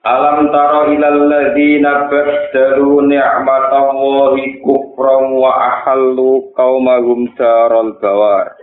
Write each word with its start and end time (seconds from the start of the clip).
Alam 0.00 0.48
tara 0.48 0.88
ilal 0.96 1.28
ladzina 1.28 2.08
baddalu 2.08 3.04
ni'matallahi 3.04 4.64
kufran 4.64 5.36
wa 5.36 5.52
ahallu 5.60 6.48
qaumahum 6.56 7.28
daral 7.36 7.92
bawar. 8.00 8.56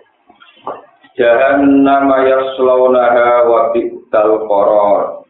Jahannam 1.13 2.09
yaslawnaha 2.25 3.45
wa 3.45 3.69
bi'sal 3.69 4.49
qarar. 4.49 5.29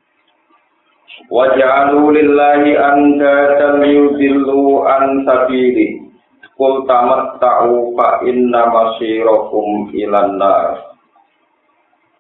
Wa 1.28 1.52
ja'alu 1.60 2.16
lillahi 2.16 2.80
andatan 2.80 3.84
yudillu 3.84 4.88
an 4.88 5.28
sabili. 5.28 6.08
Qul 6.56 6.88
tamatta'u 6.88 7.92
fa 8.00 8.24
inna 8.24 8.64
masirakum 8.72 9.92
ilan 9.92 10.40
nar. 10.40 10.97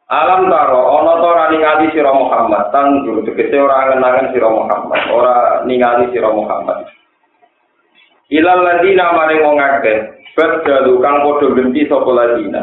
Alam 0.07 0.47
taro 0.47 1.03
ana 1.03 1.19
to 1.19 1.27
ora 1.27 1.45
ningali 1.51 1.91
sira 1.91 2.15
Muhammad? 2.15 2.71
Tang 2.71 3.03
juru 3.03 3.27
tegese 3.27 3.59
ora 3.59 3.91
ngenangan 3.91 4.31
sira 4.31 4.47
Muhammad. 4.47 5.01
Ora 5.11 5.35
ningali 5.67 6.07
sira 6.15 6.31
Muhammad. 6.31 6.87
Ilal 8.31 8.63
ladina 8.63 9.11
maring 9.11 9.43
wong 9.43 9.59
akeh 9.59 10.23
badalu 10.31 11.03
kang 11.03 11.27
padha 11.27 11.47
genti 11.59 11.83
sapa 11.91 12.07
ladina? 12.07 12.61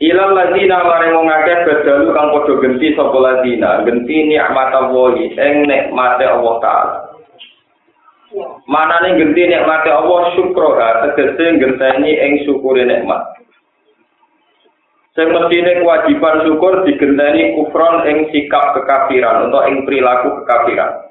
Ilal 0.00 0.32
ladina 0.32 0.80
maring 0.80 1.12
wong 1.12 1.28
akeh 1.28 1.56
badalu 1.68 2.08
kang 2.08 2.28
padha 2.32 2.54
genti 2.64 2.88
sapa 2.96 3.18
ladina? 3.20 3.70
Genti 3.84 4.16
nikmat 4.32 4.72
Allah 4.72 5.12
ing 5.20 5.54
nikmate 5.68 6.24
Allah 6.24 6.54
taala. 6.64 6.96
Manane 8.64 9.12
genti 9.20 9.44
nikmate 9.44 9.92
Allah 9.92 10.32
syukroha 10.40 11.04
tegese 11.04 11.60
genteni 11.60 12.16
ing 12.16 12.48
syukure 12.48 12.80
nikmat 12.80 13.36
Sing 15.16 15.32
mestine 15.32 15.80
kewajiban 15.80 16.44
syukur 16.44 16.84
digenteni 16.84 17.56
kufron 17.56 18.04
ing 18.04 18.28
sikap 18.28 18.76
kekafiran 18.76 19.48
atau 19.48 19.64
ing 19.64 19.88
perilaku 19.88 20.44
kekafiran. 20.44 21.08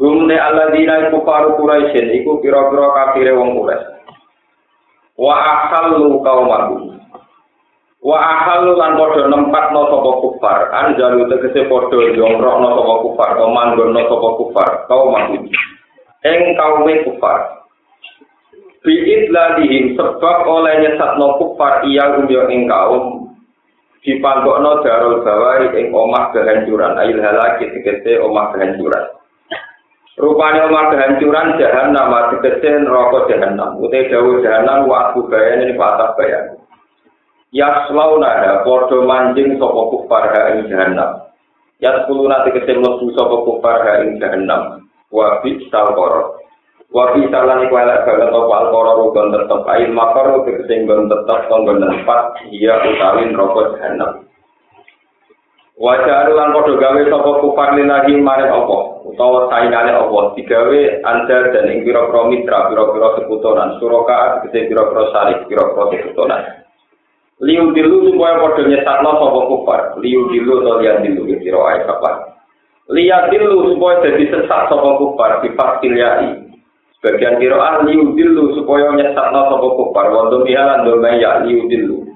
Gumne 0.00 0.40
alladzina 0.40 1.12
iku 1.12 1.20
faru 1.28 1.60
Quraisyin 1.60 2.08
iku 2.24 2.40
pira-pira 2.40 2.88
kafire 2.96 3.36
wong 3.36 3.52
Quraisy. 3.60 3.92
Wa 5.20 5.36
ahallu 5.36 6.24
qaumahum. 6.24 6.96
Wa 8.00 8.16
ahallu 8.18 8.80
lan 8.80 8.96
padha 8.96 9.28
nempatno 9.28 9.92
sapa 9.92 10.10
kufar, 10.24 10.60
anjalu 10.72 11.28
tegese 11.28 11.68
padha 11.68 12.16
jongkrokno 12.16 12.68
sapa 12.80 12.94
kufar, 13.04 13.30
manggonno 13.44 14.02
sapa 14.08 14.28
kufar, 14.40 14.68
qaumahum. 14.88 15.52
Ing 16.24 16.40
kaume 16.56 16.92
kufar. 17.04 17.61
Biid 18.82 19.30
ladihim 19.30 19.94
sebab 19.94 20.38
oleh 20.46 20.82
nyesatno 20.82 21.38
kufar 21.38 21.86
iya 21.86 22.18
umyo 22.18 22.50
ing 22.50 22.66
kaum 22.66 23.30
dipanggokno 24.02 24.82
darul 24.82 25.22
bawari 25.22 25.70
ing 25.78 25.94
omah 25.94 26.34
kehancuran. 26.34 26.98
Ayil 26.98 27.22
halaki 27.22 27.70
tegese 27.70 28.18
omah 28.18 28.50
kehancuran. 28.52 29.04
Rupanya 30.18 30.66
omah 30.68 30.90
kehancuran 30.90 31.56
jahan 31.62 31.94
nama 31.94 32.34
tegese 32.34 32.82
neraka 32.82 33.30
jahanam 33.30 33.78
utai 33.78 34.10
dawu 34.10 34.42
jahanam 34.42 34.90
wa 34.90 35.14
aku 35.14 35.30
bayan 35.30 35.70
ini 35.70 35.78
patah 35.78 36.18
bayan. 36.18 36.58
Yaslauna 37.54 38.64
podo 38.66 39.06
manjing 39.06 39.60
sopo 39.62 39.94
kufar 39.94 40.26
ha 40.34 40.58
ing 40.58 40.66
jahanam 40.66 41.22
yaskuluna 41.78 42.42
tegese 42.48 42.74
mlebu 42.74 43.14
sopo 43.14 43.46
kufar 43.46 43.86
ha 43.86 43.92
ing 44.02 44.18
jahanam 44.18 44.82
wa 45.14 45.38
bi 45.44 45.60
salkorot 45.70 46.41
Wabi 46.92 47.24
salah 47.32 47.64
iku 47.64 47.72
elek 47.72 48.04
banget 48.04 48.28
apa 48.28 48.52
alkoro 48.52 48.92
rugon 49.00 49.32
tetep 49.32 49.64
ail 49.64 49.96
makar 49.96 50.28
nggon 50.28 51.08
tetep 51.08 51.38
kanggo 51.48 51.72
tempat 51.80 52.20
iya 52.52 52.84
utawi 52.84 53.32
neraka 53.32 53.62
jahanam. 53.72 54.12
Wajah 55.80 56.28
lan 56.36 56.52
padha 56.52 56.72
gawe 56.76 57.00
sapa 57.08 57.30
kufar 57.40 57.80
lagi 57.80 58.12
maring 58.20 58.52
apa 58.52 58.76
utawa 59.08 59.48
saingane 59.48 59.88
apa 59.96 60.36
digawe 60.36 60.80
andar 61.00 61.48
dan 61.56 61.72
ing 61.72 61.80
pira-pira 61.80 62.28
mitra 62.28 62.68
pira-pira 62.68 63.08
sekutonan 63.16 63.80
suraka 63.80 64.44
tegese 64.44 64.68
pira-pira 64.68 65.08
sarik 65.16 65.48
pira-pira 65.48 65.96
sekutonan. 65.96 66.44
Liu 67.40 67.72
dilu 67.72 68.12
supaya 68.12 68.36
padha 68.36 68.68
nyesatno 68.68 69.10
sapa 69.16 69.40
kufar, 69.48 69.80
liu 70.04 70.28
dilu 70.28 70.60
atau 70.60 70.76
lian 70.76 71.00
dilu 71.08 71.24
kira 71.40 71.58
ae 71.72 71.88
sapa. 71.88 72.36
Lihat 72.92 73.32
dilu 73.32 73.72
supaya 73.72 74.04
jadi 74.04 74.28
sesat 74.28 74.68
sapa 74.68 74.88
kufar 75.00 75.40
di 75.40 75.56
Bagian 77.02 77.42
kiroan 77.42 77.82
liudilu 77.82 78.54
supaya 78.54 78.94
nyesatno 78.94 79.50
sapa 79.50 79.68
kufar 79.74 80.06
wa 80.14 80.30
dumiya 80.30 80.86
lan 80.86 80.86
ya 81.18 81.42
liudilu. 81.42 82.06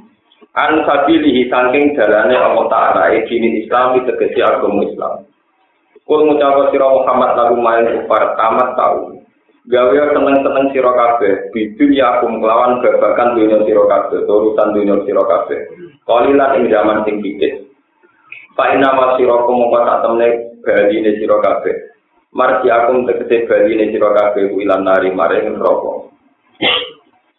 An 0.55 0.87
sabilihi 0.87 1.51
saking 1.51 1.99
dalane 1.99 2.39
Allah 2.39 2.65
Ta'ala 2.71 3.11
dini 3.27 3.67
Islam 3.67 3.99
tegesi 4.07 4.39
agama 4.41 4.87
Islam. 4.87 5.27
Kul 6.07 6.31
ngucap 6.31 6.71
sira 6.71 6.87
Muhammad 6.87 7.35
lagu 7.35 7.59
main 7.59 7.85
kufar 7.99 8.39
tamat 8.39 8.79
tahu. 8.79 9.19
Gawe 9.67 10.15
seneng-seneng 10.15 10.71
sira 10.71 10.95
kabeh 10.95 11.51
bidun 11.51 11.91
ya 11.91 12.23
akum 12.23 12.39
kelawan 12.39 12.79
babakan 12.79 13.35
dunia 13.35 13.59
sira 13.67 13.83
kabeh 13.91 14.23
urusan 14.23 14.71
dunia 14.71 15.03
sira 15.03 15.27
kabeh. 15.27 15.59
Kalilan 16.07 16.63
ing 16.63 16.71
zaman 16.71 17.03
sing 17.03 17.19
dikit. 17.19 17.67
Fa 18.55 18.71
inna 18.71 18.95
masirakum 18.95 19.59
mongko 19.59 19.83
sak 19.83 19.99
temne 20.07 20.29
baline 20.63 21.11
sira 21.19 21.43
kabeh. 21.43 21.75
Marji 22.37 22.69
akum 22.69 23.09
tegese 23.09 23.49
bali 23.49 23.73
ne 23.81 23.89
sira 23.89 24.13
kabeh 24.13 24.53
ilan 24.53 24.85
nari 24.85 25.09
maring 25.11 25.57
neraka. 25.57 26.13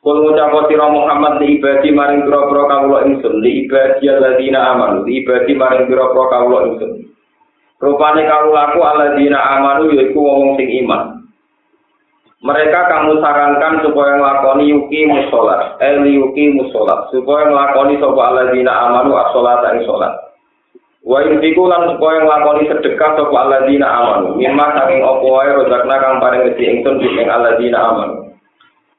Kul 0.01 0.17
ngucap 0.25 0.65
sira 0.65 0.89
Muhammad 0.89 1.37
li 1.37 1.61
ibadi 1.61 1.93
maring 1.93 2.25
pira-pira 2.25 2.63
kawula 2.65 3.05
ingsun 3.05 3.37
li 3.45 3.69
ibadi 3.69 4.09
alladzina 4.09 4.73
amanu 4.73 5.05
li 5.05 5.21
ibadi 5.21 5.53
maring 5.53 5.85
pira-pira 5.85 6.25
kawula 6.33 6.59
ingsun. 6.73 6.91
Rupane 7.77 8.25
kawulaku 8.25 8.79
alladzina 8.81 9.37
amanu 9.37 9.93
yaiku 9.93 10.17
wong 10.17 10.57
sing 10.57 10.67
iman. 10.81 11.21
Mereka 12.37 12.79
kamu 12.85 13.17
sarankan 13.17 13.81
supaya 13.81 14.21
nglakoni 14.21 14.69
yuki 14.69 15.09
musolat, 15.09 15.81
eh 15.81 15.97
yuki 16.05 16.53
musolat, 16.53 17.09
supaya 17.09 17.49
nglakoni 17.49 17.97
sapa 17.97 18.21
alladzina 18.29 18.73
amanu 18.85 19.17
as-salat 19.17 19.65
ing 19.73 19.89
salat. 19.89 20.26
Wa 21.07 21.23
yusiku 21.23 21.71
lan 21.71 21.87
supaya 21.95 22.19
nglakoni 22.19 22.67
sedekah 22.67 23.15
sapa 23.15 23.31
alladzina 23.31 23.87
amanu. 23.87 24.35
Mimma 24.35 24.75
saking 24.75 24.99
apa 25.07 25.23
wae 25.23 25.55
rozakna 25.55 25.95
kang 26.03 26.19
paring 26.19 26.43
rezeki 26.51 26.83
ingsun 26.83 26.99
ing 26.99 27.31
alladzina 27.31 27.79
amanu. 27.79 28.27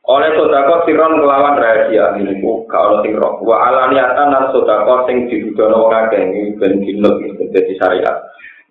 Oleh 0.08 0.32
sodako 0.40 0.88
siron 0.88 1.20
kelawan 1.20 1.60
rahasia 1.60 2.16
ini 2.16 2.40
ku 2.40 2.64
kalau 2.72 3.04
sing 3.04 3.12
roh. 3.12 3.44
Wa 3.44 3.68
alaniatan 3.68 4.32
lan 4.32 4.48
sodako 4.56 5.04
sing 5.04 5.28
didudono 5.28 5.84
wong 5.84 5.92
akeh 5.92 6.20
iki 6.32 6.56
ben 6.56 6.80
dinut 6.80 7.20
dadi 7.52 7.76
syariat. 7.76 8.16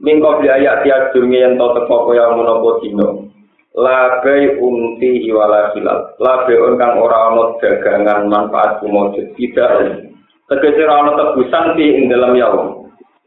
Mingko 0.01 0.41
biaya 0.41 0.81
tiap 0.81 1.13
dunia 1.13 1.45
yang 1.45 1.61
tau 1.61 1.77
teko 1.77 2.09
kaya 2.09 2.33
menapa 2.33 2.81
dino. 2.81 3.29
Labai 3.77 4.57
umti 4.57 5.29
hiwala 5.29 5.77
hilal. 5.77 6.17
Labai 6.17 6.57
kang 6.81 6.97
ora 6.97 7.29
ana 7.29 7.53
dagangan 7.61 8.25
manfaat 8.25 8.81
kumujud 8.81 9.37
tidak. 9.37 10.09
Tegese 10.49 10.89
ora 10.89 11.05
ana 11.05 11.11
tebusan 11.21 11.77
di 11.77 12.01
dalam 12.09 12.33
yaum. 12.33 12.76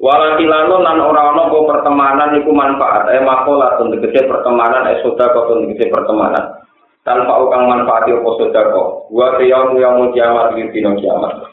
Walakilano 0.00 0.80
nan 0.80 0.96
ora 0.96 1.28
ana 1.28 1.52
apa 1.52 1.58
pertemanan 1.60 2.32
iku 2.40 2.56
manfaat 2.56 3.12
eh 3.12 3.20
makola 3.20 3.76
tegese 3.76 4.24
pertemanan 4.24 4.88
eh 4.88 4.96
sedekah 5.04 5.44
tegese 5.44 5.92
pertemanan. 5.92 6.56
Tanpa 7.04 7.36
ukang 7.44 7.68
manfaat 7.68 8.08
apa 8.08 8.30
sedekah 8.40 9.12
wa 9.12 9.36
yaum 9.44 9.76
yaum 9.76 10.08
kiamat 10.16 10.56
di 10.56 10.72
dino 10.72 10.96
kiamat. 10.96 11.44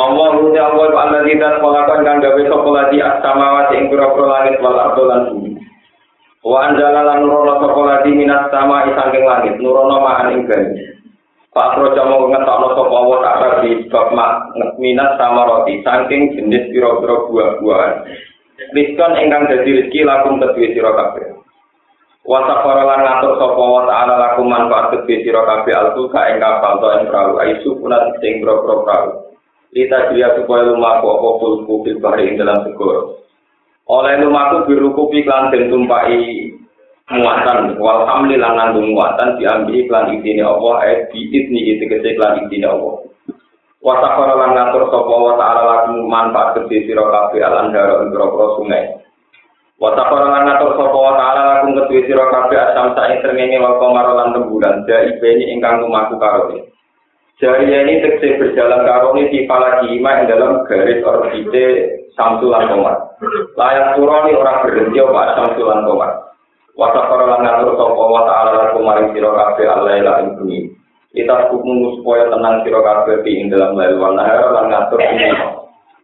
Allah 0.00 0.28
ruti 0.40 0.56
Allah 0.56 0.88
wa 0.88 1.04
Allah 1.04 1.20
tidak 1.28 1.60
melakukan 1.60 2.00
kan 2.00 2.16
gawe 2.24 2.42
sapa 2.48 2.68
lagi 2.72 2.98
as-samawati 3.04 3.74
ing 3.76 3.86
pira-pira 3.92 4.26
langit 4.32 4.56
wal 4.64 4.80
ardo 4.80 5.02
lan 5.04 5.20
bumi. 5.28 5.52
Wa 6.40 6.72
anjala 6.72 7.04
lan 7.04 7.28
nurono 7.28 7.84
lagi 7.84 8.08
minas 8.16 8.48
sama 8.48 8.88
isangking 8.88 9.28
langit 9.28 9.60
nurono 9.60 10.00
ma'an 10.00 10.32
ing 10.32 10.48
Projo 11.50 12.02
mau 12.06 12.30
ngetokno 12.30 12.78
sapa 12.78 12.98
wa 13.10 13.18
ta'ala 13.26 13.48
di 13.66 13.82
bab 13.90 14.14
minat 14.78 15.18
sama 15.18 15.42
roti 15.50 15.82
saking 15.82 16.38
jenis 16.38 16.70
pira-pira 16.70 17.26
buah-buahan. 17.26 18.06
Rizkon 18.70 19.18
ingkang 19.18 19.50
dadi 19.50 19.82
rezeki 19.82 20.06
lakum 20.06 20.38
kedue 20.38 20.70
sira 20.70 20.94
kabeh. 20.94 21.42
Wa 22.22 22.46
safara 22.46 22.86
lan 22.86 23.02
ngatur 23.02 23.34
sapa 23.34 23.64
wa 23.66 23.82
ta'ala 23.82 24.14
lakum 24.14 24.46
manfaat 24.46 24.94
kedue 24.94 25.26
sira 25.26 25.42
kabeh 25.42 25.74
altu 25.74 26.06
ka 26.14 26.30
ing 26.30 26.38
kapal 26.38 26.78
to 26.78 26.86
ing 26.86 27.02
perahu 27.10 27.32
aisu 27.42 27.70
punat 27.82 28.14
sing 28.22 28.38
pira-pira 28.38 28.74
perahu. 28.86 29.10
Lita 29.74 29.98
dia 30.14 30.30
supaya 30.38 30.70
lumaku 30.70 31.06
apa 31.18 31.28
fulku 31.42 31.74
fil 31.82 31.98
bahri 31.98 32.38
dalam 32.38 32.62
segoro. 32.62 33.26
Oleh 33.90 34.22
lumaku 34.22 34.70
birukupi 34.70 35.26
klan 35.26 35.50
den 35.50 35.66
tumpai 35.66 36.54
muatan 37.10 37.74
wal 37.82 38.06
hamli 38.06 38.38
lan 38.38 38.54
nanggung 38.54 38.94
muatan 38.94 39.34
diambil 39.34 39.74
iklan 39.74 40.14
idine 40.14 40.46
Allah 40.46 40.74
eh 40.86 40.98
di 41.10 41.26
idni 41.26 41.74
itu 41.74 41.90
kese 41.90 42.14
iklan 42.14 42.46
idine 42.46 42.70
Allah 42.70 43.02
wa 43.82 43.94
takhara 43.98 44.34
lan 44.38 44.50
ngatur 44.54 44.86
sapa 44.94 45.14
wa 45.14 45.34
ta'ala 45.34 45.62
lakum 45.66 46.06
manfaat 46.06 46.54
gede 46.62 46.86
sira 46.86 47.02
kabeh 47.02 47.42
alan 47.42 47.74
daro 47.74 48.06
ing 48.06 48.14
sungai 48.14 48.84
wa 49.82 49.90
takhara 49.98 50.26
lan 50.30 50.42
ngatur 50.46 50.70
sapa 50.78 50.94
wa 50.94 51.12
ta'ala 51.18 51.42
lakum 51.50 51.70
gede 51.82 51.98
sira 52.06 52.24
kabeh 52.30 52.58
asam 52.62 52.94
sae 52.94 53.18
srengenge 53.18 53.58
wa 53.58 53.80
qamara 53.82 54.12
lan 54.14 54.28
rembulan 54.36 54.86
ja 54.86 55.02
ibeni 55.02 55.50
ingkang 55.50 55.82
lumaku 55.82 56.14
karo 56.20 56.54
Jari 57.40 57.72
ini 57.72 58.04
tekse 58.04 58.36
berjalan 58.36 58.84
karo 58.84 59.16
ini 59.16 59.32
di 59.32 59.38
palagi 59.48 59.96
ima 59.96 60.28
dalam 60.28 60.60
garis 60.68 61.00
orbite 61.00 61.88
Samsulan 62.12 62.68
Komar. 62.68 63.16
Layak 63.56 63.96
turoni 63.96 64.36
orang 64.36 64.60
berhenti 64.60 65.00
apa 65.00 65.40
Samsulan 65.40 65.88
Komar. 65.88 66.29
Wasa 66.80 67.12
para 67.12 67.28
lan 67.28 67.44
ngatur 67.44 67.76
sapa 67.76 67.92
wa 68.08 68.24
ta'ala 68.24 68.50
lakum 68.56 68.88
maring 68.88 69.12
sira 69.12 69.28
kabeh 69.28 69.68
Allah 69.68 70.00
ila 70.00 70.12
ing 70.24 70.72
Kita 71.12 71.52
hukum 71.52 72.00
supaya 72.00 72.32
tenang 72.32 72.64
sira 72.64 72.80
kabeh 72.80 73.20
ing 73.28 73.52
dalam 73.52 73.76
lail 73.76 74.00
wa 74.00 74.16
nahar 74.16 74.48
lan 74.48 74.72
ngatur 74.72 74.96
ini. 74.96 75.28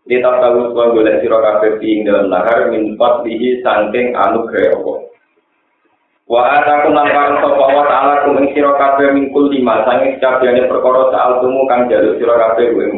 Kita 0.04 0.36
tahu 0.36 0.68
supaya 0.68 0.92
golek 0.92 1.24
sira 1.24 1.40
kabeh 1.40 1.80
ing 1.80 2.04
dalam 2.04 2.28
nahar 2.28 2.68
min 2.68 2.92
fadlihi 3.00 3.64
saking 3.64 4.12
anugerah 4.20 4.76
Allah. 4.76 4.98
Wa 6.28 6.40
ataku 6.60 6.92
lan 6.92 7.08
parang 7.08 7.40
sapa 7.40 7.64
wa 7.72 7.84
ta'ala 7.88 8.12
kum 8.28 8.36
ing 8.44 8.52
sira 8.52 8.76
kabeh 8.76 9.16
min 9.16 9.32
kul 9.32 9.48
lima 9.48 9.80
saking 9.88 10.20
kabehane 10.20 10.68
perkara 10.68 11.08
saal 11.08 11.40
tumu 11.40 11.64
kang 11.72 11.88
jaluk 11.88 12.20
sira 12.20 12.36
kabeh 12.36 12.76
kuwi 12.76 12.92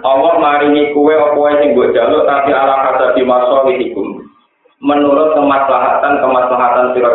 Allah 0.00 0.32
maringi 0.40 0.92
kuwe 0.96 1.20
apa 1.20 1.60
sing 1.60 1.76
mbok 1.76 1.92
jaluk 1.92 2.24
tapi 2.24 2.52
ala 2.52 2.92
kata 2.92 3.16
di 3.16 3.24
masawihikum 3.28 4.31
menurut 4.82 5.38
kemaslahatan 5.38 6.18
kemaslahatan 6.18 6.86
sira. 6.92 7.10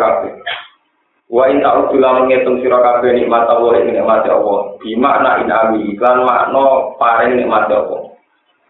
Wa 1.28 1.44
in 1.52 1.60
ta'udzulah 1.60 2.24
menghitung 2.24 2.64
sira 2.64 2.80
nikmat 3.04 3.44
Allah 3.44 3.72
ing 3.84 3.92
nikmat 3.92 4.24
Allah. 4.24 4.72
Di 4.80 4.96
makna 4.96 5.44
inami 5.44 5.92
iklan 5.92 6.24
makna 6.24 6.96
paring 6.96 7.36
nikmat 7.36 7.68
Allah. 7.68 8.08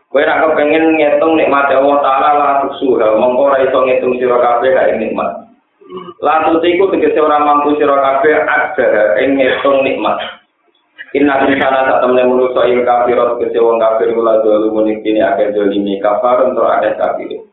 Kowe 0.08 0.24
nek 0.24 0.40
kepengin 0.42 0.98
ngitung 0.98 1.38
nikmat 1.38 1.70
Allah 1.70 1.96
taala 2.00 2.30
la 2.34 2.50
tusuha, 2.64 3.14
mongko 3.20 3.52
ora 3.52 3.62
iso 3.62 3.78
ngitung 3.84 4.18
sira 4.18 4.40
kabeh 4.42 4.98
nikmat. 4.98 5.46
La 6.18 6.48
tutiku 6.48 6.90
tegese 6.90 7.20
ora 7.22 7.38
mampu 7.38 7.78
sira 7.78 7.94
kabeh 7.94 8.34
ada 8.42 9.20
ing 9.22 9.38
ngitung 9.38 9.86
nikmat. 9.86 10.18
Inna 11.14 11.44
insana 11.46 11.88
tak 11.88 12.00
temen 12.04 12.24
manusa 12.24 12.66
ing 12.66 12.82
kafir 12.82 13.20
tegese 13.20 13.62
wong 13.62 13.78
kafir 13.78 14.10
kula 14.16 14.42
dulu 14.42 14.82
kene 14.82 15.20
akeh 15.22 15.54
dolimi 15.54 16.02
kafar 16.02 16.42
untuk 16.42 16.66
ada 16.66 16.90
kafir. 16.98 17.44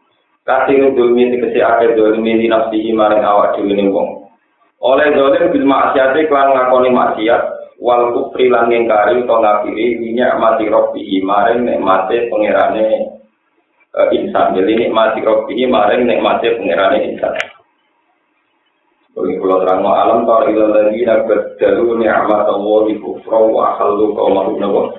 Kasih 0.46 0.94
dulmi 0.94 1.34
dikasih 1.34 1.66
akhir 1.66 1.98
dulmi 1.98 2.38
di 2.38 2.46
nafsihi 2.46 2.94
maring 2.94 3.26
awak 3.26 3.58
dhewe 3.58 3.74
ning 3.74 3.90
wong. 3.90 4.30
Oleh 4.78 5.10
dolim 5.18 5.50
bil 5.50 5.66
maksiate 5.66 6.30
klan 6.30 6.54
ngakoni 6.54 6.94
maksiat 6.94 7.42
wal 7.82 8.14
kufri 8.14 8.54
lan 8.54 8.70
ngingkari 8.70 9.26
utawa 9.26 9.42
ngafiri 9.42 9.98
minyak 9.98 10.38
mati 10.38 10.70
robbihi 10.70 11.26
maring 11.26 11.66
nikmate 11.66 12.30
pangerane 12.30 13.10
uh, 13.98 14.08
insan. 14.14 14.54
Jadi 14.54 14.86
nikmati 14.86 15.26
robbihi 15.26 15.66
maring 15.66 16.06
nikmate 16.06 16.54
pangerane 16.62 16.98
insan. 17.10 17.34
Bagi 19.18 19.42
pulau 19.42 19.66
terang 19.66 19.82
alam 19.82 20.30
tar 20.30 20.46
ila 20.46 20.66
lagi 20.76 21.02
nak 21.10 21.26
dalu 21.58 21.98
ni'mat 21.98 22.46
Allah 22.46 22.80
di 22.86 22.94
kufra 23.02 23.40
wa 23.42 23.74
halu 23.82 24.14
kaum 24.14 24.38
nabi. 24.62 24.94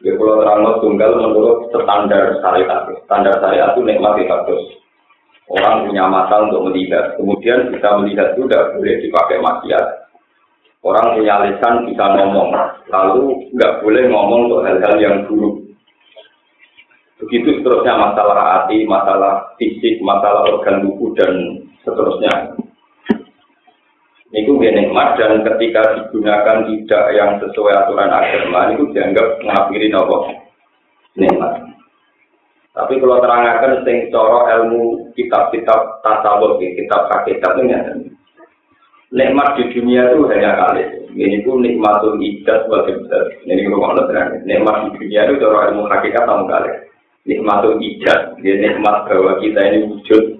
Ya 0.00 0.16
kalau 0.16 0.40
terang 0.40 0.64
tunggal 0.80 1.12
menurut 1.20 1.68
standar 1.68 2.40
syariat. 2.40 2.88
Standar 3.04 3.34
syariat 3.36 3.76
itu 3.76 3.84
nikmati 3.84 4.24
kados. 4.24 4.62
Orang 5.50 5.90
punya 5.90 6.08
mata 6.08 6.40
untuk 6.40 6.70
melihat. 6.70 7.20
Kemudian 7.20 7.68
bisa 7.68 8.00
melihat 8.00 8.32
tidak 8.32 8.72
boleh 8.78 8.94
dipakai 9.02 9.36
maksiat. 9.44 9.86
Orang 10.80 11.20
punya 11.20 11.44
lisan 11.44 11.84
bisa 11.84 12.04
ngomong. 12.16 12.48
Lalu 12.88 13.52
nggak 13.52 13.84
boleh 13.84 14.04
ngomong 14.08 14.40
untuk 14.48 14.64
hal-hal 14.64 14.96
yang 14.96 15.16
buruk. 15.28 15.60
Begitu 17.20 17.60
seterusnya 17.60 18.00
masalah 18.00 18.64
hati, 18.64 18.88
masalah 18.88 19.52
fisik, 19.60 20.00
masalah 20.00 20.48
organ 20.48 20.80
tubuh 20.80 21.12
dan 21.12 21.60
seterusnya. 21.84 22.56
Itu 24.30 24.54
dia 24.62 24.70
nikmat 24.70 25.18
dan 25.18 25.42
ketika 25.42 25.98
digunakan 25.98 26.62
tidak 26.62 27.04
yang 27.18 27.30
sesuai 27.42 27.72
aturan 27.82 28.14
agama 28.14 28.70
itu 28.70 28.86
dianggap 28.94 29.42
mengakhiri 29.42 29.90
nopo 29.90 30.30
nikmat. 31.18 31.66
Tapi 32.70 33.02
kalau 33.02 33.18
terangkan 33.18 33.82
sing 33.82 34.14
coro 34.14 34.46
ilmu 34.46 35.10
kitab-kitab 35.18 35.98
tasawuf, 36.06 36.62
kitab 36.62 37.10
kitab 37.26 37.58
ini 37.58 37.74
nikmat 39.10 39.58
di 39.58 39.74
dunia 39.74 40.14
itu 40.14 40.22
hanya 40.30 40.54
kali. 40.54 40.84
Ini 41.10 41.42
pun 41.42 41.66
nikmatul 41.66 42.22
ijaz 42.22 42.70
wal 42.70 42.86
besar. 42.86 43.26
Ini 43.42 43.66
kalau 43.66 43.82
mau 43.82 43.98
terang, 44.06 44.46
nikmat 44.46 44.86
di 44.86 44.88
dunia 45.02 45.26
itu 45.26 45.42
coro 45.42 45.58
ilmu 45.66 45.90
hakikat 45.90 46.22
sama 46.22 46.46
kali. 46.46 46.70
Nikmatul 47.26 47.82
dia 47.82 48.54
nikmat 48.62 49.10
bahwa 49.10 49.42
kita 49.42 49.60
ini 49.60 49.90
wujud 49.90 50.39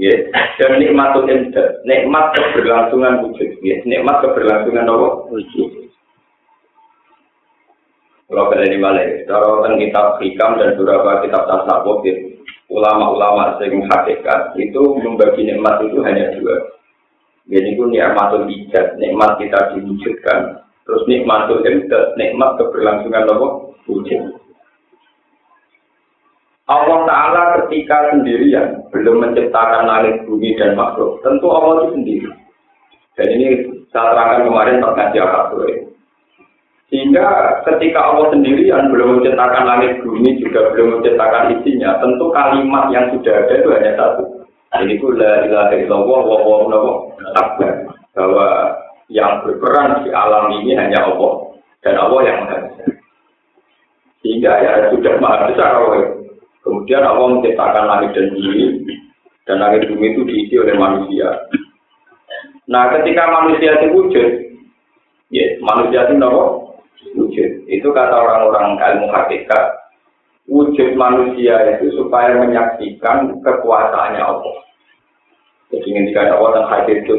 Ya, 0.00 0.16
dan 0.56 0.80
nikmatul 0.80 1.28
imdad, 1.28 1.84
nikmat 1.84 2.32
keberlangsungan 2.32 3.20
wujud, 3.20 3.60
ya, 3.60 3.84
nikmat 3.84 4.24
keberlangsungan 4.24 4.88
apa? 4.88 5.28
Wujud. 5.28 5.92
Kalau 8.32 8.48
pada 8.48 8.64
ini 8.64 8.80
balik, 8.80 9.28
kalau 9.28 9.60
kitab 9.76 10.16
hikam 10.24 10.56
dan 10.56 10.72
beberapa 10.80 11.20
kitab 11.20 11.44
tasawuf, 11.44 12.00
ya, 12.08 12.16
ulama-ulama 12.72 13.60
sering 13.60 13.84
hakikat 13.92 14.56
itu 14.56 14.82
membagi 15.04 15.44
nikmat 15.44 15.84
itu 15.84 16.00
hanya 16.00 16.32
dua. 16.32 16.80
Jadi 17.52 17.76
itu 17.76 17.84
nikmatul 17.84 18.48
ijad, 18.48 18.96
nikmat 18.96 19.36
kita 19.36 19.76
diwujudkan. 19.76 20.64
Terus 20.88 21.04
nikmatul 21.12 21.60
imdad, 21.60 22.16
nikmat 22.16 22.56
keberlangsungan 22.56 23.28
apa? 23.36 23.48
Wujud. 23.84 24.39
Allah 26.70 27.02
Ta'ala 27.02 27.42
ketika 27.58 28.14
sendirian 28.14 28.86
belum 28.94 29.26
menciptakan 29.26 29.90
langit 29.90 30.22
bumi 30.22 30.54
dan 30.54 30.78
makhluk, 30.78 31.18
tentu 31.26 31.50
Allah 31.50 31.82
itu 31.82 31.98
sendiri. 31.98 32.30
Dan 33.18 33.26
ini 33.34 33.46
saya 33.90 34.14
terangkan 34.14 34.46
kemarin 34.46 34.78
perkajian 34.78 35.26
akad 35.26 35.50
Sehingga 36.90 37.26
ketika 37.66 38.00
Allah 38.06 38.30
sendirian 38.30 38.86
belum 38.94 39.18
menciptakan 39.18 39.66
langit 39.66 39.98
bumi 40.06 40.38
juga 40.38 40.70
belum 40.70 41.02
menciptakan 41.02 41.58
isinya, 41.58 41.98
tentu 41.98 42.30
kalimat 42.30 42.86
yang 42.94 43.10
sudah 43.18 43.34
ada 43.34 43.54
itu 43.58 43.68
hanya 43.74 43.92
satu. 43.98 44.24
Ini 44.70 44.94
pun 45.02 45.18
la 45.18 45.50
ilaha 45.50 45.74
illallah 45.74 46.20
wa 46.22 46.38
wa. 46.46 46.94
Bahwa 48.14 48.46
yang 49.10 49.42
berperan 49.42 50.06
di 50.06 50.14
alam 50.14 50.54
ini 50.54 50.78
hanya 50.78 51.02
Allah 51.02 51.50
dan 51.82 51.98
Allah 51.98 52.20
yang 52.22 52.38
maha 52.46 52.58
Sehingga 54.22 54.52
ya 54.62 54.72
sudah 54.94 55.18
maha 55.18 55.50
besar 55.50 55.82
Allah 55.82 56.19
Kemudian 56.60 57.02
Allah 57.02 57.40
menciptakan 57.40 57.84
langit 57.88 58.10
dan 58.12 58.36
bumi, 58.36 58.84
dan 59.48 59.56
langit 59.64 59.88
bumi 59.88 60.06
itu 60.12 60.22
diisi 60.28 60.54
oleh 60.60 60.76
manusia. 60.76 61.28
Nah, 62.68 62.92
ketika 62.94 63.24
manusia 63.32 63.80
itu 63.80 63.86
wujud, 63.96 64.28
ya, 65.32 65.46
manusia 65.64 66.06
itu 66.06 66.14
apa? 66.20 66.44
Wujud. 67.16 67.50
Itu 67.66 67.88
kata 67.90 68.12
orang-orang 68.12 68.76
ilmu 68.76 69.08
hakikat, 69.08 69.64
wujud 70.46 70.94
manusia 70.94 71.78
itu 71.78 71.96
supaya 71.96 72.36
menyaksikan 72.38 73.40
kekuasaannya 73.40 74.20
Allah. 74.20 74.56
Jadi 75.70 75.86
ketika 75.86 76.34
Allah 76.34 76.50
dan 76.60 76.66
hadir 76.66 76.98
itu 77.02 77.14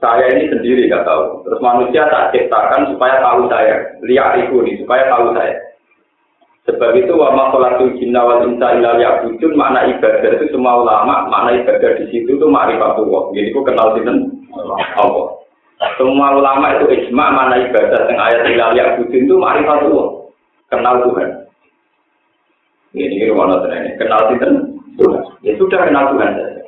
saya 0.00 0.24
ini 0.36 0.52
sendiri 0.52 0.88
gak 0.88 1.04
tahu. 1.08 1.44
Terus 1.48 1.60
manusia 1.64 2.08
tak 2.08 2.32
ciptakan 2.32 2.92
supaya 2.92 3.20
tahu 3.24 3.46
saya, 3.48 3.76
lihat 4.04 4.36
itu 4.40 4.56
nih, 4.60 4.76
supaya 4.84 5.08
tahu 5.08 5.32
saya. 5.36 5.54
Sebab 6.64 6.96
itu 6.96 7.12
wa 7.12 7.28
makhlukul 7.36 7.92
jinna 8.00 8.24
wal 8.24 8.40
insa 8.48 8.80
illa 8.80 8.96
ya'budun 8.96 9.52
makna 9.52 9.84
ibadah 9.84 10.32
itu 10.32 10.48
semua 10.48 10.80
ulama 10.80 11.28
makna 11.28 11.60
ibadah 11.60 12.00
di 12.00 12.08
situ 12.08 12.40
itu 12.40 12.46
ma'rifatullah. 12.48 13.36
Jadi 13.36 13.52
ku 13.52 13.60
kenal 13.68 13.92
sinten 13.92 14.32
Allah. 14.96 15.44
Semua 16.00 16.32
ulama 16.32 16.72
itu 16.80 16.88
ijma 16.88 17.36
makna 17.36 17.68
ibadah 17.68 18.08
yang 18.08 18.16
ayat 18.16 18.42
illa 18.48 18.66
ya'budun 18.72 19.20
itu 19.28 19.34
ma'rifatullah. 19.36 20.08
Kenal 20.72 21.04
Tuhan. 21.04 21.28
Ini 22.96 23.12
ini 23.12 23.24
rumah 23.28 23.60
ini 23.68 24.00
kenal 24.00 24.32
sinten 24.32 24.80
Tuhan. 24.96 25.20
Ya 25.44 25.52
sudah 25.60 25.84
kenal 25.84 26.16
Tuhan 26.16 26.32
saja. 26.32 26.64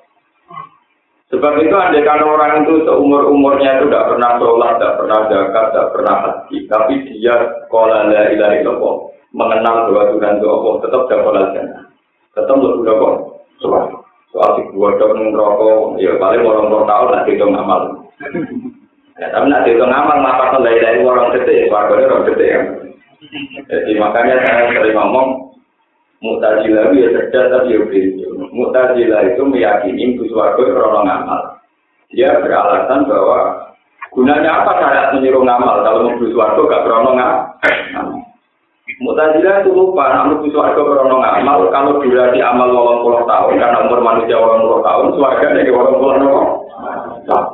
Sebab 1.32 1.58
itu 1.58 1.72
andai 1.72 2.04
kan 2.04 2.20
orang 2.20 2.68
itu 2.68 2.84
seumur 2.84 3.32
umurnya 3.32 3.80
itu 3.80 3.88
tidak 3.88 4.12
pernah 4.12 4.38
sholat, 4.38 4.78
tidak 4.78 4.94
pernah 5.00 5.18
zakat, 5.26 5.66
tidak 5.72 5.88
pernah 5.90 6.16
haji, 6.22 6.56
tapi 6.70 6.94
dia 7.16 7.36
kola 7.66 8.06
la 8.06 8.30
ilaha 8.30 8.62
mengenal 9.34 9.90
bahwa 9.90 10.12
Tuhan 10.14 10.38
itu 10.38 10.46
Allah 10.46 10.74
tetap 10.84 11.02
dapat 11.10 11.34
jannah. 11.54 11.84
Tetap 12.36 12.56
lebih 12.60 12.82
dapat 12.84 13.14
soal 13.62 13.84
soal 14.34 14.50
si 14.60 14.62
gua 14.76 14.92
dok 15.00 15.16
rokok 15.16 15.96
ya 15.96 16.12
paling 16.20 16.44
orang 16.44 16.68
orang 16.68 16.84
tahu 16.84 17.04
nanti 17.08 17.30
itu 17.32 17.46
ngamal. 17.48 17.80
Ya, 19.16 19.32
tapi 19.32 19.48
nanti 19.48 19.72
itu 19.72 19.80
ngamal 19.80 20.18
ngapa 20.20 20.60
dari 20.60 20.76
dari 20.76 21.00
orang 21.00 21.32
gede, 21.32 21.72
warganya 21.72 22.04
orang 22.12 22.26
gede 22.28 22.46
ya. 22.46 22.60
Jadi 23.64 23.92
makanya 23.96 24.44
saya 24.44 24.68
sering 24.68 24.92
ngomong 24.92 25.28
Mu'tazilah 26.16 26.88
itu 26.88 27.04
ya 27.04 27.08
cerdas 27.12 27.52
tapi 27.52 27.76
ya 27.76 27.80
beliau. 27.84 28.48
Mu'tazilah 28.48 29.20
itu 29.28 29.42
meyakini 29.44 30.16
suatu 30.32 30.64
krono 30.64 31.04
ngamal. 31.04 31.60
Dia 32.08 32.40
beralasan 32.40 33.04
bahwa 33.04 33.72
gunanya 34.16 34.64
apa 34.64 34.72
syarat 34.80 35.06
menyuruh 35.12 35.44
ngamal 35.44 35.84
kalau 35.84 36.08
mau 36.08 36.16
suatu 36.16 36.64
gak 36.64 36.84
krono 36.88 37.10
ngamal. 37.12 38.15
Mu'tazilah 38.96 39.60
itu 39.60 39.76
lupa, 39.76 40.08
namun 40.08 40.40
suatu 40.48 40.80
krono 40.80 41.20
ngamal 41.20 41.68
kalau 41.68 42.00
durasi 42.00 42.40
amal 42.40 42.72
walang 42.72 43.04
puluh 43.04 43.22
tahun 43.28 43.60
karena 43.60 43.84
umur 43.84 44.00
manusia 44.00 44.40
walang 44.40 44.64
puluh 44.64 44.80
tahun, 44.80 45.12
suarga 45.12 45.52
dari 45.52 45.68
walang 45.68 46.00
puluh 46.00 46.16
tahun. 46.16 47.44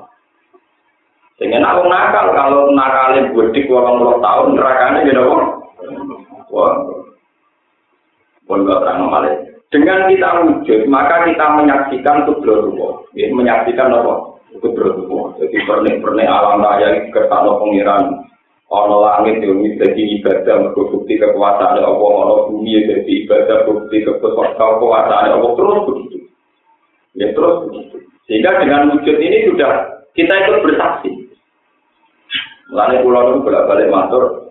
Sehingga 1.42 1.58
aku 1.66 1.82
nakal 1.90 2.26
kalau 2.38 2.70
nakalin 2.70 3.34
budik 3.34 3.66
walang 3.66 3.98
puluh 3.98 4.22
tahun 4.22 4.54
nerakanya 4.54 5.02
gitu 5.02 5.22
kok. 5.26 5.44
Wah, 6.54 6.72
pun 8.46 8.62
gak. 8.62 8.86
Dengan 9.72 10.04
kita 10.04 10.28
wujud, 10.44 10.80
maka 10.92 11.24
kita 11.24 11.46
menyaksikan 11.58 12.28
kubro 12.28 12.70
ya, 13.16 13.26
menyaksikan 13.32 13.88
apa? 13.88 14.36
Kubro 14.60 14.92
Jadi 15.40 15.58
pernik-pernik 15.64 16.28
alam 16.28 16.60
raya 16.60 17.08
kersane 17.08 17.50
pengiran, 17.56 18.30
ono 18.72 19.04
langit 19.04 19.44
yang 19.44 19.60
jadi 19.76 20.02
ibadah, 20.16 20.72
bukti 20.72 21.20
kekuasaan 21.20 21.84
Allah, 21.84 21.92
ono 21.92 22.48
bumi 22.48 22.72
jadi 22.88 23.12
ibadah, 23.28 23.68
bukti 23.68 24.00
kekuasaan 24.00 24.80
Allah, 24.80 25.50
terus 25.52 25.80
begitu. 25.92 26.18
Ya 27.12 27.28
terus 27.36 27.68
begitu. 27.68 27.96
Sehingga 28.24 28.56
dengan 28.64 28.96
wujud 28.96 29.16
ini 29.20 29.52
sudah 29.52 30.00
kita 30.16 30.32
ikut 30.32 30.64
bersaksi. 30.64 31.10
Lalu 32.72 33.04
pulau 33.04 33.36
itu 33.36 33.44
bolak-balik 33.44 33.92
matur, 33.92 34.42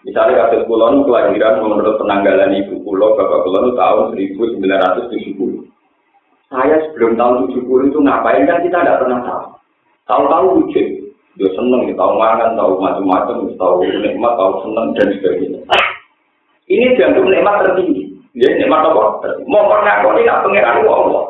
Misalnya 0.00 0.48
kasus 0.48 0.66
kulon 0.66 1.06
kelahiran 1.06 1.62
menurut 1.62 2.00
penanggalan 2.00 2.56
ibu 2.64 2.82
pulau 2.82 3.14
bapak 3.14 3.46
kulon 3.46 3.76
tahun 3.78 4.16
1970. 4.16 5.70
Saya 6.50 6.76
sebelum 6.88 7.14
tahun 7.14 7.54
70 7.54 7.94
itu 7.94 7.98
ngapain 8.02 8.42
kan 8.48 8.58
kita 8.66 8.82
tidak 8.82 8.98
pernah 8.98 9.20
tahu. 9.22 9.46
Tahu-tahu 10.10 10.46
wujud, 10.58 11.09
dia 11.38 11.48
seneng, 11.54 11.86
tahu 11.94 12.12
makan, 12.18 12.58
tahu 12.58 12.82
macam-macam, 12.82 13.36
tahu 13.54 13.74
nikmat, 13.86 14.32
tahu 14.34 14.52
seneng 14.66 14.86
dan 14.98 15.08
sebagainya. 15.14 15.60
Ini 16.70 16.94
dianggap 16.98 17.24
nikmat 17.26 17.56
tertinggi. 17.66 18.02
Ya 18.34 18.50
nikmat 18.54 18.86
apa? 18.86 19.26
Mau 19.46 19.66
pernah 19.66 20.06
kau 20.06 20.14
tidak 20.14 20.42
pengiran 20.46 20.86
Allah. 20.86 21.24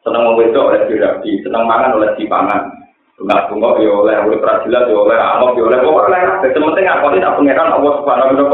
Senang 0.00 0.24
membedo 0.24 0.72
oleh 0.72 0.88
dirabi, 0.88 1.36
senang 1.44 1.68
makan 1.68 2.00
oleh 2.00 2.16
dipangan. 2.16 2.64
Bunga 3.18 3.50
bunga 3.50 3.82
ya 3.82 3.90
oleh 3.90 4.14
urip 4.30 4.40
prajilat 4.40 4.86
ya 4.86 4.94
oleh 4.94 5.18
amok 5.18 5.58
ya 5.58 5.66
oleh 5.66 5.78
pokoknya 5.82 6.06
oleh 6.06 6.20
kabeh. 6.22 6.50
Sementing 6.54 6.86
aku 6.86 7.06
tidak 7.18 7.34
pangeran 7.34 7.74
Allah 7.74 7.92
Subhanahu 7.98 8.30
wa 8.30 8.46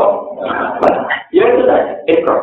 taala. 0.80 1.00
Ya 1.36 1.44
itu 1.46 1.62
saja, 1.68 1.94
ikrar. 2.08 2.40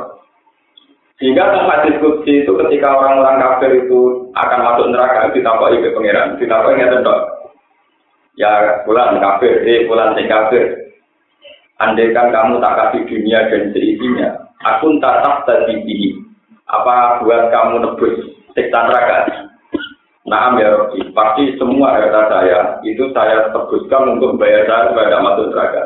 Sehingga 1.17 1.43
dalam 1.49 1.69
hadis 1.69 1.97
kudsi 1.97 2.45
itu 2.45 2.51
ketika 2.65 2.93
orang-orang 2.93 3.41
kafir 3.41 3.71
itu 3.73 4.29
akan 4.37 4.59
masuk 4.63 4.85
neraka 4.93 5.33
ditakoi 5.33 5.81
ke 5.81 5.93
pangeran, 5.97 6.37
ditakoi 6.37 6.77
nggak 6.77 6.91
tentu. 6.93 7.13
Ya 8.39 8.83
bulan 8.87 9.19
kafir, 9.19 9.63
eh 9.67 9.87
bulan 9.91 10.15
sing 10.15 10.31
kafir. 10.31 10.95
Andaikan 11.81 12.29
kamu 12.29 12.61
tak 12.61 12.77
kasih 12.77 13.01
dunia 13.09 13.49
dan 13.49 13.73
seisinya, 13.73 14.29
aku 14.61 15.01
tak 15.01 15.25
tak 15.25 15.37
tadi 15.49 16.13
Apa 16.69 17.19
buat 17.25 17.51
kamu 17.51 17.83
nebus 17.83 18.15
siksa 18.53 18.79
neraka? 18.87 19.49
Nah, 20.21 20.53
ya 20.55 20.71
Robi, 20.77 21.11
pasti 21.11 21.57
semua 21.57 21.97
harta 21.97 22.29
saya 22.29 22.79
itu 22.85 23.09
saya 23.11 23.51
tebuskan 23.51 24.15
untuk 24.15 24.37
membayar 24.37 24.63
saya 24.69 24.93
tidak 24.93 25.23
masuk 25.25 25.49
neraka. 25.51 25.83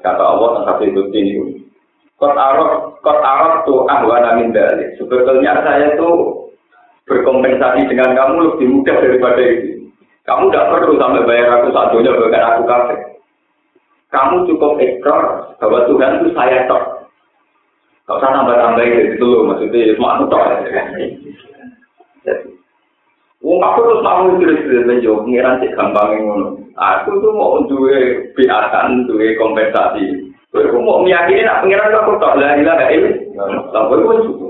Kata 0.00 0.24
Allah 0.24 0.50
tentang 0.58 0.80
itu 0.88 1.02
ini. 1.12 1.34
Kot 2.16 2.32
arok, 2.32 2.98
kot 3.04 3.20
arok 3.20 3.68
tuh 3.68 3.84
ahwana 3.84 4.40
min 4.40 4.50
dalik. 4.50 4.96
Sebetulnya 4.96 5.60
saya 5.60 5.92
tuh 6.00 6.48
berkompensasi 7.04 7.84
dengan 7.84 8.16
kamu 8.16 8.56
lebih 8.56 8.66
mudah 8.80 8.96
daripada 8.96 9.42
itu. 9.44 9.83
Kamu 10.24 10.48
tidak 10.48 10.68
perlu 10.72 10.96
sampai 10.96 11.28
bayar 11.28 11.60
aku 11.60 11.68
satunya 11.76 12.16
bahkan 12.16 12.44
aku 12.48 12.62
kafe. 12.64 12.96
Kamu 14.08 14.48
cukup 14.48 14.80
ekor 14.80 15.52
bahwa 15.60 15.84
Tuhan 15.84 16.24
itu 16.24 16.28
saya 16.32 16.64
tok. 16.64 17.12
Kau 18.04 18.20
usah 18.20 18.36
tambah-tambah 18.36 18.84
itu 18.84 19.24
loh, 19.24 19.48
maksudnya 19.48 19.96
cuma 19.96 20.16
aku 20.16 20.24
tok. 20.32 20.44
Wong 23.44 23.60
aku 23.60 23.78
terus 23.84 24.00
mau 24.00 24.24
terus-terus 24.40 24.88
menjawab 24.88 25.28
pengiran 25.28 25.60
cek 25.60 25.76
gampang 25.76 26.16
ngono. 26.16 26.48
Aku 26.80 27.20
tuh 27.20 27.32
mau 27.36 27.60
duwe 27.68 28.32
biatan, 28.32 29.04
duwe 29.04 29.36
kompensasi. 29.36 30.32
Aku 30.56 30.80
mau 30.80 31.04
meyakini 31.04 31.44
nak 31.44 31.60
pengiran 31.60 31.92
aku 31.92 32.16
tak 32.16 32.40
lah 32.40 32.56
ilah 32.56 32.80
ini. 32.88 33.28
Lalu 33.36 34.00
itu 34.00 34.16
cukup. 34.32 34.43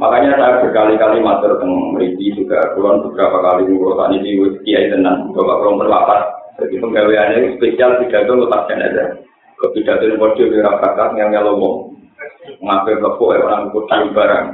Makanya 0.00 0.32
saya 0.40 0.64
berkali-kali 0.64 1.20
matur 1.20 1.60
tentang 1.60 1.92
Meriki 1.92 2.32
juga, 2.32 2.72
kurang 2.72 3.04
beberapa 3.04 3.36
kali 3.44 3.68
ngurusan 3.68 4.16
ini 4.16 4.40
kiai 4.64 4.88
tenang, 4.88 5.28
bapak 5.36 5.60
kurang 5.60 5.76
berlapat. 5.76 6.20
Jadi 6.56 6.80
penggaweannya 6.80 7.60
spesial 7.60 8.00
pidato 8.00 8.32
lepas 8.32 8.64
aja. 8.72 9.04
Ke 9.60 9.66
pidato 9.76 10.08
yang 10.08 10.16
bodoh 10.16 10.48
di 10.48 10.56
rakyat 10.56 11.20
yang 11.20 11.28
nyalomong. 11.36 11.92
Ngambil 12.64 12.96
kepuk 12.96 13.36
orang 13.44 13.68
kudu 13.76 14.16
barang. 14.16 14.46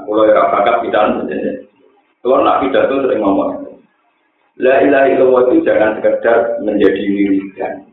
Aku 0.00 0.10
lo 0.16 0.24
rakyat 0.32 0.76
pidato 0.80 1.28
kalau 2.26 2.42
nak 2.42 2.58
pidato 2.58 3.06
sering 3.06 3.22
ngomong. 3.22 3.78
La 4.58 4.82
illallah 4.82 5.46
itu 5.46 5.62
jangan 5.62 6.02
sekedar 6.02 6.58
menjadi 6.58 6.98
wiridan. 7.06 7.86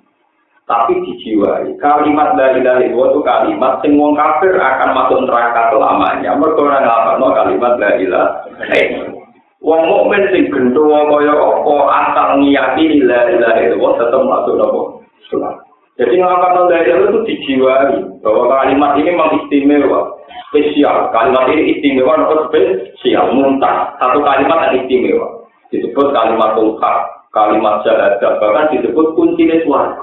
Tapi 0.63 0.95
dijiwai. 1.03 1.75
Kalimat 1.75 2.39
ilaha 2.39 2.79
illallah 2.79 3.07
itu 3.11 3.19
kalimat 3.27 3.73
sing 3.83 3.99
wong 3.99 4.15
kafir 4.15 4.55
akan 4.55 4.95
masuk 4.95 5.19
neraka 5.27 5.75
selamanya. 5.75 6.31
Mereka 6.39 6.59
orang 6.63 6.83
ngapalno 6.87 7.27
kalimat 7.35 7.73
la 7.83 7.91
ilaha 7.99 8.29
Wong 9.63 9.81
mukmin 9.87 10.23
sing 10.31 10.47
gendho 10.51 10.87
kaya 10.87 11.35
apa 11.35 11.75
asal 12.07 12.27
ngiyati 12.39 13.03
la 13.03 13.21
ilaha 13.27 13.59
illallah 13.59 13.93
tetap 13.99 14.21
masuk 14.23 14.55
nopo? 14.55 14.81
Jadi 15.99 16.15
ngapalno 16.15 16.71
la 16.71 16.79
ilaha 16.79 17.11
itu 17.11 17.19
dijiwai 17.27 17.95
bahwa 18.23 18.43
kalimat 18.47 18.91
ini 18.95 19.11
memang 19.11 19.29
istimewa 19.43 20.15
spesial. 20.53 21.09
Kalimat 21.09 21.49
ini 21.49 21.75
istimewa 21.75 22.13
atau 22.23 22.45
spesial, 22.47 23.33
muntah. 23.33 23.97
Satu 23.97 24.21
kalimat 24.21 24.69
yang 24.69 24.85
istimewa. 24.85 25.27
Disebut 25.73 26.13
kalimat 26.13 26.53
tungkak, 26.53 26.97
kalimat 27.33 27.81
syahadat, 27.81 28.37
bahkan 28.37 28.69
disebut 28.77 29.17
kunci 29.17 29.49
suara. 29.65 30.02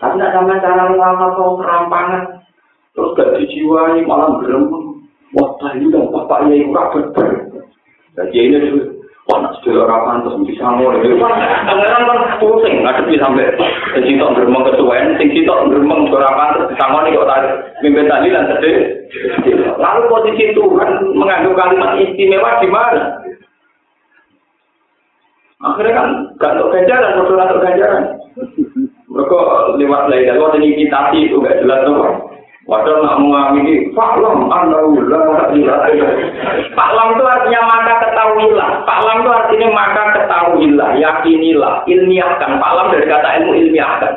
Tapi 0.00 0.16
tidak 0.16 0.32
sama 0.32 0.56
cara 0.62 0.88
ngomong 0.88 1.20
atau 1.32 1.60
serampangan. 1.60 2.24
Terus 2.92 3.12
gak 3.16 3.32
dijiwai, 3.40 4.04
malah 4.04 4.40
berembun. 4.40 5.04
Wah, 5.32 5.56
tadi 5.60 5.88
dong, 5.88 6.12
bapak 6.12 6.48
ya 6.52 6.60
itu 6.60 6.72
berber. 6.72 7.28
Jadi 8.12 8.36
ini 8.36 8.56
juga, 8.68 8.84
wah, 9.28 9.38
nak 9.40 9.56
sudah 9.64 9.88
orang 9.88 10.04
pantas, 10.04 10.36
bisa 10.44 10.60
ngomong. 10.60 11.00
Pangeran 11.00 12.04
kan 12.04 12.36
pusing, 12.36 12.84
ngadepi 12.84 13.16
sampai 13.16 13.48
sing 14.02 14.18
tok 14.18 14.34
gremeng 14.34 14.66
kesuwen, 14.66 15.16
sing 15.16 15.28
sitok 15.30 15.70
gremeng 15.70 16.10
ora 16.10 16.36
pantes 16.36 16.68
disangoni 16.74 17.14
kok 17.14 17.28
tadi 17.30 17.48
mimpin 17.86 18.10
tadi 18.10 18.28
lan 18.34 18.50
sedih. 18.50 18.76
Lalu 19.78 20.00
posisi 20.10 20.44
Tuhan 20.52 20.90
mengandung 21.16 21.56
kalimat 21.56 21.96
istimewa 22.02 22.60
di 22.60 22.68
mana? 22.68 23.02
Akhirnya 25.62 25.94
kan 25.94 26.08
gak 26.42 26.52
untuk 26.58 26.74
ganjaran, 26.74 27.22
untuk 27.22 27.62
ganjaran. 27.62 28.04
Mereka 29.12 29.38
lewat 29.76 30.02
lain, 30.08 30.32
lewat 30.32 30.56
imitasi 30.56 31.28
itu 31.28 31.36
gak 31.44 31.60
jelas 31.60 31.84
tuh. 31.84 32.32
Padahal 32.62 33.02
nak 33.02 33.18
mengamini 33.18 33.90
faklam 33.90 34.46
anaulah 34.46 35.50
Faklam 36.78 37.06
itu 37.18 37.24
artinya 37.26 37.60
maka 37.66 37.94
ketahuilah. 38.06 38.68
Faklam 38.86 39.16
itu 39.26 39.30
artinya 39.34 39.68
maka 39.74 40.02
ketahuilah, 40.14 40.90
yakinilah, 40.94 41.74
ilmiahkan. 41.90 42.50
Faklam 42.62 42.94
dari 42.94 43.06
kata 43.10 43.28
ilmu 43.42 43.52
ilmiahkan. 43.66 44.12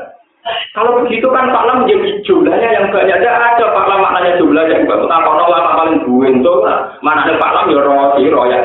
Kalau 0.78 1.02
begitu 1.02 1.26
kan 1.34 1.50
faklam 1.50 1.84
menjadi 1.84 2.22
jumlahnya 2.22 2.70
yang 2.70 2.86
banyak. 2.94 3.18
Ada 3.18 3.32
ada 3.34 3.66
faklam 3.74 4.00
maknanya 4.06 4.38
jumlah 4.38 4.64
yang 4.70 4.86
banyak. 4.86 5.10
Tak 5.10 5.22
kalau 5.26 5.50
lama 5.50 5.72
paling 5.82 6.00
buin 6.06 6.46
tuh, 6.46 6.62
mana 7.02 7.26
ada 7.26 7.42
faklam 7.42 7.74
ya 7.74 7.82
roh 7.82 8.14
si 8.14 8.30
roh 8.30 8.46
ya. 8.46 8.62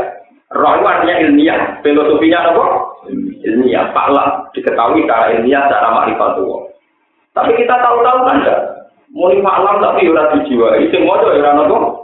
Roh 0.53 0.73
itu 0.77 0.85
artinya 0.85 1.17
ilmiah. 1.25 1.61
Filosofinya 1.81 2.53
apa? 2.53 2.65
Ilmiah. 3.45 3.91
Faklam 3.91 4.51
diketahui 4.55 5.05
secara 5.05 5.37
ilmiah, 5.39 5.67
secara 5.67 5.89
makrifat 5.95 6.33
Tapi 7.31 7.51
kita 7.57 7.75
tahu-tahu 7.79 8.19
kan 8.27 8.37
enggak? 8.43 8.61
Muni 9.11 9.43
malam 9.43 9.83
tapi 9.83 10.07
ora 10.07 10.31
dijiwai, 10.39 10.87
sing 10.95 11.03
maca 11.03 11.27
ora 11.27 11.51
nopo. 11.59 12.01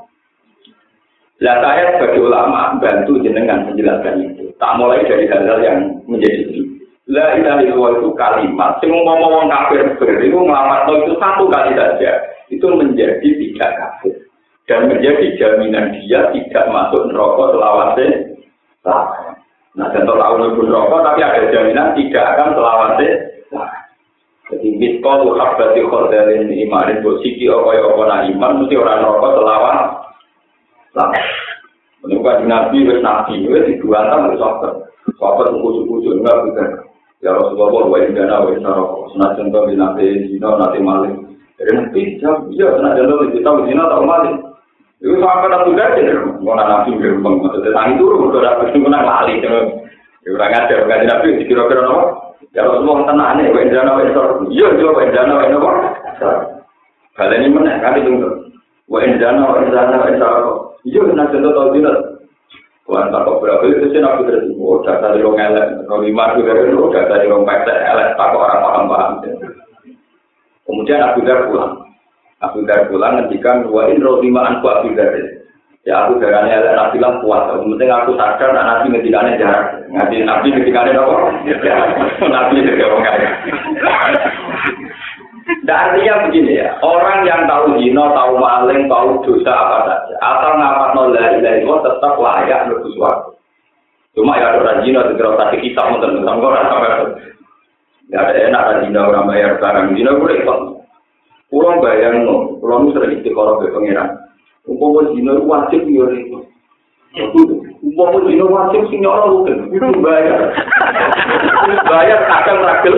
Lah 1.38 1.60
saya 1.60 2.00
sebagai 2.00 2.24
ulama 2.26 2.80
bantu 2.80 3.20
jenengan 3.20 3.68
menjelaskan 3.68 4.24
itu. 4.24 4.50
Tak 4.56 4.80
mulai 4.80 5.04
dari 5.04 5.28
hal-hal 5.28 5.60
yang 5.60 5.78
menjadi 6.08 6.48
itu. 6.48 6.64
La 7.06 7.38
ilaha 7.38 7.62
illallah 7.62 7.92
itu 8.02 8.08
kalimat. 8.18 8.80
Sing 8.82 8.90
ngomong 8.90 9.20
wong 9.30 9.46
kafir 9.52 9.84
ber 10.00 10.18
itu 10.18 10.34
nglamatno 10.34 11.06
itu 11.06 11.12
satu 11.20 11.46
kali 11.46 11.76
saja. 11.76 12.10
Itu 12.50 12.66
menjadi 12.74 13.22
tidak 13.22 13.70
kafir. 13.78 14.16
Dan 14.66 14.90
menjadi 14.90 15.38
jaminan 15.38 15.94
dia 15.94 16.26
tidak 16.34 16.64
masuk 16.72 17.06
neraka 17.12 17.44
selawase. 17.54 18.06
Nah, 18.82 19.06
contoh 19.76 20.16
tahu 20.16 20.34
neraka 20.64 20.96
tapi 21.04 21.20
ada 21.20 21.52
jaminan 21.52 21.92
tidak 21.92 22.24
akan 22.32 22.48
selawase. 22.56 23.08
Jadi 24.46 24.68
miskol 24.78 25.34
habati 25.34 25.82
khordalin 25.82 26.48
imanin 26.48 27.02
bosiki 27.02 27.50
okoy 27.50 27.82
okona 27.82 28.30
iman 28.30 28.62
mesti 28.62 28.78
orang 28.78 29.02
rokok 29.02 29.42
selawan. 29.42 29.78
Lah, 30.94 31.10
menurut 32.00 32.46
Nabi 32.46 32.86
wes 32.86 33.02
Nabi 33.02 33.42
wes 33.50 33.66
dibuatan 33.66 34.30
wes 34.30 34.38
soker. 34.38 34.86
Soker 35.18 35.46
suku-suku 35.50 36.22
enggak 36.22 36.46
bukan. 36.46 36.70
Ya 37.26 37.34
Rasulullah 37.34 37.90
wa 37.90 37.98
indana 37.98 38.46
wa 38.46 38.54
isaroko. 38.54 39.10
Senajan 39.12 39.50
to 39.50 39.60
binate 39.66 40.06
dino 40.30 40.50
nate 40.54 40.78
maling. 40.78 41.14
Jadi 41.58 41.70
nanti 41.74 42.02
iya 42.54 42.66
senajan 42.70 43.10
to 43.10 43.34
kita 43.34 43.50
dino 43.66 43.82
tau 43.90 44.06
maling. 44.06 44.45
Itu 45.06 45.22
sampai 45.22 45.54
tak 45.54 45.62
sudah 45.70 45.86
aja, 45.94 46.18
mau 46.42 46.58
nabi 46.58 46.98
gerbang, 46.98 47.38
maksudnya 47.38 47.78
tangi 47.78 47.94
turun, 47.94 48.26
udah 48.26 48.42
dapat 48.42 48.74
menang 48.74 49.06
lali, 49.06 49.38
ya 49.38 49.54
orang 50.34 50.50
ngajar, 50.50 50.82
ngajar 50.82 51.06
nabi, 51.06 51.46
kira-kira 51.46 51.86
apa? 51.86 52.26
Ya 52.50 52.66
Rasulullah 52.66 53.06
tenang 53.06 53.38
nih, 53.38 53.54
wa 53.54 53.60
indana 53.62 53.94
wa 53.94 54.02
isar. 54.02 54.26
Iya, 54.50 54.66
iya, 54.74 54.88
wa 54.90 55.02
indana 55.06 55.32
wa 55.38 55.44
inna 55.46 55.58
Kali 57.14 57.34
ini 57.38 57.54
mana? 57.54 57.78
Kali 57.78 58.02
tunggu. 58.02 58.50
Wa 58.90 58.98
indana 59.06 59.46
wa 59.46 59.62
indana 59.62 59.94
wa 59.94 60.08
isar. 60.10 60.34
Iya, 60.82 61.00
contoh 61.06 61.52
tahu 61.54 61.68
tidak? 61.78 61.96
Tuhan 62.86 63.10
tak 63.10 63.26
berapa 63.26 63.62
itu 63.66 63.86
sih 63.94 64.02
nabi 64.02 64.26
terus. 64.26 64.50
Oh, 64.58 64.82
data 64.82 65.14
di. 65.14 65.22
Kalau 65.22 66.02
lima 66.02 66.34
dari 66.34 66.70
itu, 66.70 66.86
data 66.90 67.14
di 67.18 67.30
rong 67.30 67.46
pesek 67.46 67.78
elek. 67.82 68.14
Tak 68.18 68.34
orang 68.34 68.62
paham-paham. 68.62 69.12
Kemudian 70.66 71.02
Abu 71.02 71.22
Dar 71.22 71.46
pulang. 71.46 71.85
Abu 72.44 72.68
Dar 72.68 72.92
pulang 72.92 73.16
ngendikan 73.16 73.64
wa 73.72 73.88
in 73.88 74.04
rohima 74.04 74.44
anku 74.44 74.68
Abu 74.68 74.92
Dar. 74.92 75.12
Ya 75.86 76.02
aku 76.02 76.18
darahnya 76.18 76.58
ada 76.58 76.74
nabi 76.74 76.98
lah 76.98 77.22
kuat. 77.22 77.46
Penting 77.62 77.86
aku 77.86 78.18
sadar 78.18 78.50
nak 78.50 78.66
nabi 78.66 78.90
ngetikane 78.90 79.38
jarak. 79.38 79.86
Ngaji 79.86 80.26
nabi 80.26 80.46
ngetikane 80.50 80.90
apa? 80.98 81.14
nabi 82.26 82.66
juga 82.66 82.84
orang 82.90 83.06
kaya. 83.06 83.28
Dan 85.62 85.78
artinya 85.78 86.26
begini 86.26 86.58
ya, 86.58 86.74
orang 86.82 87.22
yang 87.22 87.46
tahu 87.46 87.78
zina, 87.78 88.02
tahu 88.18 88.34
maling, 88.34 88.90
tahu 88.90 89.22
dosa 89.22 89.54
apa 89.54 89.78
saja, 89.86 90.14
asal 90.18 90.58
ngapat 90.58 90.90
nol 90.90 91.14
dari 91.14 91.38
dari 91.38 91.62
itu 91.62 91.70
tetap 91.86 92.18
layak 92.18 92.66
lebih 92.66 92.90
suatu. 92.98 93.30
Cuma 94.18 94.34
ya 94.42 94.50
ada 94.50 94.58
orang 94.58 94.82
zina, 94.82 95.06
segera 95.06 95.38
tadi 95.38 95.62
kita 95.62 95.86
mau 95.86 96.02
tentu 96.02 96.26
sama 96.26 96.50
orang 96.50 96.66
sampai 96.66 96.92
Gak 98.06 98.22
ada 98.22 98.32
enak 98.38 98.62
ada 98.62 98.74
zina 98.86 99.00
orang 99.06 99.26
bayar 99.30 99.52
barang 99.62 99.86
zina 99.94 100.10
gue 100.18 100.34
ikut. 100.34 100.60
Pulang 101.46 101.78
bayar 101.78 102.26
no, 102.26 102.58
pulang 102.58 102.90
sering 102.90 103.22
istiqoroh 103.22 103.62
ke 103.62 103.70
pengiran. 103.70 104.18
Umpama 104.66 105.14
dino 105.14 105.46
wajib 105.46 105.86
yo 105.86 106.10
repot. 106.10 106.42
Umpama 107.86 108.18
dino 108.26 108.50
wajib 108.50 108.82
sing 108.90 108.98
nyoro 108.98 109.46
rugen, 109.46 109.70
itu 109.70 109.86
bayar. 110.02 110.50
bayar 111.86 112.18
kadang 112.26 112.66
ragel. 112.66 112.94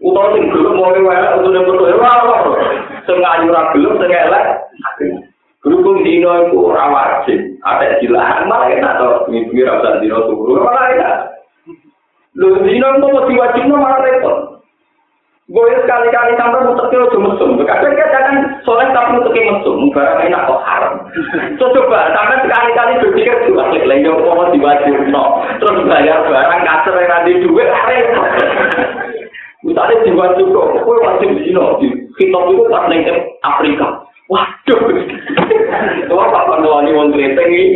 Utawa 0.00 0.32
sing 0.32 0.48
gelem 0.48 0.80
mau 0.80 0.96
wae 0.96 1.24
untuk 1.36 1.52
nek 1.52 1.64
foto 1.68 1.84
ora 1.92 2.12
ora. 2.24 2.36
Sing 3.04 3.20
ayu 3.20 3.52
ra 3.52 3.68
gelem 3.76 4.00
sing 4.00 4.10
elek. 4.16 4.44
Berhubung 5.60 6.00
dino 6.00 6.48
itu 6.48 6.56
ora 6.56 6.88
wajib, 6.88 7.36
ada 7.68 8.00
dilarang 8.00 8.48
malah 8.48 8.72
enak 8.72 8.96
to. 8.96 9.08
Ini 9.28 9.60
ora 9.68 10.00
dino 10.00 10.24
turu 10.24 10.56
malah 10.56 10.88
enak. 10.88 11.16
Lho 12.32 12.64
dino 12.64 12.86
itu 12.96 13.06
mau 13.12 13.28
diwajibno 13.28 13.76
malah 13.76 14.00
repot. 14.08 14.59
Gue 15.50 15.66
sekali-kali 15.82 16.38
sampai 16.38 16.62
mutek 16.62 16.94
ojo 16.94 17.18
mesum. 17.26 17.58
Kadang 17.66 17.98
kadang 17.98 18.38
soleh 18.62 18.86
tapi 18.94 19.18
mutek 19.18 19.34
mesum. 19.34 19.90
Barang 19.90 20.22
enak 20.22 20.46
kok 20.46 20.62
haram. 20.62 20.94
So 21.58 21.74
coba 21.74 22.14
sampai 22.14 22.46
sekali-kali 22.46 23.02
berpikir 23.02 23.34
juga 23.50 23.66
klik 23.74 23.82
lagi 23.82 24.06
yang 24.06 24.22
mau 24.22 24.46
diwajib 24.54 25.10
no. 25.10 25.42
Terus 25.58 25.90
bayar 25.90 26.22
barang 26.22 26.62
kasar 26.62 26.94
yang 27.02 27.10
nanti 27.10 27.42
duit 27.42 27.66
repot. 27.66 28.30
Misalnya 29.66 30.06
diwajib 30.06 30.46
kok, 30.54 30.68
gue 30.86 30.96
wajib 31.02 31.28
di 31.34 31.42
sini. 31.50 31.62
Di 31.82 31.86
kitab 32.14 32.46
itu 32.46 32.62
pas 32.70 32.86
neng 32.86 33.02
Afrika. 33.42 34.06
Waduh. 34.30 34.82
Tua 36.06 36.24
apa 36.30 36.62
nuani 36.62 36.94
wong 36.94 37.10
kreteng 37.10 37.50
ini? 37.50 37.74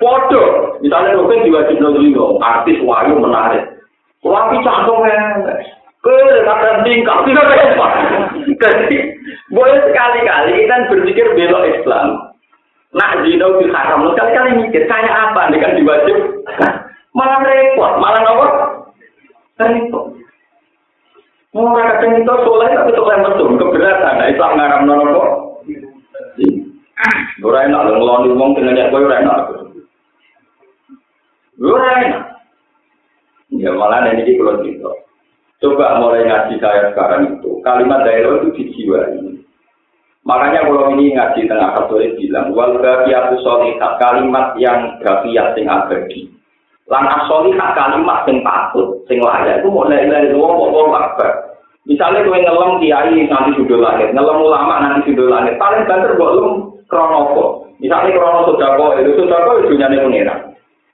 Foto. 0.00 0.40
Misalnya 0.80 1.20
mungkin 1.20 1.44
diwajib 1.44 1.84
no 1.84 2.40
artis 2.40 2.80
wayu 2.80 3.20
menarik. 3.20 3.75
Wapi 4.26 4.58
canggung 4.66 5.06
ke 6.02 6.14
kata 6.46 6.86
tingkah 6.86 7.18
tidak 7.26 7.50
apa. 7.50 7.86
Jadi 8.46 8.98
boleh 9.50 9.78
sekali-kali 9.90 10.66
kita 10.66 10.76
berpikir 10.90 11.26
belok 11.34 11.66
Islam. 11.66 12.30
Nak 12.94 13.26
zina 13.26 13.46
di 13.58 13.66
haram, 13.74 14.06
sekali-kali 14.14 14.50
mikir 14.66 14.86
kayak 14.86 15.14
apa 15.30 15.50
dengan 15.50 15.74
diwajib. 15.74 16.18
Malah 17.12 17.42
repot, 17.42 17.92
malah 17.98 18.22
apa? 18.22 18.46
Repot. 19.66 20.14
Mau 21.56 21.72
kadang 21.72 22.20
itu 22.20 22.34
soleh 22.44 22.68
tapi 22.68 22.92
soleh 22.92 23.16
mesum 23.24 23.56
keberatan. 23.56 24.14
Nah, 24.20 24.28
Islam 24.28 24.60
ngaram 24.60 24.82
nono 24.84 25.04
kok. 25.08 25.30
Ora 27.40 27.64
enak 27.64 27.82
ngeloni 27.88 28.36
wong 28.36 28.50
dengan 28.56 28.92
kowe 28.92 29.00
ora 29.00 29.16
enak. 29.24 29.40
Ora 31.56 31.88
enak. 32.04 32.35
Ya 33.54 33.70
malah 33.70 34.10
ini 34.10 34.34
kalau 34.34 34.58
gitu. 34.66 34.90
Coba 35.56 36.02
mulai 36.02 36.28
ngaji 36.28 36.60
saya 36.60 36.92
sekarang 36.92 37.38
itu, 37.38 37.64
kalimat 37.64 38.04
daerah 38.04 38.44
itu 38.44 38.52
dijiwai. 38.52 39.40
Makanya 40.26 40.68
kalau 40.68 40.92
ini 40.92 41.16
ngaji 41.16 41.48
tengah 41.48 41.70
katolik 41.80 42.12
bilang, 42.20 42.52
wal 42.52 42.76
gafiyatu 42.76 43.40
solihat, 43.40 43.96
kalimat 43.96 44.52
yang 44.60 45.00
gafiyat 45.00 45.56
sing 45.56 45.64
abadi. 45.64 46.28
Langkah 46.90 47.24
solihat 47.30 47.72
kalimat 47.72 48.26
sing 48.28 48.44
patut, 48.44 49.00
sing 49.08 49.22
layak, 49.22 49.64
itu 49.64 49.68
mulai 49.72 50.04
dari 50.04 50.34
dua 50.34 50.50
pokok 50.50 50.92
akbar. 50.92 51.30
Misalnya 51.86 52.26
kue 52.26 52.42
ngelem 52.42 52.82
kiai 52.82 53.14
nanti 53.30 53.50
sudah 53.54 53.78
langit, 53.78 54.10
ngelem 54.10 54.42
ulama 54.42 54.82
nanti 54.82 55.14
sudah 55.14 55.30
langit, 55.30 55.54
paling 55.54 55.86
banter 55.86 56.18
buat 56.18 56.34
lu 56.34 56.46
kronopo. 56.90 57.70
Misalnya 57.78 58.18
krono 58.18 58.50
sodako, 58.50 58.98
itu 58.98 59.14
sodako 59.14 59.62
itu 59.62 59.78
nyane 59.78 60.02
pengira. 60.02 60.34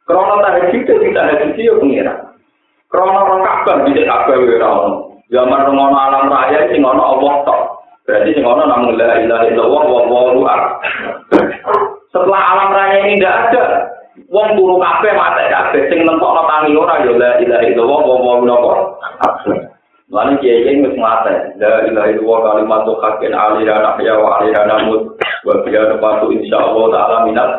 Krono 0.04 0.44
tahajud 0.44 0.76
itu 0.76 0.92
kita 0.92 1.16
tahajud 1.16 1.50
itu 1.56 1.72
pengira. 1.80 2.31
Krono 2.92 3.40
Ka'bah 3.40 3.88
bisa 3.88 4.04
Ka'bah 4.04 4.36
ora. 4.36 4.72
Zaman 5.32 5.64
ngono 5.72 5.96
alam 5.96 6.28
raya 6.28 6.68
sing 6.68 6.84
ono 6.84 7.00
Allah 7.16 7.34
tok. 7.48 7.60
Berarti 8.04 8.36
sing 8.36 8.44
ono 8.44 8.68
namung 8.68 9.00
la 9.00 9.16
ilaha 9.16 9.48
illallah 9.48 9.82
wa 9.88 10.00
wallahu 10.12 10.44
Setelah 12.12 12.42
alam 12.52 12.68
raya 12.76 12.96
ini 13.08 13.16
tidak 13.16 13.48
ada, 13.48 13.64
wong 14.28 14.60
turu 14.60 14.76
kabeh 14.76 15.16
mate 15.16 15.48
kabeh 15.48 15.88
sing 15.88 16.04
nentokno 16.04 16.44
tangi 16.44 16.76
ora 16.76 17.00
ya 17.00 17.12
la 17.16 17.30
ilaha 17.40 17.64
illallah 17.64 18.00
wa 18.04 18.16
wallahu 18.20 18.68
Lalu 20.12 20.36
kiai 20.44 20.60
kiai 20.68 20.84
wis 20.84 20.92
mate, 21.00 21.56
la 21.56 21.88
ilaha 21.88 22.12
illallah 22.12 22.38
kalimat 22.52 22.84
haqqin 22.84 23.32
alira 23.32 23.80
nahya 23.80 24.20
wa 24.20 24.36
alira 24.36 24.68
namut 24.68 25.16
wa 25.48 25.64
biya 25.64 25.96
patu 25.96 26.28
insyaallah 26.28 26.84
taala 26.92 27.16
minat. 27.24 27.50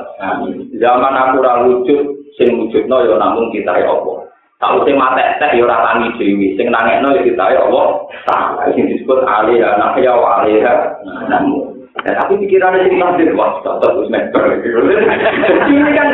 Zaman 0.78 1.14
aku 1.18 1.38
ra 1.42 1.66
wujud 1.66 2.02
sing 2.38 2.54
wujudno 2.54 3.02
ya 3.02 3.18
namung 3.18 3.50
kita 3.50 3.74
ya 3.82 3.90
Allah. 3.90 4.23
Tahu 4.64 4.88
sing 4.88 4.96
mate 4.96 5.20
teh 5.44 5.60
ya 5.60 5.68
ora 5.68 5.84
tangi 5.84 6.16
dhewe, 6.16 6.56
sing 6.56 6.72
nangekno 6.72 7.12
ya 7.12 7.22
kita 7.28 7.52
ya 7.52 7.68
Allah. 7.68 8.08
Taala 8.24 8.72
sing 8.72 8.88
disebut 8.88 9.20
alih 9.28 9.60
anak 9.60 10.00
ya 10.00 10.16
wa 10.16 10.40
alih 10.40 10.64
Dan 11.28 11.44
tapi 12.16 12.40
pikirannya 12.40 12.88
sing 12.88 12.96
nanti 12.96 13.28
wah 13.36 13.60
terus 13.60 14.08
meter. 14.08 14.44
Ini 15.68 15.92
kan 15.92 16.08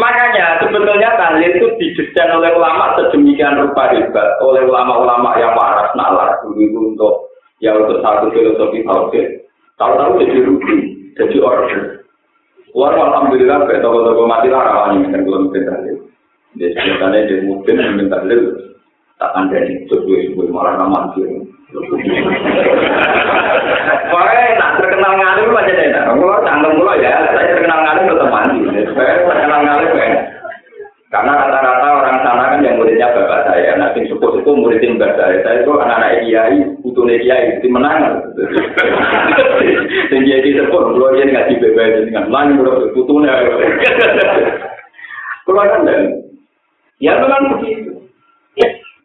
makanya 0.00 0.64
sebetulnya 0.64 1.12
tahlil 1.20 1.44
itu 1.44 1.68
didesain 1.76 2.32
oleh 2.32 2.56
ulama 2.56 2.96
sedemikian 2.96 3.60
rupa 3.68 3.92
hebat 3.92 4.40
oleh 4.40 4.64
ulama-ulama 4.64 5.36
yang 5.36 5.52
waras 5.52 5.92
nalar 5.92 6.40
dulu 6.40 6.56
itu 6.56 6.78
untuk 6.96 7.14
ya 7.60 7.76
untuk 7.76 8.00
satu 8.00 8.32
filosofi 8.32 8.80
tauhid. 8.80 9.44
Tahu-tahu 9.76 10.24
jadi 10.24 10.38
rugi, 10.44 10.76
jadi 11.20 11.36
order. 11.40 12.04
Wah, 12.72 12.92
alhamdulillah, 12.96 13.64
betul-betul 13.64 14.28
mati 14.28 14.48
lah 14.52 14.62
rawani 14.62 15.08
kan 15.08 15.24
belum 15.24 15.52
kita 15.52 15.74
Dia 16.58 16.68
sebenarnya 16.74 17.30
dia 17.30 17.46
mungkin 17.46 17.78
minta 17.94 18.18
lil 18.26 18.74
tak 19.20 19.36
ada 19.36 19.58
di 19.68 19.84
sesuai 19.86 20.32
sesuai 20.32 20.48
malah 20.50 20.74
nama 20.80 21.12
dia. 21.12 21.28
Pokoknya 24.10 24.44
nak 24.58 24.74
terkenal 24.80 25.12
ngalim 25.14 25.54
aja 25.54 25.72
deh. 25.76 25.88
Kalau 25.92 26.42
canggung 26.42 26.74
mulu 26.80 26.94
ya, 26.98 27.30
saya 27.30 27.54
terkenal 27.54 27.78
ngalim 27.84 28.10
tetap 28.10 28.28
mandi. 28.32 28.58
Saya 28.96 29.12
terkenal 29.22 29.60
ngalim 29.62 29.92
ya. 29.94 30.08
Karena 31.10 31.42
rata-rata 31.42 31.88
orang 31.90 32.22
sana 32.22 32.54
kan 32.54 32.62
yang 32.62 32.78
muridnya 32.78 33.10
bapak 33.10 33.42
saya, 33.50 33.74
nah 33.74 33.90
sing 33.98 34.06
sepuh 34.06 34.30
itu 34.38 34.50
muridin 34.54 34.94
bapak 34.94 35.18
saya. 35.18 35.36
Saya 35.42 35.56
itu 35.66 35.74
anak-anak 35.74 36.22
kiai, 36.22 36.58
butuhnya 36.86 37.18
kiai, 37.18 37.58
itu 37.58 37.66
menang. 37.66 38.14
Dan 40.06 40.20
kiai 40.22 40.50
sepuh, 40.54 40.82
kalau 40.86 41.10
dia 41.18 41.26
ngaji 41.26 41.54
bebas 41.58 42.06
dengan 42.06 42.30
lain, 42.30 42.62
butuhnya. 42.94 43.34
Kalau 45.42 45.66
kan 45.66 45.82
Ya 47.00 47.16
memang 47.16 47.56
begitu. 47.56 47.96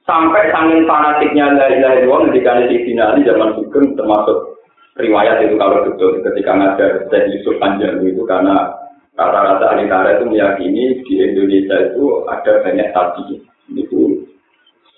Sampai 0.06 0.54
saking 0.54 0.86
fanatiknya 0.86 1.58
dari 1.58 1.82
dari 1.82 2.06
uang 2.06 2.30
ketika 2.30 2.62
di 2.70 2.78
final 2.86 3.18
zaman 3.26 3.58
Sugeng 3.58 3.98
termasuk 3.98 4.62
riwayat 5.02 5.42
itu 5.42 5.58
kalau 5.58 5.82
betul 5.82 6.22
ketika 6.22 6.54
ngajar 6.54 6.92
saya 7.10 7.26
Yusuf 7.34 7.58
Panjang 7.58 8.06
itu 8.06 8.22
karena 8.30 8.70
rata-rata 9.18 9.74
ahli 9.74 9.90
itu 9.90 10.26
meyakini 10.30 11.02
di 11.10 11.14
Indonesia 11.26 11.90
itu 11.90 12.04
ada 12.30 12.54
banyak 12.62 12.94
tadi. 12.94 13.42
Itu 13.74 14.30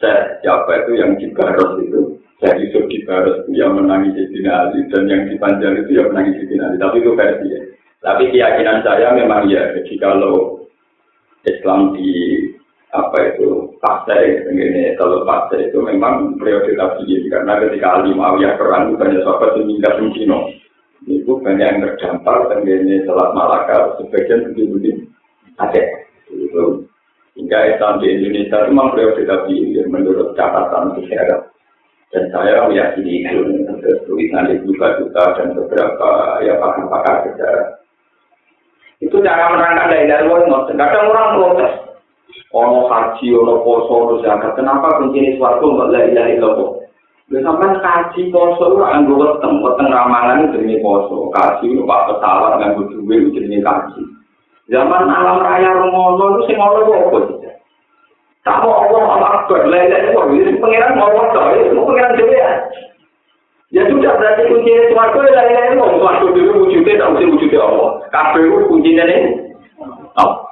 saya 0.03 0.43
siapa 0.43 0.85
itu 0.85 0.91
yang 0.99 1.15
di 1.15 1.31
Baros 1.31 1.79
itu 1.79 2.19
saya 2.43 2.59
Yusuf 2.59 2.83
di 2.91 2.99
Baros 3.07 3.47
yang 3.55 3.79
menangis 3.79 4.11
Sayyidina 4.11 4.51
Ali 4.69 4.91
dan 4.91 5.07
yang 5.07 5.23
di 5.31 5.39
Panjang 5.39 5.87
itu 5.87 6.03
yang 6.03 6.11
menangis 6.11 6.35
Sayyidina 6.43 6.67
Ali. 6.67 6.77
Tapi 6.83 6.95
itu 6.99 7.11
versi 7.15 7.47
ya. 7.47 7.61
Tapi 8.03 8.23
keyakinan 8.35 8.83
saya 8.83 9.15
memang 9.15 9.47
ya 9.47 9.71
jadi 9.71 9.93
kalau 10.03 10.67
Islam 11.47 11.95
di 11.95 12.11
apa 12.97 13.17
itu 13.37 13.77
partai 13.77 14.49
ini 14.49 14.97
kalau 14.97 15.21
partai 15.21 15.69
itu 15.69 15.77
memang 15.85 16.33
prioritas 16.41 16.97
tinggi 16.97 17.29
karena 17.29 17.61
ketika 17.61 18.01
Ali 18.01 18.17
Muawiyah 18.17 18.57
perang 18.57 18.97
banyak 18.97 19.21
sahabat 19.21 19.53
yang 19.61 19.69
di 19.69 20.07
Cina. 20.17 20.39
Itu 21.07 21.39
banyak 21.39 21.63
yang 21.63 21.79
terdampar 21.85 22.51
ini 22.65 23.05
Selat 23.05 23.31
Malaka 23.31 23.95
sebagian 24.01 24.51
begitu 24.51 25.07
ada. 25.55 25.83
Itu. 26.33 26.83
Hingga 27.37 27.77
Islam 27.77 28.01
di 28.01 28.07
Indonesia 28.17 28.57
itu 28.65 28.69
memang 28.73 28.91
prioritas 28.97 29.45
tinggi 29.45 29.81
menurut 29.87 30.33
catatan 30.33 30.97
sejarah. 30.97 31.45
Dan 32.09 32.23
saya 32.33 32.65
meyakini 32.65 33.23
itu 33.23 33.45
tulisan 34.09 34.49
ibu 34.51 34.73
juga 34.73 35.37
dan 35.37 35.53
beberapa 35.53 36.41
ya 36.41 36.57
pakar-pakar 36.57 37.29
sejarah. 37.29 37.67
Itu 38.97 39.21
cara 39.21 39.53
menerangkan 39.53 39.93
dari 39.93 40.09
dari 40.09 40.25
kadang 40.73 41.05
orang 41.13 41.29
protes 41.37 41.86
ono 42.53 42.87
haji, 42.87 43.27
ono 43.35 43.61
poso, 43.61 43.93
ono 43.93 44.15
zakat. 44.23 44.55
Kenapa 44.55 44.97
kuncinya 44.97 45.35
suatu 45.37 45.65
nggak 45.67 45.89
la 45.91 45.99
ilaha 46.07 46.29
illallah? 46.33 46.69
Lha 47.27 47.39
sampean 47.43 47.73
kaji 47.83 48.31
poso 48.31 48.63
ora 48.71 48.95
anggo 48.95 49.19
weteng, 49.19 49.59
weteng 49.59 49.91
ramalan 49.91 50.47
jenenge 50.55 50.79
poso. 50.79 51.27
Kaji 51.35 51.75
itu 51.75 51.83
pak 51.83 52.07
pesawat 52.07 52.55
nganggo 52.55 52.87
duwe 52.87 53.27
jenenge 53.35 53.59
kaji. 53.59 54.01
Zaman 54.71 55.11
alam 55.11 55.43
raya 55.43 55.75
ngono 55.75 56.39
itu 56.39 56.41
sing 56.47 56.55
ngono 56.55 56.87
kok 56.87 56.99
apa 57.03 57.17
sih? 57.27 57.37
Tak 58.47 58.63
mau 58.63 58.79
Allah 58.79 59.03
Allah 59.19 59.29
akbar, 59.43 59.67
la 59.67 59.79
ilaha 59.83 60.03
illallah. 60.07 60.39
Ini 60.39 60.59
pengiran 60.63 60.95
mau 60.95 61.11
Allah, 61.11 61.51
itu 61.59 61.83
pengiran 61.83 62.15
dhewe 62.15 62.35
ya. 62.39 62.51
Ya 63.75 63.83
sudah 63.91 64.15
berarti 64.15 64.47
kuncinya 64.47 64.83
suatu 64.95 65.19
la 65.19 65.43
ilaha 65.43 65.67
illallah. 65.75 65.99
Suatu 65.99 66.25
dulu 66.31 66.51
wujudnya 66.63 66.95
tak 66.95 67.11
mesti 67.11 67.27
wujudnya 67.27 67.59
Allah. 67.59 67.89
Kabeh 68.07 68.43
kuncinya 68.71 69.03
ini. 69.03 69.51
Oh. 70.15 70.46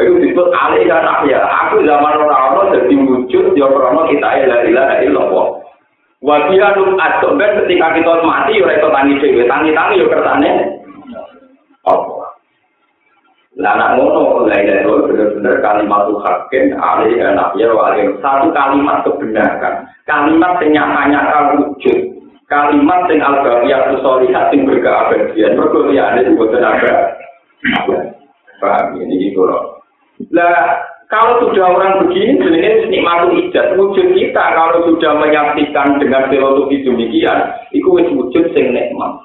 Itu 0.00 0.16
disebut 0.16 0.48
alih 0.56 0.88
dan 0.88 1.04
ahya. 1.04 1.44
Aku 1.68 1.84
zaman 1.84 2.16
orang-orang 2.24 2.72
jadi 2.80 2.94
wujud, 3.04 3.52
ya 3.52 3.68
orang 3.68 4.08
kita 4.08 4.28
ilah 4.48 4.60
ilah 4.64 4.88
illallah. 5.04 5.46
Wajah 6.20 6.76
num 6.76 7.00
adom 7.00 7.40
ben 7.40 7.64
ketika 7.64 7.96
kita 7.96 8.12
mati, 8.24 8.60
ya 8.60 8.68
itu 8.76 8.88
tangi 8.92 9.14
dewe, 9.20 9.44
tangi 9.48 9.72
tangi 9.72 10.00
ya 10.00 10.06
kertane. 10.08 10.50
Allah. 11.88 12.28
Nah, 13.56 13.72
anak 13.76 13.90
ngono, 13.96 14.44
la 14.48 14.56
ilaha 14.56 14.80
illallah 14.84 15.08
benar-benar 15.08 15.54
kalimat 15.64 16.00
tuh 16.08 16.20
hakim, 16.24 16.64
alih 16.76 17.12
dan 17.16 17.40
ahya. 17.40 17.68
Satu 18.20 18.48
kalimat 18.52 19.00
kebenaran, 19.04 19.74
kalimat 20.04 20.60
yang 20.60 20.72
nyata-nyata 20.76 21.38
wujud, 21.56 21.98
kalimat 22.52 23.00
yang 23.08 23.20
al-baqiyah 23.24 23.80
solihat 24.04 24.52
yang 24.52 24.68
berkeabadian, 24.68 25.56
berkuliah 25.56 26.20
itu 26.20 26.36
bukan 26.36 26.60
ada. 26.60 27.16
Paham 28.60 29.00
ini 29.00 29.32
gitu 29.32 29.48
loh. 29.48 29.79
Nah, 30.28 30.76
kalau 31.08 31.40
sudah 31.42 31.64
orang 31.64 32.04
begini, 32.04 32.36
sebenarnya 32.38 32.86
nikmatul 32.92 33.32
ijat. 33.40 33.72
Wujud 33.74 34.08
kita 34.12 34.44
kalau 34.52 34.84
sudah 34.84 35.16
menyaksikan 35.16 35.96
dengan 35.96 36.28
filosofi 36.28 36.84
demikian, 36.84 37.56
itu 37.72 37.88
wujud 37.88 38.44
sing 38.52 38.76
nikmat. 38.76 39.24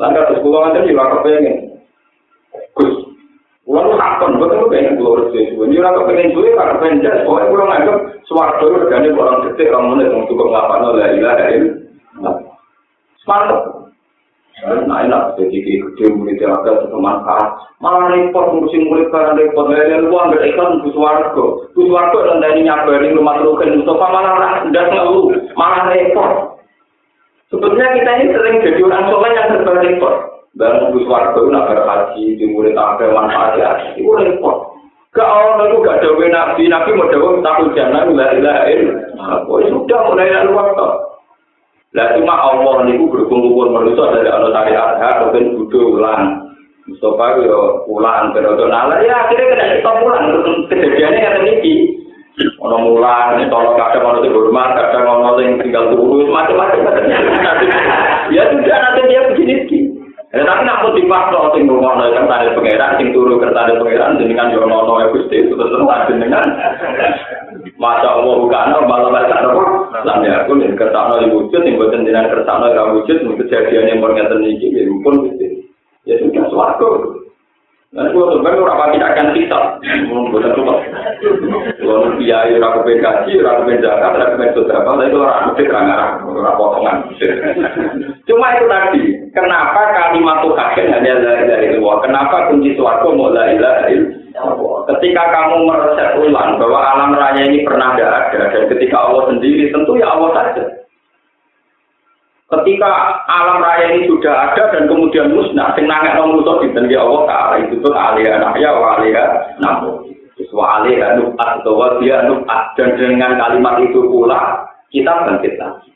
Lalu 0.00 0.16
terus 0.16 0.42
pulau 0.42 0.64
nanti 0.64 0.88
juga 0.88 1.20
kepengen. 1.20 1.56
Gus, 2.76 3.06
Lalu 3.66 3.98
hakon, 3.98 4.38
betul 4.38 4.70
pengen 4.70 4.94
keluar 4.94 5.26
dari 5.26 5.50
itu. 5.50 5.58
Ini 5.58 5.80
orang 5.82 5.96
kepengen 6.04 6.34
juga, 6.38 6.50
karena 6.54 6.72
kepengen 6.78 7.02
jas. 7.02 7.22
Pokoknya 7.26 7.50
kurang 7.50 7.70
anggap, 7.74 7.98
suara 8.28 8.52
itu 8.62 8.66
regane 8.78 9.08
orang 9.10 9.42
detik, 9.42 9.70
orang 9.74 9.86
menit, 9.90 10.12
orang 10.14 10.28
cukup 10.30 10.46
ngapain, 10.54 10.80
lah 10.86 10.92
ilah, 10.94 11.10
ilah, 11.16 11.34
ilah. 12.22 13.75
Nah 14.64 15.04
enak, 15.04 15.36
jadi 15.36 15.52
gede 15.52 16.16
murid 16.16 16.40
yang 16.40 16.56
agak 16.56 16.88
bermanfaat. 16.88 17.60
Malah 17.76 18.08
repot 18.08 18.56
ngurusin 18.56 18.88
murid 18.88 19.12
karena 19.12 19.36
repot. 19.36 19.68
Lain 19.68 20.08
luang 20.08 20.32
gak 20.32 20.48
ikhlas 20.48 20.80
bus 20.80 20.96
warga. 20.96 21.44
Bus 21.76 21.92
warga 21.92 22.32
dan 22.32 22.40
dari 22.40 22.64
nyabari 22.64 23.12
rumah 23.12 23.36
terukan 23.36 23.76
Mustafa 23.76 24.06
malah 24.08 24.64
tidak 24.64 24.88
ngeluh, 24.96 25.28
malah 25.60 25.92
repot. 25.92 26.32
Sebetulnya 27.52 28.00
kita 28.00 28.10
ini 28.16 28.32
sering 28.32 28.56
jadi 28.64 28.80
orang 28.80 29.04
soleh 29.12 29.30
yang 29.36 29.48
serba 29.52 29.72
repot. 29.76 30.14
Dan 30.56 30.88
bus 30.88 31.04
warga 31.04 31.36
itu 31.36 31.52
nak 31.52 31.68
haji, 31.68 32.24
di 32.40 32.44
murid 32.48 32.72
agak 32.80 33.12
manfaat 33.12 33.60
ya, 33.60 33.70
itu 33.92 34.08
repot. 34.08 34.72
Gak 35.12 35.28
orang 35.28 35.68
itu 35.68 35.84
gak 35.84 36.00
ada 36.00 36.08
nabi, 36.32 36.62
nabi 36.72 36.90
mau 36.96 37.12
jawab 37.12 37.44
takut 37.44 37.76
jangan, 37.76 38.08
la 38.16 38.32
ilaha 38.32 38.64
illallah. 38.72 39.68
Sudah 39.68 40.00
mulai 40.08 40.32
lalu 40.32 40.52
waktu. 40.56 41.05
Lah 41.96 42.12
cuma 42.12 42.36
Allah 42.36 42.84
niku 42.84 43.08
berkumpul 43.08 43.72
manusia 43.72 44.12
dari 44.12 44.28
Allah 44.28 44.52
syariat 44.52 45.32
ben 45.32 45.56
kudu 45.56 45.96
ulang. 45.96 46.52
Mustafa 46.84 47.40
yo 47.42 47.88
ulang 47.88 48.36
periode 48.36 48.68
nalar 48.68 49.00
ya 49.02 49.26
akhirnya 49.26 49.56
kena 49.56 49.66
stop 49.80 50.04
ulang 50.04 50.24
kejadiannya 50.68 51.24
kata 51.24 51.38
niki. 51.40 51.74
Ono 52.36 52.76
mulang, 52.84 53.40
ini 53.40 53.48
tolong 53.48 53.80
kadang 53.80 54.04
ono 54.04 54.20
sing 54.20 54.36
hormat, 54.36 54.76
kadang 54.76 55.08
ono 55.08 55.40
sing 55.40 55.56
tinggal 55.56 55.88
turu, 55.88 56.28
macam-macam 56.28 56.84
Ya 58.28 58.44
sudah 58.52 58.76
nanti 58.76 59.08
dia 59.08 59.24
begini 59.32 59.54
sih. 59.64 59.82
Ya, 60.36 60.44
tapi 60.44 60.68
nak 60.68 60.84
mau 60.84 60.92
dipaksa 60.92 61.56
sing 61.56 61.64
ngono 61.64 62.12
kan 62.12 62.28
tadi 62.28 62.52
pangeran 62.52 63.00
sing 63.00 63.08
turu 63.16 63.40
kertane 63.40 63.80
pangeran 63.80 64.20
jenengan 64.20 64.52
yo 64.52 64.68
ono 64.68 65.00
ya 65.00 65.08
Gusti 65.16 65.48
terus 65.48 65.64
terus 65.64 65.88
jenengan. 66.12 66.44
Masa 67.80 68.20
Allah 68.20 68.36
bukan 68.36 68.84
malah 68.84 69.08
baca 69.16 69.36
apa? 69.40 69.64
Lam 70.04 70.20
ya 70.26 70.44
aku 70.44 70.58
nih 70.58 70.74
kertasno 70.74 71.22
di 71.22 71.32
wujud, 71.32 71.62
yang 71.62 71.78
buat 71.80 71.94
jenengan 71.94 72.28
kertasno 72.28 72.66
di 72.68 72.80
wujud, 73.00 73.16
kejadian 73.40 73.90
yang 73.96 74.02
pernyataan 74.02 74.44
ini, 74.44 74.74
ya 74.74 74.82
pun 75.00 75.14
gitu. 75.32 75.44
Ya 76.04 76.14
sudah 76.20 76.44
suaraku. 76.52 77.22
Dan 77.94 78.12
gue 78.12 78.28
sebenarnya 78.28 78.60
orang 78.60 78.80
pasti 78.82 78.98
akan 78.98 79.28
kita, 79.32 79.60
bukan 80.10 80.52
cuma. 80.58 80.74
Kalau 81.80 82.12
kiai 82.18 82.52
orang 82.58 82.74
kepen 82.82 82.98
kaji, 83.00 83.32
orang 83.40 83.56
kepen 83.62 83.80
zakat, 83.80 84.10
orang 84.12 84.30
kepen 84.36 84.52
sodara, 84.52 84.92
itu 85.06 85.16
orang 85.16 85.44
mesti 85.48 85.62
orang 85.70 85.88
orang 86.28 86.56
potongan. 86.60 86.96
Cuma 88.28 88.46
itu 88.52 88.66
tadi, 88.68 89.02
kenapa 89.32 89.80
kalimat 89.96 90.44
Tuhan 90.44 90.92
hanya 90.92 91.12
dari 91.24 91.42
dari 91.48 91.66
luar? 91.78 92.04
Kenapa 92.04 92.52
kunci 92.52 92.76
suaraku 92.76 93.16
mau 93.16 93.32
dari 93.32 93.56
dari 93.56 94.25
Ketika 94.86 95.22
kamu 95.32 95.66
meresep 95.66 96.20
ulang 96.20 96.60
bahwa 96.60 96.78
alam 96.78 97.10
raya 97.16 97.42
ini 97.48 97.64
pernah 97.64 97.96
ada, 97.96 98.30
dan 98.30 98.68
ketika 98.68 98.96
Allah 98.96 99.32
sendiri, 99.32 99.72
tentu 99.72 99.96
ya 99.96 100.12
Allah 100.12 100.30
saja. 100.36 100.64
Ketika 102.46 102.90
alam 103.26 103.58
raya 103.58 103.96
ini 103.96 104.06
sudah 104.06 104.52
ada 104.52 104.70
dan 104.70 104.86
kemudian 104.86 105.34
musnah, 105.34 105.74
sing 105.74 105.90
nangek 105.90 106.14
nang 106.14 106.38
musuh 106.38 106.62
dinten 106.62 106.86
ya 106.86 107.02
Allah 107.02 107.22
taala 107.26 107.54
itu 107.58 107.74
tuh 107.82 107.90
alih 107.90 108.22
ya 108.60 108.70
wa 108.70 109.00
alih 109.00 109.10
namu. 109.58 110.06
Wa 110.54 110.66
alih 110.78 111.00
nubat 111.18 111.64
atau 111.64 111.98
dia 111.98 112.22
nubat 112.28 112.76
dan 112.78 112.94
dengan 112.94 113.34
kalimat 113.34 113.82
itu 113.82 113.98
pula 114.06 114.62
kita 114.94 115.10
bangkit 115.26 115.58
lagi. 115.58 115.90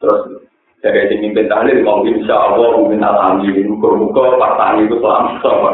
Terus 0.00 0.40
dari 0.80 1.12
di 1.12 1.16
mimpin 1.20 1.48
tahlil 1.48 1.84
mau 1.84 2.00
insya 2.08 2.36
Allah 2.36 2.80
mungkin 2.80 3.04
alhamdulillah 3.04 3.68
muka-muka 3.68 4.36
pas 4.40 4.76
itu 4.80 4.96
selamat 4.96 5.44
sama 5.44 5.68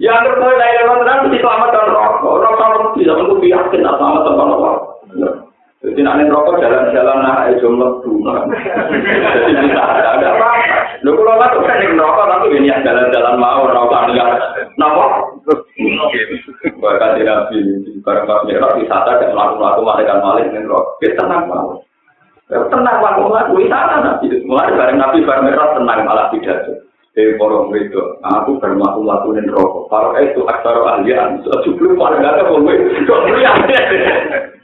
Ya 0.00 0.16
terus 0.24 0.40
dari 0.40 0.80
dalam 0.80 1.04
terang 1.04 1.28
mesti 1.28 1.44
selamat 1.44 1.68
dan 1.76 1.92
rokok. 1.92 2.40
Rokok 2.40 2.96
bisa 2.96 3.12
untuk 3.20 3.44
yakin 3.44 3.84
selamat 3.84 4.22
sama 4.24 4.44
rokok. 4.48 4.76
Jadi 5.84 6.00
nanti 6.00 6.24
rokok 6.32 6.56
jalan-jalan 6.56 7.20
nah 7.20 7.44
itu 7.52 7.68
melebu. 7.68 8.12
Jadi 8.24 9.52
bisa 9.60 9.80
ada 9.84 10.24
apa? 10.24 10.48
Lu 11.04 11.12
kalau 11.20 11.36
nggak 11.36 11.52
tuh 11.52 11.62
kan 11.68 11.84
rokok 12.00 12.28
tapi 12.32 12.48
ini 12.56 12.72
yang 12.72 12.80
jalan-jalan 12.80 13.36
mau 13.36 13.68
rokok 13.68 14.08
enggak. 14.08 14.40
Napa? 14.80 15.04
Bahkan 16.80 17.10
tidak 17.20 17.36
nabi 17.36 17.58
barang 18.00 18.24
pas 18.24 18.40
merah 18.48 18.72
wisata 18.80 19.20
dan 19.20 19.36
melakukan 19.36 19.84
malaikat 19.84 20.18
malik 20.24 20.48
dengan 20.48 20.80
rokok. 20.80 20.96
Kita 21.04 21.28
tenang 21.28 21.44
mau. 21.44 21.76
Tenang 22.48 22.96
melakukan 23.04 23.52
wisata 23.52 23.96
nabi. 24.00 24.32
Mulai 24.48 24.72
bareng 24.72 24.96
nabi 24.96 25.18
bareng 25.28 25.44
merah 25.44 25.76
tenang 25.76 26.00
malah 26.08 26.32
tidak. 26.32 26.88
Eh, 27.18 27.34
porong 27.34 27.74
itu, 27.74 27.98
aku 28.22 28.62
baru 28.62 28.78
melakukan 28.78 29.02
melakukan 29.02 29.50
rokok. 29.50 29.90
Kalau 29.90 30.14
itu 30.22 30.46
aktor 30.46 30.86
ahlian, 30.86 31.42
sebelum 31.42 31.98
pada 31.98 32.22
nggak 32.22 32.34
ada 32.38 32.42
boleh. 32.46 32.78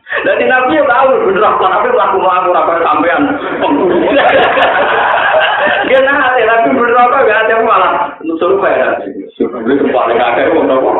Jadi 0.07 0.45
nabi 0.47 0.79
yang 0.79 0.87
tahu 0.87 1.27
bener 1.27 1.43
apa 1.43 1.67
nabi 1.67 1.91
laku 1.91 2.19
laku 2.23 2.51
apa 2.55 2.79
sampean. 2.87 3.23
Dia 5.91 5.99
nanti 6.07 6.47
nabi 6.47 6.69
bener 6.71 6.95
apa 6.95 7.27
gak 7.27 7.43
ada 7.51 7.55
malah 7.67 8.15
suruh 8.23 8.63
kayak 8.63 9.03
nabi. 9.03 9.27
Itu 9.35 9.87
paling 9.91 10.19
agak 10.23 10.55
mau 10.55 10.63
nopo. 10.63 10.91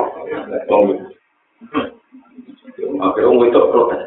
Akhirnya 2.77 3.31
orang 3.31 3.47
itu 3.47 3.61
protes. 3.71 4.03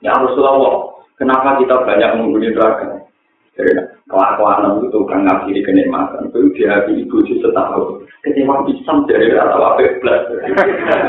Ya 0.00 0.14
Rasulullah, 0.14 0.94
kenapa 1.18 1.58
kita 1.58 1.82
banyak 1.82 2.10
menghuni 2.18 2.54
neraka? 2.54 3.01
Kelakuan 4.08 4.80
itu 4.80 4.98
kan 5.08 5.24
ngakhiri 5.28 5.60
kenikmatan. 5.64 6.32
Itu 6.32 6.52
di 6.56 6.64
hati 6.64 7.04
ibu 7.04 7.20
sih 7.28 7.40
setahun. 7.40 8.04
Kecewa 8.24 8.64
pisang 8.64 9.04
dari 9.04 9.32
rata 9.32 9.56
wape 9.60 10.00
plus. 10.00 10.24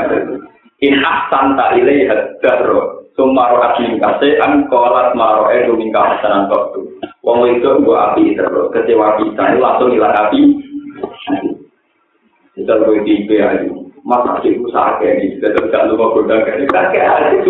In 0.84 1.00
ahsan 1.00 1.56
ta 1.56 1.72
ilai 1.76 2.04
hadaro. 2.08 3.08
Sumaro 3.14 3.62
akim 3.62 4.02
kase 4.02 4.36
an 4.42 4.66
kolat 4.66 5.14
maro 5.14 5.46
edu 5.48 5.78
mingka 5.78 6.02
hasanan 6.02 6.50
waktu. 6.50 6.82
Wong 7.22 7.46
itu 7.46 7.70
gua 7.86 8.12
api 8.12 8.34
terus 8.34 8.68
kecewa 8.74 9.16
kita 9.22 9.54
langsung 9.56 9.94
hilang 9.94 10.12
api. 10.12 10.42
Kita 12.54 12.74
gue 12.86 13.02
di 13.02 13.26
aja. 13.34 13.66
Masa 14.04 14.36
sih 14.44 14.60
usaha 14.60 15.00
kayak 15.00 15.16
ini, 15.16 15.40
kita 15.40 15.56
tidak 15.56 15.88
lupa 15.88 16.12
produk 16.12 16.44
kayak 16.44 16.92
aja 16.92 17.40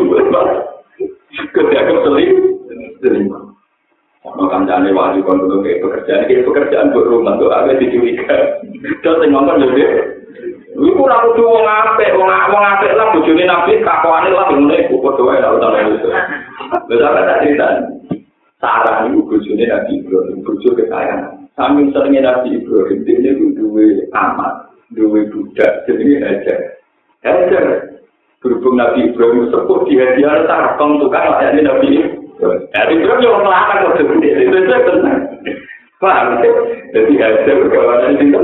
Kancane 4.74 4.90
wali 4.90 5.22
kon 5.22 5.38
dulu 5.38 5.62
kayak 5.62 5.86
pekerjaan, 5.86 6.26
kayak 6.26 6.50
pekerjaan 6.50 6.90
buat 6.90 7.06
rumah 7.06 7.38
tuh 7.38 7.46
agak 7.46 7.78
dicuriga. 7.78 8.58
Terus 9.06 9.22
yang 9.22 9.38
ngomong 9.38 9.62
jadi, 9.62 9.82
Iku 10.74 10.98
ora 10.98 11.22
kudu 11.22 11.46
wong 11.46 11.62
apik, 11.62 12.18
wong 12.18 12.26
wong 12.26 12.64
apik 12.66 12.98
lah 12.98 13.14
bojone 13.14 13.46
Nabi 13.46 13.78
kakoane 13.86 14.34
lah 14.34 14.50
ngene 14.50 14.90
iku 14.90 14.98
padha 14.98 15.22
wae 15.22 15.38
ora 15.38 15.54
utang 15.54 15.94
itu. 15.94 16.10
Wis 16.90 16.98
tak 16.98 17.38
cerita. 17.46 17.66
Sarah 18.58 19.06
iku 19.06 19.22
bojone 19.22 19.62
Nabi 19.62 20.02
Ibrahim, 20.02 20.42
bojo 20.42 20.68
kekayangan. 20.74 21.46
Samping 21.54 21.94
seringnya 21.94 22.26
Nabi 22.26 22.58
Ibrahim, 22.58 22.98
dia 23.06 23.30
itu 23.30 23.54
duwe 23.54 24.10
amat, 24.10 24.74
duwe 24.90 25.30
budak, 25.30 25.86
jenenge 25.86 26.18
Hajar. 26.18 26.82
Hajar, 27.22 27.66
berhubung 28.42 28.74
Nabi 28.74 29.14
Ibrahim 29.14 29.54
sepuh 29.54 29.86
di 29.86 30.02
hadiah 30.02 30.50
tarkong 30.50 30.98
tukang 30.98 31.30
layaknya 31.30 31.70
Nabi 31.70 31.86
Ibrahim. 31.94 32.23
Nabi 32.42 32.92
Ibrahim 32.98 33.22
yang 33.22 33.42
melarang 33.46 33.80
waktu 33.86 34.02
gede, 34.10 34.30
itu 34.42 34.58
saya 34.66 34.80
tenang. 34.82 35.20
Paham? 36.02 36.42
Jadi 36.90 37.12
Hajar 37.16 37.58
kawanan 37.70 38.18
itu. 38.18 38.42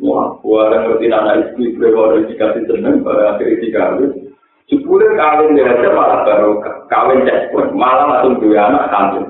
Wah, 0.00 0.32
orang 0.40 0.88
ngerti 0.88 1.12
anak 1.12 1.36
istri 1.44 1.76
berwarna 1.76 2.24
dikasih 2.24 2.64
seneng 2.64 3.04
pada 3.04 3.36
akhirnya 3.36 3.60
dikawin. 3.60 4.32
Sepuluh 4.72 5.12
kawin 5.12 5.58
dia 5.58 5.68
aja 5.68 5.92
malah 5.92 6.24
baru 6.24 6.56
kawin 6.88 7.28
cekpon, 7.28 7.76
malah 7.76 8.08
langsung 8.08 8.40
dua 8.40 8.70
anak 8.72 8.88
kandung. 8.88 9.28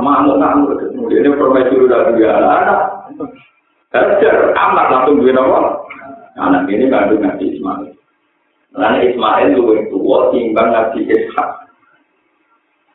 Mana 0.00 0.40
kamu 0.40 0.72
ketemu 0.72 1.02
ini 1.12 1.28
permaisuri 1.36 1.84
udah 1.84 2.00
dua 2.16 2.30
anak 2.32 2.54
anak. 2.64 2.80
Hajar 3.92 4.36
amat 4.56 4.86
langsung 4.88 5.20
dua 5.20 5.32
nama. 5.36 5.60
Anak 6.40 6.70
ini 6.72 6.88
kandung 6.88 7.20
Nabi 7.20 7.52
Ismail. 7.52 7.97
Karena 8.78 9.02
Ismail 9.02 9.58
juga 9.58 9.72
itu 9.82 9.98
timbang 10.30 10.70
Nabi 10.70 11.02
Ishak. 11.10 11.50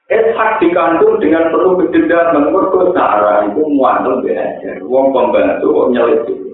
Ishak 0.07 0.63
dikandung 0.63 1.19
dengan 1.19 1.51
perlu 1.51 1.75
kejendak 1.75 2.31
mengukur 2.31 2.71
kesara 2.87 3.51
itu 3.51 3.67
muantung 3.67 4.23
belajar. 4.23 4.79
Wong 4.87 5.11
pembantu, 5.11 5.91
nyelidiki. 5.91 5.91
nyelit 5.91 6.21
itu. 6.31 6.47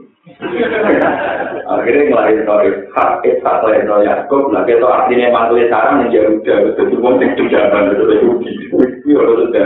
Akhirnya 1.69 2.09
ngelahir 2.09 2.41
no 2.41 2.55
Ishak, 2.65 3.21
Ishak 3.21 3.55
lahir 3.61 3.85
no 3.85 4.01
Yaakob. 4.01 4.49
Nah, 4.49 4.65
itu 4.65 4.85
artinya 4.89 5.29
mantulnya 5.29 5.69
sekarang 5.69 6.09
menjadi 6.09 6.29
udah. 6.41 6.57
Itu 6.73 6.81
uang 6.97 7.15
yang 7.21 7.31
kejendakan, 7.37 7.93
itu 7.93 8.01
udah 8.01 8.17
rugi. 8.25 8.51
Itu 8.65 9.13
udah 9.13 9.35
sudah. 9.45 9.65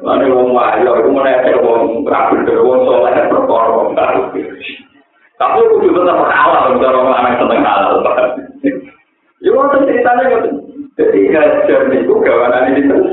Lalu 0.00 0.32
wong 0.32 0.48
wajah, 0.56 0.94
itu 0.96 1.10
menepil 1.12 1.60
uang 1.60 2.08
rabu, 2.08 2.40
uang 2.40 2.80
soleh, 2.88 3.14
berkorong. 3.28 3.92
Nah, 3.92 4.32
Tapi 5.38 5.58
aku 5.62 5.86
juga 5.86 6.02
tetap 6.02 6.18
kalah, 6.26 6.62
kalau 6.66 7.00
orang 7.06 7.18
anak 7.22 7.38
seneng 7.38 7.62
kalah. 7.62 7.88
Ya, 9.38 9.50
waktu 9.54 9.86
ceritanya 9.86 10.24
gitu. 10.34 10.50
Jadi, 10.98 11.18
hajar 11.30 11.80
itu 11.94 12.14
gawanan 12.18 12.74
ini 12.74 12.82
terus. 12.90 13.10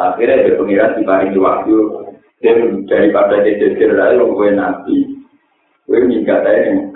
Dia 0.00 0.56
pengiran 0.56 0.96
di 1.28 1.38
waktu 1.38 1.76
dan 2.40 2.88
daripada 2.88 3.44
jadi 3.44 3.92
lalu 3.92 4.32
gue 4.32 4.48
nabi, 4.56 4.96
gue 5.84 5.98
minggat 6.08 6.40
aja 6.40 6.72
yang. 6.72 6.88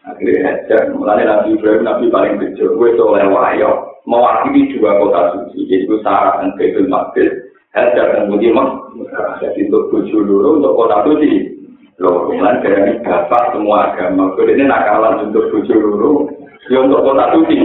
Akhirnya 0.00 0.64
aja, 0.64 0.96
mulai 0.96 1.28
Nabi 1.28 1.60
Ibrahim, 1.60 1.84
Nabi 1.84 2.08
paling 2.08 2.40
kecil, 2.40 2.72
gue 2.72 2.96
soleh 2.96 3.20
wayo, 3.28 4.00
mewakili 4.08 4.72
dua 4.72 4.96
kota 4.96 5.36
suci, 5.36 5.68
yaitu 5.68 6.00
Sarah 6.00 6.40
dan 6.40 6.56
Baitul 6.56 6.88
Maqdis, 6.88 7.49
Hajar 7.70 8.06
dan 8.18 8.26
Mekah. 8.26 9.38
Jadi 9.38 9.70
untuk 9.70 9.94
tujuh 9.94 10.20
dulu, 10.26 10.58
untuk 10.58 10.74
kota 10.74 11.06
suci. 11.06 11.54
Loh, 12.00 12.26
kemudian 12.26 12.64
dari 12.64 12.96
dapat 13.04 13.52
semua 13.52 13.92
agama. 13.92 14.32
Jadi 14.34 14.56
ini 14.56 14.64
nakalan 14.66 15.30
untuk 15.30 15.52
tujuh 15.52 15.78
dulu, 15.78 16.32
ya 16.72 16.82
untuk 16.82 17.04
kota 17.04 17.30
suci. 17.36 17.58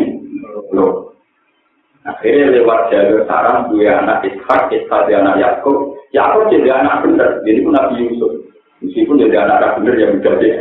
Loh, 0.76 1.16
akhirnya 2.06 2.54
lewat 2.62 2.92
jalur 2.92 3.24
Sarah, 3.26 3.66
dua 3.72 4.04
anak 4.04 4.28
Ishak, 4.28 4.76
Ishak 4.76 5.02
dan 5.10 5.26
anak 5.26 5.40
Yakub, 5.40 5.98
Yakub 6.12 6.52
jadi 6.52 6.84
anak 6.84 7.08
benar, 7.08 7.42
jadi 7.48 7.64
pun 7.64 7.74
Nabi 7.74 7.96
Yusuf. 8.06 8.34
Meskipun 8.84 9.24
jadi 9.24 9.48
anak 9.48 9.82
benar 9.82 9.96
yang 9.98 10.12
mudah 10.20 10.34
deh. 10.38 10.56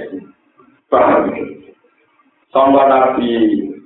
Paham 0.88 1.34
gitu. 1.34 1.42
Nabi, 2.54 3.30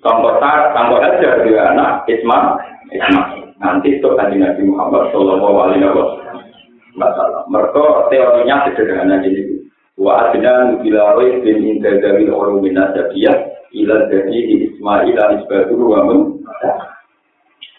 sampai 0.04 0.36
Tar, 0.38 0.60
sampai 0.76 1.00
aja 1.00 1.30
dia 1.42 1.60
anak 1.72 2.04
Isma, 2.06 2.60
Isma. 2.92 3.37
Nanti 3.58 3.98
itu 3.98 4.08
tadi 4.14 4.38
Nabi 4.38 4.62
Muhammad 4.66 5.10
Shallallahu 5.10 5.56
Alaihi 5.58 5.86
Wasallam. 5.90 7.44
Mereka 7.50 7.84
teorinya 8.10 8.56
sederhana 8.70 9.22
jadi 9.22 9.66
wa 9.98 10.30
adna 10.30 10.78
bila 10.78 11.18
rois 11.18 11.42
bin 11.42 11.62
inda 11.62 11.98
dari 11.98 12.30
orang 12.30 12.62
minasabiyah 12.62 13.36
ila 13.74 13.96
dari 14.10 14.38
Ismail 14.70 15.14
al-Isbatu 15.14 15.74
wa 15.74 16.00
mun 16.06 16.20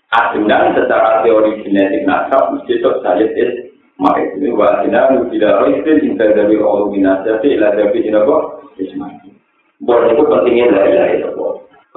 Adnan 0.10 0.74
secara 0.74 1.22
teori 1.22 1.62
genetik 1.62 2.02
nasab 2.10 2.58
mesti 2.58 2.82
itu 2.82 2.92
saya 3.06 3.30
maka 4.00 4.26
ini 4.40 4.56
wajibnya 4.56 5.12
tidak 5.28 5.60
roisir 5.60 6.00
inta 6.00 6.32
dari 6.32 6.56
Allah 6.56 6.88
binasa 6.88 7.44
ila 7.44 7.68
tapi 7.76 8.00
tidak 8.00 8.24
kok 8.26 8.44
Ismail. 8.80 9.36
Boleh 9.84 10.16
itu 10.16 10.24
pentingnya 10.24 10.72
dari 10.72 10.92
dari 10.96 11.16
itu. 11.20 11.30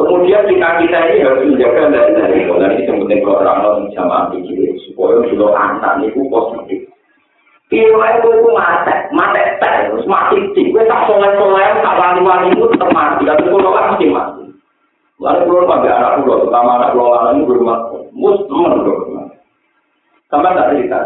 Kemudian 0.03 0.43
kita 0.51 0.69
kita 0.83 0.99
ini 1.11 1.23
harus 1.23 1.43
menjaga 1.47 1.83
dari 1.95 2.11
dari. 2.19 2.38
Dan 2.47 2.71
ini 2.75 2.83
penting 2.91 3.21
kalau 3.23 3.38
orang 3.43 3.59
orang 3.62 3.87
sama 3.95 4.15
ambil 4.27 4.43
supaya 4.91 5.17
sudah 5.31 5.51
anak 5.55 5.95
itu 6.03 6.21
positif. 6.27 6.81
Iya, 7.73 7.88
itu 8.21 8.29
itu 8.29 8.51
mati, 8.53 8.93
mati 9.17 9.41
terus 9.57 10.05
mati 10.05 10.37
sih. 10.53 10.69
Gue 10.69 10.85
tak 10.85 11.09
soleh 11.09 11.33
soleh, 11.41 11.81
tak 11.81 11.97
wali 11.97 12.21
wali 12.21 12.53
itu 12.53 12.69
tetap 12.69 12.93
mati. 12.93 13.25
Tapi 13.25 13.49
kalau 13.49 13.73
kan 13.73 13.97
mesti 13.97 14.07
mati. 14.12 14.45
Lalu 15.17 15.41
kalau 15.49 15.71
pada 15.71 15.91
anak 15.97 16.12
pulau, 16.21 16.45
terutama 16.45 16.71
anak 16.77 16.91
pulau 16.93 17.15
anak 17.17 17.33
ini 17.33 17.49
berumah, 17.49 17.79
mus 18.12 18.38
teman 18.45 18.77
berumah. 18.85 19.27
Sama 20.29 20.53
tak 20.53 20.69
cerita. 20.75 20.99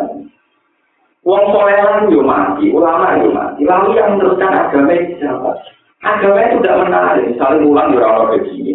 Wong 1.27 1.43
solehan 1.55 2.11
yo 2.11 2.23
mati, 2.23 2.67
ulama 2.71 3.19
yo 3.19 3.31
mati. 3.31 3.63
Lalu 3.63 3.99
yang 3.99 4.19
meneruskan 4.19 4.57
agama 4.59 4.95
itu 4.95 5.23
siapa? 5.23 5.51
Agama 6.07 6.39
itu 6.47 6.57
tidak 6.63 6.81
menarik. 6.87 7.25
Misalnya 7.27 7.67
ulang 7.67 7.89
di 7.91 7.97
orang 7.99 8.31
begini. 8.31 8.73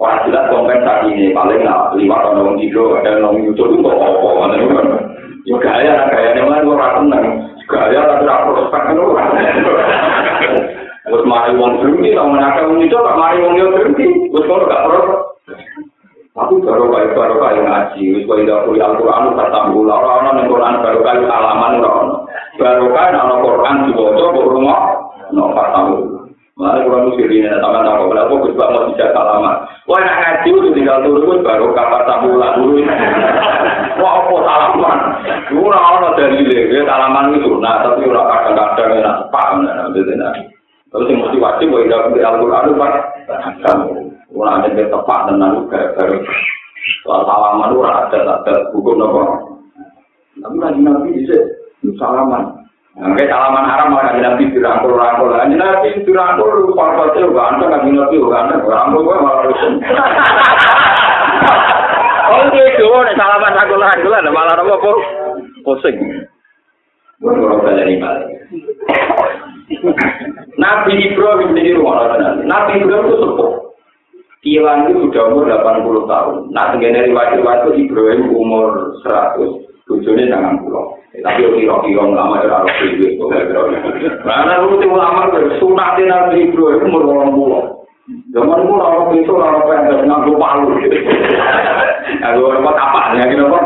Wah 0.00 0.16
jelas 0.24 0.48
kompensasi 0.48 1.12
ini 1.12 1.36
paling 1.36 1.60
nggak 1.60 1.92
lima 1.92 2.24
tahun 2.24 2.40
orang 2.40 2.56
tidur 2.56 2.96
ada 2.96 3.20
orang 3.20 3.36
itu 3.44 3.60
nggak 3.60 3.96
apa-apa. 4.00 4.56
Yo 5.44 5.60
gaya, 5.60 6.08
gaya 6.08 6.40
yang 6.40 6.48
lain 6.48 6.72
orang 6.72 7.04
tenang. 7.04 7.24
Gaya 7.68 8.00
tapi 8.08 8.24
aku 8.24 8.48
prospek 8.56 8.82
itu 8.96 9.04
Terus 11.00 11.26
mari 11.26 11.52
wong 11.56 11.80
berhenti, 11.80 12.12
kalau 12.12 12.32
menakar 12.32 12.70
wong 12.70 12.80
itu, 12.84 12.96
mari 12.96 13.44
wong 13.44 13.54
itu 13.56 13.72
berhenti. 13.72 14.06
Terus 14.32 14.46
kalau 14.48 14.64
nggak 14.64 14.84
perlu. 14.88 15.04
Aku 16.38 16.54
baru 16.62 16.84
kayak 16.94 17.12
baru 17.18 17.34
ngaji, 17.42 18.02
wis 18.16 18.24
kau 18.24 18.38
tidak 18.38 18.62
kuliah 18.64 18.86
Al-Quran, 18.88 19.34
kata 19.34 19.60
gula 19.74 19.96
orang 19.98 20.38
yang 20.40 20.48
Quran 20.48 20.80
baru 20.80 20.98
kayak 21.02 21.26
alaman 21.28 21.82
orang. 21.82 22.10
Baru 22.56 22.86
kayak 22.94 23.18
anak 23.18 23.42
Quran 23.44 23.76
rumah, 24.48 24.80
kata 25.28 25.80
gula. 25.90 26.19
Malah 26.60 26.84
kurang 26.84 27.08
musir 27.08 27.24
ini, 27.32 27.48
sama 27.48 27.80
sama 27.80 28.04
kenapa 28.04 28.36
gue 28.36 28.52
mau 28.52 28.92
tidak 28.92 29.16
alaman. 29.16 29.64
Wah 29.88 29.96
nak 29.96 30.16
ngaji 30.20 30.48
udah 30.52 30.72
tinggal 30.76 30.98
turun 31.08 31.40
baru 31.40 31.72
kabar 31.72 32.04
tabula 32.04 32.52
dulu. 32.60 32.84
Wah 34.04 34.12
apa 34.20 34.34
salaman? 34.44 34.98
Gue 35.48 35.72
orang 35.72 36.12
dari 36.20 36.44
dia 36.44 36.84
salaman 36.84 37.32
itu, 37.32 37.56
nah 37.64 37.80
tapi 37.80 38.04
orang 38.04 38.28
kadang-kadang 38.28 39.00
enak 39.00 39.16
paham, 39.32 39.64
nah 39.64 39.88
gitu 39.96 40.12
nah. 40.20 40.36
Terus 40.92 41.08
yang 41.08 41.24
mesti 41.24 41.38
wajib, 41.40 41.66
gue 41.72 41.86
tidak 41.88 42.04
kuliah 42.12 42.28
Al-Quran 42.28 42.66
itu 42.68 42.74
pak, 42.76 42.92
Ora 44.30 44.62
ada 44.62 44.68
yang 44.70 44.92
tepat 44.94 45.20
tenan 45.26 45.66
gara-gara 45.66 46.16
soal 47.02 47.22
salaman 47.26 47.74
ora 47.74 48.06
ada 48.06 48.18
ada 48.40 48.54
hukum 48.70 48.94
nopo. 48.94 49.22
Tapi 50.38 50.56
lagi 50.60 50.80
nabi 50.80 51.10
bisa 51.18 51.38
salaman. 51.98 52.59
Nah, 52.98 53.14
salaman 53.14 53.70
haram 53.70 53.94
malah 53.94 54.10
kaji 54.10 54.18
nabi 54.18 54.50
dirangkul-rangkul. 54.50 55.30
Kaji 55.30 55.54
nabi 55.54 55.88
dirangkul, 56.02 56.74
parpatnya 56.74 57.22
juga 57.22 57.42
anda, 57.54 57.64
kaji 57.70 57.88
nabi 57.94 58.18
juga 58.18 58.36
anda. 58.42 58.54
Rangkul 58.66 59.06
gue 59.06 59.16
malah 59.22 59.42
rusun. 59.46 59.74
Oh, 62.30 62.46
itu 62.46 62.86
nih 62.86 63.14
salaman 63.18 63.58
rangkul-rangkul, 63.58 64.14
malah 64.30 64.54
nopo 64.58 64.90
pusing. 65.66 65.98
Gue 67.20 67.32
ngurus 67.36 67.62
dari 67.66 67.98
balik. 67.98 68.30
Nabi 70.58 70.92
Ibrahim 71.10 71.56
ini 71.56 71.74
rumah 71.74 72.16
Nabi 72.42 72.80
Ibrahim 72.80 73.06
itu 73.06 73.16
sepuh. 73.22 73.52
Kilan 74.40 74.88
itu 74.88 75.04
sudah 75.04 75.28
umur 75.28 75.52
80 75.52 76.08
tahun. 76.08 76.36
Nah, 76.56 76.72
segini 76.72 77.12
riwayat-riwayat 77.12 77.60
itu 77.68 77.70
Ibrahim 77.84 78.32
umur 78.32 78.96
100, 79.04 79.68
tujuhnya 79.84 80.32
jangan 80.32 80.64
pulau. 80.64 80.99
tapi 81.10 81.42
yang 81.42 81.54
kira-kira 81.58 82.02
ulama 82.06 82.38
itu 82.38 82.54
harus 82.54 82.74
berdua 82.78 83.34
itu 83.42 83.60
karena 84.22 84.62
lu 84.62 84.78
itu 84.78 84.86
ulama 84.86 85.20
itu 85.26 85.38
sunatnya 85.58 86.04
nabi 86.06 86.46
ibu 86.46 86.62
itu 86.70 86.86
merolong 86.86 87.30
pula 87.34 87.60
zaman 88.30 88.62
itu 88.62 88.74
lalu 88.78 89.02
itu 89.18 89.32
lalu 89.34 89.58
pendek 89.66 89.98
dengan 90.06 90.22
lupa 90.22 90.48
lu 90.62 90.70
ya 92.22 92.28
lu 92.38 92.42
apa 92.54 92.70
apa 92.78 93.00
ya 93.18 93.24
gini 93.26 93.42
apa 93.42 93.60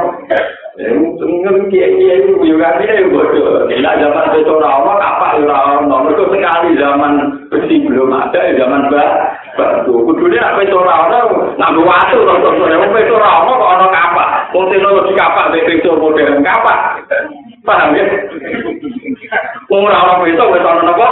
Mungkin 0.74 1.70
kaya-kaya 1.70 2.26
itu 2.26 2.34
juga 2.42 2.74
kaya 2.82 2.98
itu 2.98 3.14
bodoh. 3.14 3.70
Gila 3.70 3.94
zaman 3.94 4.34
itu 4.34 4.54
lama, 4.58 4.98
apa 4.98 5.38
itu 5.38 5.46
lama? 5.46 6.10
Itu 6.10 6.26
sekali 6.34 6.74
zaman 6.74 7.12
besi 7.46 7.86
belum 7.86 8.10
ada, 8.10 8.42
zaman 8.58 8.90
bah. 8.90 9.38
Kudulnya 9.86 10.42
apa 10.42 10.66
itu 10.66 10.74
lama, 10.74 11.30
nanggu 11.54 11.82
waktu. 11.86 12.18
Apa 12.26 12.96
itu 13.06 13.14
lama, 13.14 13.50
kok 13.54 13.70
ada 13.70 13.86
apa? 13.86 14.24
Wong 14.54 14.70
teknologi 14.70 15.18
kapak 15.18 15.50
bebeso 15.50 15.98
modern 15.98 16.38
kapak. 16.46 17.02
Paham 17.66 17.98
ya? 17.98 18.06
Wong 19.66 19.82
ora 19.82 20.14
ono 20.14 20.30
itu 20.30 20.38
wis 20.38 20.62
ono 20.62 20.82
napa? 20.86 21.08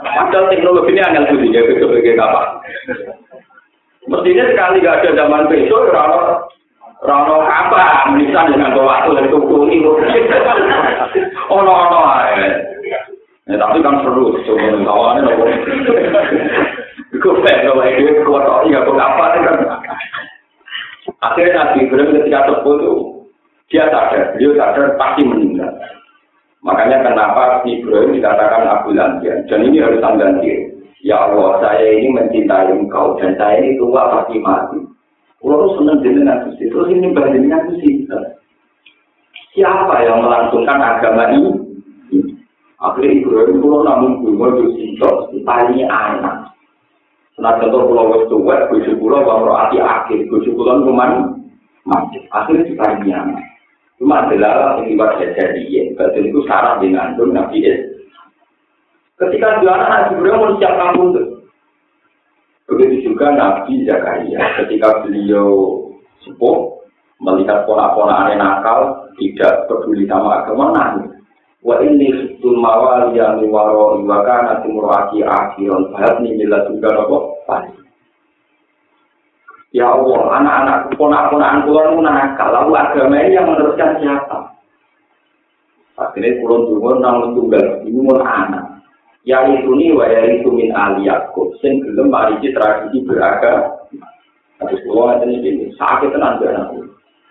Padahal 0.00 0.48
teknologi 0.48 0.96
ini 0.96 1.04
angel 1.04 1.28
budi 1.36 1.52
ya 1.52 1.68
begitu 1.68 2.16
kapak. 2.16 2.64
Mestinya 4.08 4.44
sekali 4.50 4.82
gak 4.82 5.04
ada 5.04 5.10
zaman 5.14 5.46
besok, 5.52 5.92
ora 5.92 6.40
Rono 7.02 7.42
apa? 7.44 8.14
Bisa 8.14 8.46
dengan 8.46 8.78
bawa 8.78 9.04
waktu 9.04 9.20
dari 9.20 9.28
tuku 9.28 9.56
ini. 9.68 9.84
Ono 11.50 11.72
ono 11.76 12.00
aja. 12.08 12.46
Ya, 13.50 13.58
tapi 13.58 13.82
kan 13.82 13.98
seru, 14.06 14.38
cuma 14.46 14.86
kawannya 14.86 15.26
nopo. 15.26 15.44
Pengen 17.42 17.66
nopo 17.66 17.82
ini 17.82 18.22
kuat 18.22 18.46
iya 18.70 18.86
kok 18.86 18.96
apa 18.96 19.24
kan? 19.34 19.56
Akhirnya 21.22 21.54
Nabi 21.58 21.86
Ibrahim 21.86 22.14
ketika 22.22 22.46
tersebut 22.46 22.78
dia 23.72 23.88
sadar, 23.88 24.36
dia 24.36 24.50
sadar 24.54 24.86
pasti 25.00 25.22
meninggal. 25.24 25.72
Makanya 26.62 27.02
kenapa 27.02 27.64
Ibrahim 27.66 28.14
dikatakan 28.14 28.70
Abu 28.70 28.94
Lantian. 28.94 29.42
Dan 29.50 29.66
ini 29.66 29.82
harus 29.82 30.04
anda 30.04 30.38
Ya 31.02 31.18
Allah, 31.18 31.58
saya 31.58 31.98
ini 31.98 32.14
mencintai 32.14 32.70
engkau 32.70 33.18
dan 33.18 33.34
saya 33.34 33.58
ini 33.58 33.74
tua 33.74 34.06
pasti 34.14 34.38
mati. 34.38 34.78
Kalau 35.42 35.74
senang 35.74 35.98
dengan 36.06 36.46
Gusti, 36.46 36.70
terus 36.70 36.86
ini 36.86 37.10
dengan 37.10 37.66
Gusti. 37.66 38.06
Siapa 39.58 40.06
yang 40.06 40.22
melangsungkan 40.22 40.78
agama 40.78 41.34
ini? 41.34 41.50
Akhirnya 42.78 43.18
Ibrahim 43.18 43.58
pulau 43.58 43.82
namun 43.82 44.22
bunga 44.22 44.62
Gusti 44.62 44.94
tanya 45.42 45.86
anak. 45.90 46.41
Nah 47.40 47.56
contoh 47.56 47.88
pulau 47.88 48.12
West 48.12 48.28
Tuwet, 48.28 48.68
bujuk 48.68 49.00
pulau 49.00 49.24
bahwa 49.24 49.56
hati 49.64 49.80
akhir, 49.80 50.28
bujuk 50.28 50.52
pulau 50.52 50.84
kuman 50.84 51.40
mati. 51.88 52.20
Akhirnya 52.28 52.68
ditanya 52.68 53.16
anak. 53.24 53.44
Cuma 53.96 54.26
adalah 54.26 54.82
akibat 54.82 55.16
jadi, 55.22 55.94
betul 55.94 56.26
itu 56.26 56.40
syarat 56.44 56.82
dengan 56.82 57.14
Nabi 57.14 57.62
Ketika 59.14 59.62
dua 59.62 59.78
anak 59.78 60.18
Ibrahim 60.18 60.40
mau 60.42 60.58
siap 60.58 60.74
kampung 60.74 61.14
tuh. 61.14 61.46
Begitu 62.66 63.14
juga 63.14 63.30
Nabi 63.30 63.86
Zakaria 63.86 64.42
ketika 64.58 65.06
beliau 65.06 65.78
sepuh 66.26 66.82
melihat 67.22 67.62
ponak-ponak 67.62 68.26
aneh 68.26 68.36
nakal 68.42 69.06
tidak 69.14 69.70
peduli 69.70 70.10
sama 70.10 70.42
agama 70.42 70.74
nangis. 70.74 71.21
Wa 71.62 71.78
ini 71.78 72.10
sutul 72.10 72.58
mawali 72.58 73.14
yang 73.14 73.38
waro 73.46 73.94
wa 74.02 74.18
kana 74.26 74.66
timurati 74.66 75.22
akhiron 75.22 75.94
bahas 75.94 76.18
nih 76.18 76.34
bila 76.34 76.66
juga 76.66 76.88
nopo 76.90 77.18
Ya 79.72 79.88
Allah, 79.88 80.20
anak-anak 80.36 80.92
ponak-ponakan 81.00 81.64
kula 81.64 81.96
nakal, 81.96 82.52
lalu 82.52 82.76
agama 82.76 83.24
ini 83.24 83.40
yang 83.40 83.48
meneruskan 83.48 84.04
siapa? 84.04 84.52
Akhirnya 85.96 86.44
kulon 86.44 86.68
tunggu 86.68 87.00
nang 87.00 87.32
tunggal, 87.32 87.80
ini 87.88 88.04
mau 88.04 88.20
anak. 88.20 88.72
yang 89.22 89.54
itu 89.54 89.70
nih 89.78 89.94
wa 89.94 90.06
itu 90.10 90.50
min 90.50 90.74
ali 90.74 91.06
yakub 91.06 91.54
sing 91.62 91.78
gelem 91.78 92.10
mari 92.10 92.42
tradisi 92.42 93.06
beragam 93.06 93.70
terus 94.58 94.82
kula 94.82 95.22
ngene 95.22 95.38
iki 95.38 95.70
sakit 95.78 96.10
tenan 96.10 96.42
ben 96.42 96.58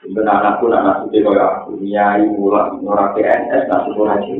Ben 0.01 0.25
anakku 0.25 0.65
nak 0.65 0.81
nasi 0.81 1.13
di 1.13 1.21
kau 1.21 1.37
aku 1.37 1.77
nyai 1.77 2.25
pulang 2.33 2.81
norak 2.81 3.13
PNS 3.13 3.69
nak 3.69 3.85
suruh 3.85 4.09
haji 4.09 4.33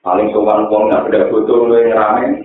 Paling 0.00 0.32
sopan 0.32 0.64
kau 0.72 0.88
nggak 0.88 1.04
beda 1.04 1.28
foto 1.28 1.68
lu 1.68 1.76
yang 1.76 1.92
rame. 1.92 2.40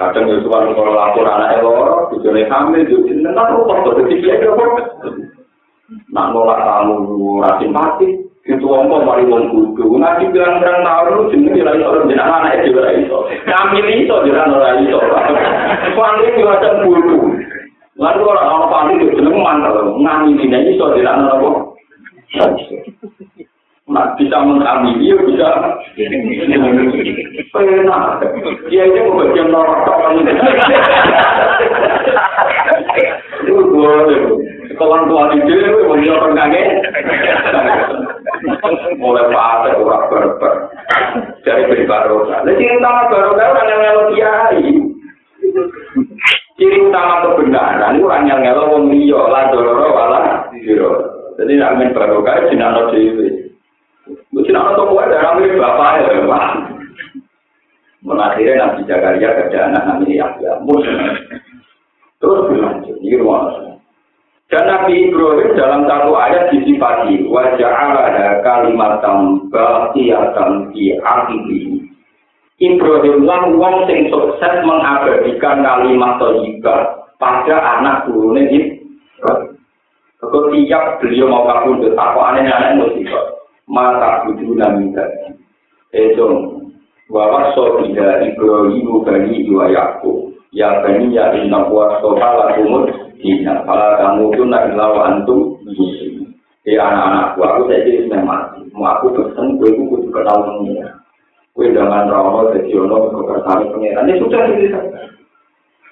Kadang 0.00 0.32
itu 0.32 0.48
sopan 0.48 0.72
kau 0.72 0.88
lapor 0.88 1.28
anak 1.28 1.60
elor, 1.60 2.08
bisa 2.08 2.32
nih 2.32 2.48
hamil 2.48 2.88
jadi 2.88 3.12
nengar 3.20 3.52
lu 3.52 3.68
kau 3.68 3.84
berarti 3.84 4.16
dia 4.16 4.40
elor. 4.40 4.80
Nak 6.08 6.26
nolak 6.32 6.64
tamu 6.64 7.36
rasi 7.44 7.68
mati. 7.68 8.08
Itu 8.48 8.64
wong 8.64 8.88
kok 8.88 9.04
mari 9.04 9.28
wong 9.28 9.52
kudu 9.52 9.92
ngaji 9.92 10.32
bilang-bilang 10.32 10.80
tahu 10.80 11.04
lu 11.12 11.28
jeneng 11.36 11.52
dia 11.52 11.84
orang 11.84 12.08
jeneng 12.08 12.32
anak 12.32 12.64
itu 12.64 12.80
lagi. 12.80 13.04
Kami 13.44 13.78
itu 13.92 14.16
jeneng 14.24 14.56
orang 14.56 14.88
itu. 14.88 14.96
Paling 15.92 16.32
juga 16.32 16.56
cembur. 16.64 17.27
Lalu 17.98 18.30
orang 18.30 18.46
orang 18.46 18.70
pali 18.70 18.92
itu 18.94 19.18
jeneng 19.18 19.42
mantel, 19.42 19.98
ngami 19.98 20.38
ini 20.38 20.70
iso 20.70 20.94
tidak 20.94 21.18
nol 21.18 21.34
apa? 21.34 21.50
Nah, 23.90 24.14
bisa 24.14 24.38
mengkami 24.38 25.02
dia 25.02 25.18
bisa. 25.26 25.48
Enak, 27.58 28.22
dia 28.70 28.82
itu 28.86 29.02
mau 29.02 29.18
baca 29.18 29.42
nol 29.50 29.66
apa 29.66 30.06
ini? 30.14 30.32
Boleh, 33.50 34.20
kawan 34.78 35.10
kawan 35.10 35.34
itu 35.34 35.82
mau 35.90 35.98
jadi 35.98 36.14
orang 36.14 36.38
kange. 36.38 36.62
Mulai 39.02 39.26
pada 39.34 39.74
orang 39.74 40.06
berber 40.06 40.54
dari 41.42 41.66
berbaru. 41.66 42.30
Lalu 42.30 42.52
cinta 42.62 43.10
baru 43.10 43.34
baru 43.34 43.52
kan 43.58 43.66
yang 43.66 43.80
melodi 43.82 44.22
Ciri 46.58 46.90
utama 46.90 47.22
kebenaran 47.22 47.94
itu 47.94 48.10
yang 48.10 48.42
ngelo 48.42 48.74
wong 48.74 48.90
liya 48.90 49.22
la 49.30 49.46
doloro 49.54 49.94
wala 49.94 50.50
sira. 50.50 50.90
Jadi 51.38 51.54
nek 51.54 51.74
men 51.78 51.94
barokah 51.94 52.50
jenenge 52.50 52.90
dhewe. 52.90 53.28
Lu 54.34 54.42
jenenge 54.42 54.74
to 54.74 54.82
kuwi 54.90 55.06
ora 55.06 55.38
mirip 55.38 55.54
bapak 55.54 56.02
ya, 56.02 56.26
Pak. 56.26 56.46
Menakhirnya 58.02 58.58
Nabi 58.58 58.80
Zakaria 58.90 59.28
ada 59.38 59.58
anak 59.70 59.82
namanya 59.86 60.14
Yahya. 60.26 60.52
Terus 62.18 62.40
berlanjut, 62.50 62.98
ini 62.98 63.14
rumah 63.14 63.54
Dan 64.50 64.64
Nabi 64.64 65.06
Ibrahim 65.06 65.54
dalam 65.54 65.86
satu 65.86 66.16
ayat 66.18 66.50
disifati 66.50 67.22
wajah 67.30 67.68
ada 67.68 68.42
kalimat 68.42 68.98
baqiyatan 69.52 70.72
di 70.74 70.98
akhiri. 70.98 71.77
Ibrahim 72.58 73.22
lah 73.22 73.46
wong 73.54 73.86
sing 73.86 74.10
sukses 74.10 74.54
mengabadikan 74.66 75.62
kalimat 75.62 76.18
thayyibah 76.18 77.06
pada 77.22 77.56
anak 77.78 78.10
turunnya 78.10 78.50
Ibrahim. 78.50 79.54
Ketika 80.18 80.98
beliau 80.98 81.30
mau 81.30 81.46
kabur 81.46 81.78
aku 81.94 82.18
aneh 82.18 82.50
anak 82.50 82.82
musibah. 82.82 83.38
Mata 83.70 84.26
budu 84.26 84.58
tadi. 84.58 85.38
Itu 85.94 86.26
bahwa 87.06 87.54
sohida 87.54 88.26
Ibrahim 88.26 89.06
bani 89.06 89.46
wa 89.54 89.70
Yakub. 89.70 90.34
Ya 90.50 90.82
bani 90.82 91.14
ya 91.14 91.30
inna 91.38 91.68
wa 91.70 92.02
soha 92.02 92.28
lakumut 92.34 92.90
Dina, 93.18 93.66
kalau 93.66 93.98
kamu 93.98 94.24
tuh 94.38 94.46
nak 94.46 94.70
lawan 94.78 95.26
antum, 95.26 95.58
di 96.62 96.78
anak-anakku, 96.78 97.42
aku 97.42 97.60
saya 97.66 97.82
jadi 97.82 98.14
mati. 98.22 98.62
Mau 98.70 98.86
aku 98.86 99.10
pesen, 99.10 99.58
gue 99.58 99.74
kudu 99.74 100.06
kenal 100.14 100.46
dunia. 100.46 100.97
Gue 101.58 101.74
jangan 101.74 102.06
rawat, 102.06 102.54
jadi 102.54 102.70
ono, 102.78 103.10
kebersama 103.10 103.66
pengiran. 103.74 104.06
Ini 104.06 104.22
sudah 104.22 104.46
cerita. 104.46 104.78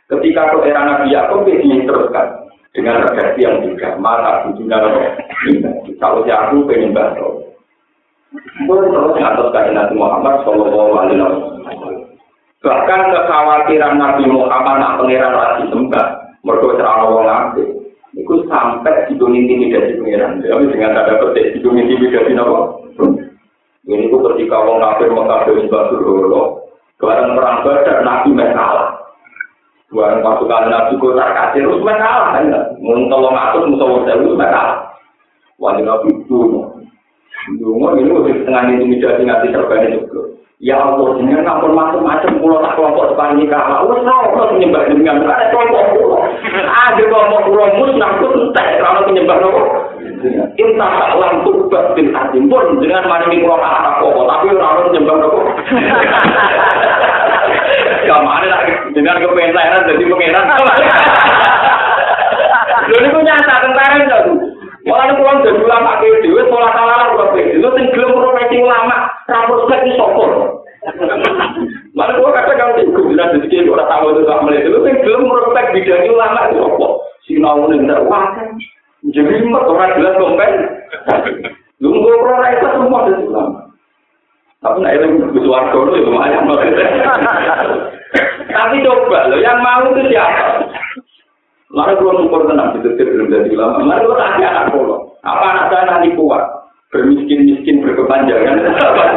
Ketika 0.06 0.54
ke 0.54 0.70
era 0.70 0.86
Nabi 0.86 1.10
Yaakob, 1.10 1.42
dia 1.42 1.58
diteruskan 1.58 2.46
dengan 2.70 3.02
redaksi 3.02 3.42
yang 3.42 3.58
juga. 3.66 3.98
Mata 3.98 4.46
tujuhnya 4.46 4.78
loh. 4.78 4.94
Kalau 5.98 6.22
si 6.22 6.30
aku 6.30 6.62
pengen 6.70 6.94
bantu. 6.94 7.50
Gue 8.62 8.78
terus 8.78 9.18
ngatur 9.18 9.50
kain 9.50 9.74
Nabi 9.74 9.98
Muhammad 9.98 10.46
Sallallahu 10.46 10.92
Alaihi 11.02 11.18
Wasallam. 11.18 11.98
Bahkan 12.62 13.00
kekhawatiran 13.10 13.94
Nabi 13.98 14.24
Muhammad 14.30 14.76
nak 14.78 14.96
pengiran 15.02 15.34
lagi 15.34 15.66
sembah. 15.66 16.08
mereka 16.46 16.78
cerana 16.78 17.10
wong 17.10 17.26
ake. 17.26 17.64
Iku 18.22 18.46
sampai 18.46 19.10
itu 19.10 19.26
intimidasi 19.26 19.98
pengiran. 19.98 20.38
Jadi 20.38 20.70
dengan 20.70 20.94
ada 20.94 21.18
petik 21.18 21.58
itu 21.58 21.68
intimidasi 21.74 22.38
nopo. 22.38 22.86
Ini 23.86 24.10
ku 24.10 24.18
ketika 24.18 24.66
wong 24.66 24.82
kafir 24.82 25.14
mau 25.14 25.30
kafir 25.30 25.62
sebab 25.62 25.94
dulu. 25.94 26.58
Kemudian 26.98 27.38
perang 27.38 27.60
badar 27.62 27.98
nabi 28.02 28.34
mereka 28.34 28.66
Bukan 29.86 30.24
pasukan 30.24 30.66
nabi 30.66 30.98
kota 30.98 31.22
kasir 31.22 31.62
terus 31.62 31.84
mereka 31.86 32.34
kan? 32.34 32.50
Muntah 32.82 33.18
wong 33.22 33.36
atus 33.38 33.68
musuh 33.70 34.02
sewu 34.02 34.34
mereka 34.34 34.90
Wajib 35.62 35.86
nabi 35.86 36.10
itu. 36.10 36.40
Dungo 37.62 37.94
ini 37.94 38.10
udah 38.10 38.34
setengah 38.42 38.62
intimidasi 38.74 39.22
ngasih 39.22 39.50
serban 39.54 39.86
itu. 39.94 40.20
Ya 40.56 40.80
Allah, 40.80 41.20
dengan 41.20 41.44
ngampun 41.44 41.76
macam-macam 41.76 42.40
pulau 42.40 42.64
tak 42.64 42.80
kelompok 42.80 43.12
depan 43.12 43.36
nikah. 43.36 43.60
Allah 43.60 44.00
tahu 44.02 44.56
penyembah 44.56 44.88
dengan 44.88 45.28
ada 45.28 45.52
kelompok 45.52 45.84
pulau. 45.94 46.24
Ada 46.64 47.02
kelompok 47.06 47.44
pulau 47.44 47.76
mus, 47.76 47.92
aku 48.00 48.24
entek 48.34 48.80
kalau 48.80 49.04
penyembah 49.04 49.36
nopo. 49.36 49.62
Inta 50.56 50.86
salam 50.88 51.44
tubat 51.44 51.92
bin 51.92 52.16
adim 52.16 52.48
pun 52.48 52.80
dengan 52.80 53.04
maringi 53.04 53.44
kula 53.44 53.60
kata 53.60 54.00
apa 54.00 54.20
tapi 54.24 54.46
ora 54.56 54.68
ono 54.80 54.88
nyembah 54.88 55.16
kok. 55.20 55.44
Kamane 58.08 58.46
lagi 58.48 58.72
dengan 58.96 59.20
kepentenan 59.20 59.84
jadi 59.84 60.04
pengenan. 60.08 60.44
Lho 62.86 62.96
niku 63.02 63.18
nyata 63.20 63.54
tentara 63.60 63.96
itu. 64.00 64.34
Malah 64.88 65.12
kula 65.20 65.32
jadi 65.44 65.60
ulama 65.60 66.00
ke 66.00 66.24
dhewe 66.24 66.42
pola 66.48 66.68
salah 66.72 67.12
kula 67.12 67.26
pe. 67.36 67.60
Lho 67.60 67.68
sing 67.76 67.86
gelem 67.92 68.16
profesi 68.16 68.56
ulama 68.56 68.96
ra 69.28 69.44
prospek 69.44 69.84
iki 69.84 70.00
sapa? 70.00 70.24
Malah 71.92 72.14
kula 72.16 72.30
kadang 72.32 72.56
kan 72.56 72.80
iku 72.80 73.12
jelas 73.12 73.36
dadi 73.36 73.68
ora 73.68 73.84
tahu 73.84 74.16
itu 74.16 74.24
sak 74.24 74.40
menit. 74.48 74.64
Lho 74.64 74.80
sing 74.80 74.96
gelem 75.04 75.28
prospek 75.28 75.76
bidang 75.76 76.08
ulama 76.08 76.40
itu 76.48 76.56
sapa? 76.64 76.88
Sinau 77.28 77.68
ning 77.68 77.84
ndak 77.84 78.06
wae. 78.08 78.48
Jadi 79.14 79.46
orang 79.54 79.94
jelas 79.94 80.18
dompet. 80.18 80.52
Lu 81.78 81.92
pernah 82.02 82.50
itu 82.50 82.66
semua 82.72 83.06
di. 83.06 83.12
Tapi 84.64 84.82
nak 84.82 84.94
itu 84.98 85.06
butuh 85.30 85.46
warga 85.46 85.78
itu 85.78 86.10
lumayan. 86.10 86.48
Tapi 88.50 88.76
coba 88.82 89.28
lo 89.28 89.36
yang 89.38 89.60
mau 89.60 89.84
itu 89.92 90.10
siapa? 90.10 90.64
Mari 91.70 91.98
kalau 92.00 92.24
syukur 92.24 92.48
tenang 92.48 92.72
di 92.74 92.88
detik 92.88 93.04
belum 93.04 93.30
jadi 93.30 93.52
ulama. 93.52 93.84
Mari 93.84 94.08
kalau 94.08 94.16
tanya 94.16 94.46
anak 94.48 94.64
kalau 94.72 94.98
apa 95.22 95.44
anak 95.44 95.66
saya 95.68 95.84
nanti 95.86 96.08
kuat 96.16 96.42
bermiskin 96.88 97.46
miskin 97.46 97.84
berkepanjangan 97.84 98.64
kuat? 98.64 99.10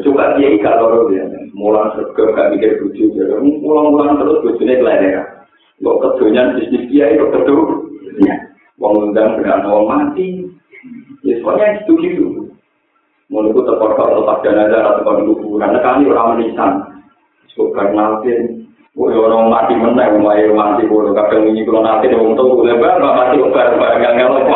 Coba 0.00 0.34
dia 0.40 0.56
kalau 0.64 1.06
dia 1.12 1.28
mulang 1.52 1.92
serga 1.94 2.24
gak 2.34 2.50
mikir 2.56 2.82
bujuk, 2.82 3.14
mulang-mulang 3.62 4.18
terus 4.18 4.42
bujuknya 4.42 4.80
kelahiran. 4.82 5.35
Kok 5.80 5.98
kedunya 6.00 6.56
bisnis 6.56 6.88
dia 6.88 7.12
itu 7.12 7.26
kedua. 7.28 7.84
Wong 8.80 9.12
undang 9.12 9.40
dengan 9.40 9.68
wong 9.68 9.84
mati. 9.88 10.44
Ya 11.24 11.36
soalnya 11.40 11.80
itu 11.84 11.92
gitu. 12.00 12.26
Mau 13.26 13.42
itu 13.42 13.58
terkorkor 13.58 14.22
lepas 14.22 14.40
dana 14.46 14.70
atau 14.70 15.02
kalau 15.02 15.34
kuburan. 15.36 15.76
Kami 15.82 16.08
orang 16.08 16.38
menisan. 16.38 16.72
Suka 17.52 17.90
nalkin. 17.92 18.66
Woi 18.96 19.12
orang 19.12 19.52
mati 19.52 19.76
menang, 19.76 20.24
mulai 20.24 20.48
mati 20.56 20.88
bodoh. 20.88 21.12
Kadang 21.12 21.52
ini 21.52 21.68
kalau 21.68 21.84
nanti 21.84 22.08
dia 22.08 22.16
ngomong 22.16 22.32
tuh, 22.32 22.64
lebar, 22.64 22.96
mati 22.96 23.36
lebar, 23.36 23.76
barang 23.76 24.00
nggak 24.00 24.14
ngelok, 24.16 24.48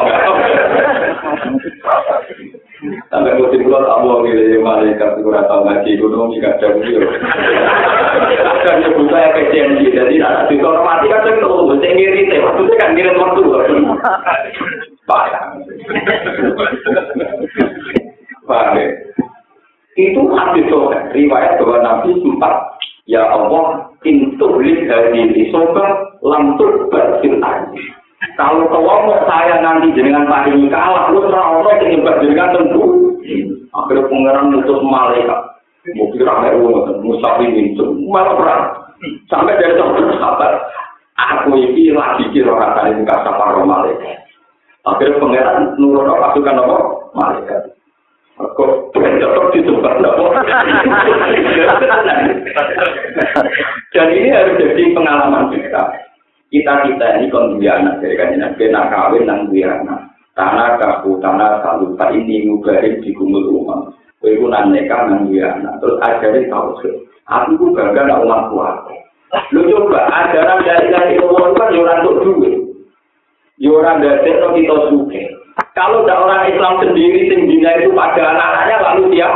Sampai 3.13 3.37
musim 3.37 3.69
keluar 3.69 3.85
mau 4.01 4.25
milih 4.25 4.65
malaikat 4.65 5.21
itu 5.21 5.29
rata 5.29 5.61
gunung 6.01 6.33
jika 6.33 6.57
ada 6.57 6.81
video. 6.81 7.05
Akan 8.41 8.81
nyebut 8.81 9.07
saya 9.13 9.37
ke 9.37 9.53
CMG, 9.53 9.93
jadi 9.93 10.15
anak 10.25 10.49
di 10.49 10.57
mati 10.65 11.13
kan 11.13 11.21
saya 11.21 11.37
tahu, 11.45 11.77
saya 11.77 11.93
ngirit, 11.93 12.41
maksudnya 12.41 12.81
kan 12.81 12.91
ngirit 12.97 13.21
waktu. 13.21 13.41
Paham. 15.05 15.49
Paham 18.49 18.77
Itu 20.01 20.23
hadis 20.33 20.67
soheh, 20.73 21.03
riwayat 21.13 21.61
bahwa 21.61 21.77
Nabi 21.85 22.17
sempat 22.25 22.55
Ya 23.11 23.27
Allah, 23.27 23.91
intuh 24.07 24.57
lih 24.63 24.87
dari 24.87 25.35
isoba, 25.45 26.17
lamtur 26.23 26.89
bersil 26.89 27.43
Kalau 28.21 28.69
mau 28.69 29.17
saya 29.25 29.65
nanti 29.65 29.97
jenengan 29.97 30.29
paringi 30.29 30.69
kalah, 30.69 31.09
lu 31.09 31.25
sing 31.25 31.89
nyembah 31.89 32.21
jenengan 32.21 32.53
tentu. 32.53 33.17
Akhirnya 33.73 34.09
pangeran 34.13 34.53
mutus 34.53 34.81
malaikat. 34.85 35.41
Mungkin 35.97 36.29
ramai 36.29 36.53
uang, 36.61 37.01
musafi 37.01 37.49
mintu, 37.49 37.97
malah 38.05 38.37
perang. 38.37 38.65
Sampai 39.33 39.57
dari 39.57 39.73
satu 39.81 40.13
sahabat, 40.21 40.53
aku 41.17 41.57
ini 41.57 41.97
lagi 41.97 42.29
kira 42.37 42.53
kata 42.53 42.93
ini 42.93 43.09
kata 43.09 43.31
para 43.33 43.65
malaikat. 43.65 44.21
Akhirnya 44.85 45.17
pangeran 45.17 45.81
nurut 45.81 46.13
pasukan 46.13 46.61
apa? 46.61 46.77
Malaikat. 47.17 47.61
Kok 48.37 48.93
tetap 48.97 49.53
disembah 49.53 49.95
Dan 53.93 54.07
ini 54.17 54.29
harus 54.33 54.57
jadi 54.57 54.83
pengalaman 54.97 55.53
kita 55.53 56.10
kita 56.51 56.83
kita 56.83 57.07
ini 57.23 57.31
kon 57.31 57.63
anak 57.63 58.03
dari 58.03 58.19
kan 58.19 58.35
nabi 58.35 58.75
nak 58.75 58.91
kawin 58.91 59.23
nang 59.23 59.47
duwe 59.47 59.63
anak. 59.63 60.11
Tanah 60.35 60.83
kaku 60.83 61.23
tanah 61.23 61.63
selalu 61.63 61.95
tak 61.95 62.11
ini 62.11 62.51
ngubarin 62.51 62.99
di 62.99 63.15
kumul 63.15 63.47
rumah. 63.47 63.87
Kowe 64.19 64.35
ku 64.35 64.51
nang 64.51 64.75
duwe 64.75 65.47
anak. 65.47 65.79
Terus 65.79 66.03
ajarin 66.03 66.51
tau 66.51 66.75
aku 67.31 67.53
ku 67.55 67.67
gagal 67.71 68.05
nak 68.11 68.27
umat 68.27 68.51
kuat 68.51 68.77
lu 69.55 69.63
coba 69.63 70.11
ajaran 70.11 70.67
dari 70.67 70.91
dari 70.91 71.15
Allah 71.23 71.55
kan 71.55 71.71
yo 71.71 71.87
untuk 71.87 72.19
duwe. 72.19 72.51
Yo 73.63 73.79
ora 73.79 73.95
ndadek 74.03 74.43
kita 74.43 74.75
suke. 74.91 75.23
Kalau 75.71 76.03
ada 76.03 76.19
orang 76.19 76.51
Islam 76.51 76.83
sendiri 76.83 77.31
sing 77.31 77.47
dina 77.47 77.79
itu 77.79 77.95
pada 77.95 78.35
anak-anaknya 78.35 78.77
lalu 78.83 79.03
dia 79.15 79.31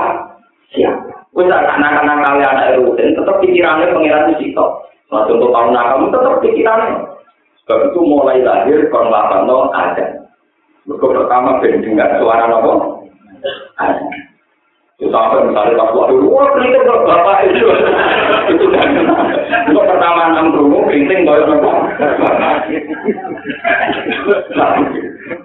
siap. 0.75 0.97
Wis 1.31 1.47
anak-anak 1.47 2.27
kalian 2.27 2.51
anak 2.59 2.75
rutin 2.83 3.15
tetap 3.15 3.39
pikirannya 3.39 3.95
pengiran 3.95 4.31
di 4.35 4.35
situ 4.43 4.67
Nah, 5.15 5.31
contoh 5.31 5.55
tahun 5.55 5.79
kamu 5.79 6.11
tetap 6.11 6.43
pikirannya. 6.43 7.07
Sebab 7.63 7.95
itu 7.95 8.01
mulai 8.03 8.43
lahir 8.43 8.91
kon 8.91 9.15
no 9.47 9.71
ada. 9.71 10.27
Mereka 10.85 11.07
pertama 11.07 11.63
dengar 11.63 12.19
suara 12.19 12.51
nopo. 12.51 13.07
Itu 14.99 15.07
sampai 15.11 15.47
misalnya 15.47 15.79
pas 15.79 15.95
waktu 15.95 16.19
wah 16.19 16.51
keriting 16.59 16.83
ke 16.83 16.95
bapak 17.07 17.47
itu. 17.47 17.67
itu 18.59 18.67
kan. 18.75 18.89
Itu 19.71 19.81
pertama 19.81 20.35
enam 20.35 20.51
rungu 20.51 20.83
keriting 20.91 21.23
bawa 21.23 21.47
nopo. 21.47 21.71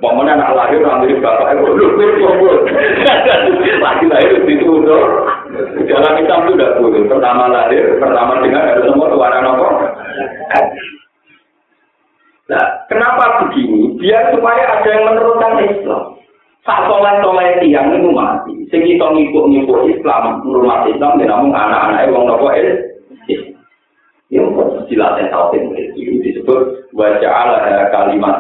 Pokoknya 0.04 0.34
anak 0.36 0.60
lahir 0.60 0.82
nanti 0.82 1.14
bapak 1.24 1.56
itu 1.56 1.72
lu 1.78 1.88
lu 1.94 2.52
Lagi 3.80 4.06
lahir 4.10 4.44
itu 4.44 4.68
udah. 4.82 5.39
Dalam 5.90 6.14
Islam 6.22 6.40
itu 6.46 6.54
tidak 6.56 6.76
boleh. 6.78 7.02
Pertama 7.10 7.44
lahir, 7.50 7.98
pertama 7.98 8.38
dengar 8.46 8.64
ada 8.70 8.82
semua 8.86 9.08
suara 9.10 9.38
nopo. 9.42 9.68
Nah, 12.50 12.66
kenapa 12.90 13.46
begini? 13.46 13.98
Biar 13.98 14.34
supaya 14.34 14.64
ada 14.78 14.90
yang 14.90 15.06
meneruskan 15.10 15.54
Islam. 15.70 16.04
Saat 16.66 16.86
soleh-soleh 16.86 17.62
tiang 17.66 17.94
itu 17.98 18.10
mati. 18.14 18.54
Sing 18.70 18.86
kita 18.86 19.06
ngikut-ngikut 19.10 19.90
Islam, 19.90 20.46
menurut 20.46 20.86
Islam, 20.86 21.18
dan 21.18 21.28
namun 21.34 21.52
anak-anak 21.54 22.06
yang 22.06 22.26
nopo 22.30 22.48
Islam. 22.54 23.58
Yang 24.30 24.46
yang 24.94 25.30
tahu 25.34 25.58
itu 25.58 26.22
disebut 26.22 26.60
wajah 26.94 27.34
Allah 27.34 27.90
kalimat 27.90 28.38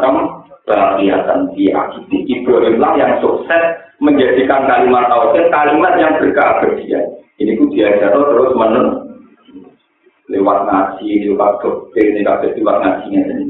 kelihatan 0.69 1.49
di 1.57 1.73
akibat 1.73 2.21
Ibrahim 2.29 2.77
lah 2.77 2.93
yang 2.93 3.17
sukses 3.17 3.88
menjadikan 3.99 4.63
kalimat 4.67 5.11
tauhid 5.11 5.51
kalimat 5.51 5.93
yang 5.99 6.15
berkeabadian. 6.19 7.05
Ini 7.39 7.55
ku 7.55 7.71
diajar 7.71 8.11
terus 8.11 8.51
menurut 8.55 9.09
lewat 10.27 10.59
ngaji, 10.67 11.31
lewat 11.31 11.63
doktrin, 11.63 12.19
lewat 12.19 12.43
lewat 12.55 12.77
ngajinya 12.83 13.21
ini. 13.31 13.45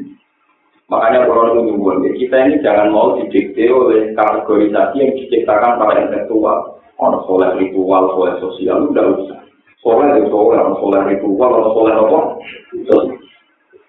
Makanya 0.89 1.29
kalau 1.29 1.53
itu 1.53 1.69
nyumbun, 1.69 2.01
kita 2.17 2.35
ini 2.49 2.65
jangan 2.65 2.89
mau 2.89 3.13
didikte 3.13 3.69
oleh 3.69 4.09
kategorisasi 4.17 4.97
yang 4.97 5.13
diciptakan 5.13 5.77
para 5.77 6.01
intelektual. 6.01 6.81
Orang 6.97 7.23
soleh 7.29 7.49
ritual, 7.61 8.09
soleh 8.17 8.33
sosial, 8.41 8.89
udah 8.89 9.05
usah. 9.21 9.39
Soleh 9.85 10.17
itu 10.17 10.33
soleh, 10.33 10.57
orang 10.57 10.75
soleh 10.81 11.01
ritual, 11.13 11.49
orang 11.61 11.71
soleh 11.77 11.93
apa? 11.93 12.19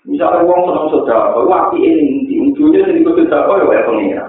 Misalnya 0.05 0.45
uang 0.45 0.61
senang 0.69 0.87
saudara, 0.93 1.41
waktu 1.41 1.77
ini, 1.81 2.37
ujungnya 2.53 2.85
sedikit 2.85 3.17
saudara, 3.33 3.65
ya 3.65 3.83
pengira. 3.89 4.25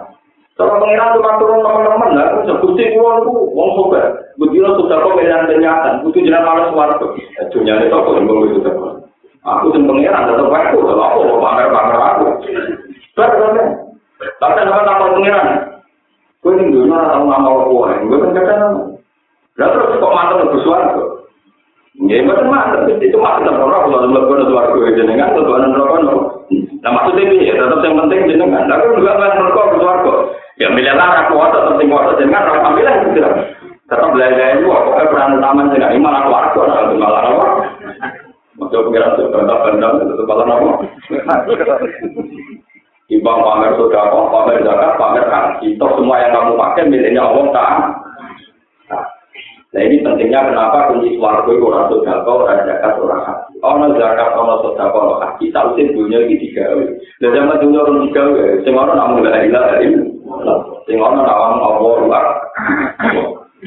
Kalau 0.61 0.77
pengira 0.77 1.17
cuma 1.17 1.41
turun 1.41 1.65
teman-teman, 1.65 2.09
lah, 2.13 2.27
sebutin 2.45 2.93
uang 2.93 3.15
itu, 3.25 3.31
uang 3.57 3.69
sobat. 3.73 4.05
Begitu 4.37 4.69
saudara 4.77 5.09
pilihan 5.17 5.49
kenyataan, 5.49 6.05
butuh 6.05 6.21
jalan 6.21 6.45
malas 6.45 6.69
warga. 6.77 7.07
Dunia 7.49 7.81
itu 7.81 7.95
aku 7.97 8.09
yang 8.21 8.29
itu 8.45 8.71
Aku 9.41 9.73
sing 9.73 9.89
pengiran 9.89 10.29
tetep 10.29 10.53
wae 10.53 10.69
kok 10.69 10.85
lha 10.85 11.05
apa 11.17 11.33
pamer-pamer 11.41 11.97
aku. 11.97 12.25
Kan. 13.17 13.67
Tapi 14.37 14.59
nek 14.61 14.85
apa 14.85 15.05
pengiran? 15.17 15.47
Kowe 16.45 16.53
ning 16.53 16.69
dunya 16.69 16.93
ora 16.93 17.17
ngamal 17.25 17.69
kowe, 17.69 17.89
kowe 17.89 18.17
kan 18.21 18.37
kadang 18.37 18.75
Lah 19.57 19.67
terus 19.73 19.97
kok 19.97 20.13
mantan 20.13 20.45
ke 20.45 20.57
suarga? 20.61 21.03
Ya, 22.07 22.23
betul 22.23 22.47
mah, 22.49 22.71
itu 22.87 22.97
kita 22.97 23.17
pernah 23.19 23.83
kalau 23.83 24.09
melakukan 24.09 24.49
suarga 24.49 24.95
jenengan, 24.95 25.35
tentu 25.37 25.51
anak 25.53 25.69
melakukan 25.75 26.05
Nah 26.81 26.89
maksudnya 26.97 27.29
ini 27.29 27.45
ya 27.45 27.53
tetap 27.61 27.83
yang 27.85 27.97
penting 28.05 28.31
jenengan. 28.31 28.65
Tapi 28.65 28.95
juga 28.97 29.21
kan 29.21 29.37
melakukan 29.37 29.69
ke 29.69 29.77
suarga. 29.81 30.13
Ya 30.61 30.69
milih 30.69 30.93
lah 30.93 31.25
aku 31.25 31.41
ada 31.41 31.73
penting 31.73 31.89
kuasa 31.89 32.21
jenengan, 32.21 32.45
orang 32.45 32.69
ambil 32.69 32.89
gitu. 33.17 33.25
Tetap 33.89 34.13
belajar 34.13 34.61
itu, 34.61 34.69
pokoknya 34.69 35.09
peran 35.09 35.35
utama 35.41 35.61
jenengan, 35.73 35.93
ini 35.97 36.05
malah 36.05 36.21
keluarga, 36.53 36.93
malah 36.93 37.21
apa? 37.25 37.45
Maksudnya 38.61 38.85
pengiran 38.85 39.11
sebentar 39.17 39.57
bentang 39.65 39.93
itu 40.05 40.13
kepala 40.21 40.43
nama. 40.45 40.69
Ibang 43.11 43.39
pamer 43.43 43.71
saudara, 43.75 44.21
pamer 44.29 44.57
zakat, 44.61 44.91
pamer 45.01 45.25
haji. 45.27 45.67
Itu 45.75 45.87
semua 45.97 46.21
yang 46.21 46.31
kamu 46.31 46.51
pakai 46.55 46.87
miliknya 46.87 47.25
Allah 47.25 47.45
tak. 47.51 47.71
Nah 49.71 49.81
ini 49.81 50.03
pentingnya 50.03 50.51
kenapa 50.51 50.91
kunci 50.91 51.15
suarga 51.15 51.47
itu 51.47 51.63
orang 51.63 51.87
sodako, 51.89 52.31
orang 52.45 52.63
zakat, 52.69 52.93
orang 53.01 53.23
haji. 53.25 53.53
Orang 53.65 53.95
zakat, 53.97 54.29
orang 54.37 54.59
sodako, 54.61 54.97
orang 54.99 55.21
haji, 55.25 55.45
sausin 55.51 55.91
dunia 55.91 56.19
ini 56.23 56.39
digawe. 56.39 56.85
Dan 57.19 57.33
zaman 57.33 57.59
dunia 57.65 57.79
orang 57.81 57.99
digawe, 58.07 58.43
semua 58.63 58.83
orang 58.87 58.97
namun 58.99 59.25
gak 59.25 59.43
ilah 59.47 59.63
dari 59.73 59.87
Semua 60.87 61.07
orang 61.11 61.23
nawang 61.27 61.55
Allah 61.59 61.93
luar. 62.03 62.25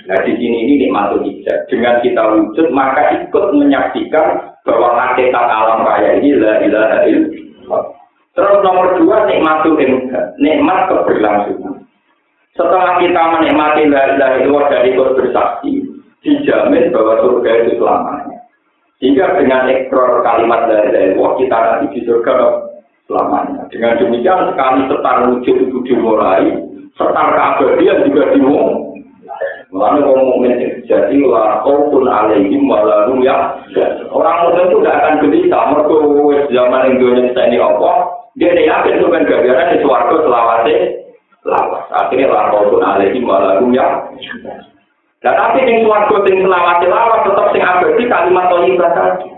Nah 0.04 0.18
di 0.26 0.32
sini 0.36 0.56
ini 0.66 0.72
nikmat 0.84 1.14
hijab. 1.22 1.58
Dengan 1.70 2.02
kita 2.02 2.22
wujud, 2.34 2.66
maka 2.74 3.14
ikut 3.24 3.44
menyaksikan 3.54 4.58
bahwa 4.66 4.88
hakikat 4.98 5.46
alam 5.46 5.86
raya 5.86 6.18
ini 6.18 6.34
la 6.34 6.58
ilaha 6.60 6.98
illallah. 7.06 7.82
Terus 8.34 8.58
nomor 8.66 8.98
dua 8.98 9.30
nikmat 9.30 9.62
nikmat 10.42 10.78
keberlangsungan. 10.90 11.86
Setelah 12.58 12.98
kita 12.98 13.22
menikmati 13.38 13.86
la 13.86 14.02
ilaha 14.18 14.34
illallah 14.42 14.66
dari 14.68 14.88
ikut 14.98 15.10
bersaksi, 15.14 15.72
dijamin 16.26 16.90
bahwa 16.90 17.22
surga 17.22 17.50
itu 17.62 17.72
selamanya. 17.78 18.38
Sehingga 18.98 19.36
dengan 19.38 19.68
ekor 19.68 20.24
kalimat 20.26 20.66
dari 20.70 21.14
Allah 21.14 21.32
kita 21.36 21.56
nanti 21.60 21.86
di 21.92 22.00
surga 22.08 22.32
selamanya. 23.08 23.62
Dengan 23.68 24.00
demikian 24.00 24.52
sekali 24.52 24.80
setar 24.88 25.16
wujud 25.28 25.56
itu 25.68 25.78
dimulai, 25.84 26.44
setar 26.96 27.28
keabadian 27.36 28.08
juga 28.08 28.22
dimulai. 28.32 28.94
Mulanya 29.74 30.06
orang 30.06 30.26
mukmin 30.30 30.54
jadi 30.86 31.18
lah 31.26 31.66
pun 31.66 32.06
alaihim 32.06 32.70
walau 32.70 33.18
ya. 33.18 33.58
Orang 34.06 34.46
mukmin 34.46 34.70
itu 34.70 34.76
tidak 34.78 34.96
akan 35.02 35.14
gelisah. 35.26 35.62
Mereka 35.74 35.96
zaman 36.54 36.94
Indonesia 36.94 37.42
ini 37.42 37.58
apa? 37.58 37.92
Dia 38.38 38.54
yakin 38.54 39.02
itu 39.02 39.06
kan 39.10 39.26
gajaran 39.26 39.74
di 39.74 39.78
suarga 39.82 40.16
selawase. 40.22 40.76
Lawas. 41.42 41.84
Akhirnya 41.90 42.30
lah 42.30 42.54
pun 42.54 42.86
alaihim 42.86 43.26
walau 43.26 43.66
ya. 43.74 44.06
Nah, 45.26 45.34
tapi 45.42 45.66
yang 45.66 45.90
suarga 45.90 46.22
sing 46.22 46.36
selawati 46.46 46.86
lawas 46.86 47.20
tetap 47.26 47.46
sing 47.50 47.62
abadi 47.66 48.04
kalimat 48.06 48.46
thayyibah 48.54 48.90
tadi. 48.94 49.33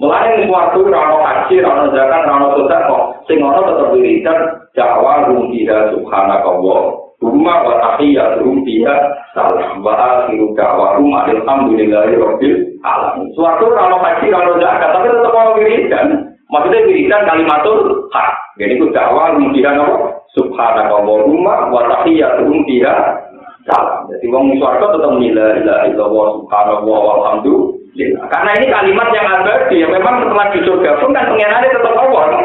Mulai 0.00 0.32
ning 0.32 0.48
suarga 0.48 0.80
rano 0.80 1.16
haji, 1.20 1.60
rano 1.60 1.92
zakat, 1.92 2.24
rano 2.24 2.56
sedekah, 2.56 3.02
sing 3.28 3.44
ono 3.44 3.60
tetep 3.68 3.92
wiridan 3.92 4.40
jawa 4.72 5.28
rumbiha 5.28 5.92
subhanakallah. 5.92 6.80
Rumah 7.20 7.58
wa 7.68 7.74
tahiyya 7.84 8.40
rumbiha 8.40 8.96
salam 9.36 9.84
wa 9.84 9.92
akhiru 9.92 10.56
da'wahum 10.56 11.12
alhamdulillahi 11.12 12.16
rabbil 12.16 12.80
alamin. 12.80 13.28
Suarga 13.36 13.66
rano 13.76 14.00
haji, 14.00 14.26
rano 14.32 14.52
zakat, 14.56 14.88
tapi 14.88 15.06
tetep 15.12 15.36
ono 15.36 15.50
wiridan. 15.60 16.08
Maksudnya 16.48 16.80
wiridan 16.88 17.22
kalimatul 17.28 18.08
hak. 18.16 18.32
Jadi 18.56 18.80
itu 18.80 18.88
dakwah 18.96 19.36
rumbiha 19.36 19.70
nopo 19.76 20.24
subhanakallah 20.32 21.28
rumah 21.28 21.68
wa 21.68 21.84
tahiyya 21.92 22.40
rumbiha 22.40 23.20
salam. 23.68 24.08
Jadi 24.16 24.32
wong 24.32 24.56
swarga 24.56 24.96
tetap 24.96 25.12
nila 25.20 25.60
ila 25.60 25.74
illallah 25.92 26.26
subhanallah 26.40 26.98
walhamdulillah. 27.04 27.79
Karena 28.08 28.50
ini 28.56 28.66
kalimat 28.72 29.08
yang 29.12 29.26
abadi 29.28 29.82
ya 29.82 29.88
memang 29.90 30.24
setelah 30.24 30.46
di 30.54 30.60
surga 30.64 30.90
pun 31.02 31.10
kan 31.12 31.28
pengirannya 31.28 31.68
tetap 31.74 31.94
Allah. 31.96 32.24
Kan? 32.30 32.44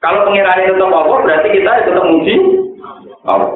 Kalau 0.00 0.20
pengirannya 0.28 0.70
tetap 0.70 0.90
Allah 0.90 1.18
berarti 1.24 1.48
kita 1.50 1.70
tetap 1.86 2.04
muji 2.06 2.34
Allah. 3.26 3.52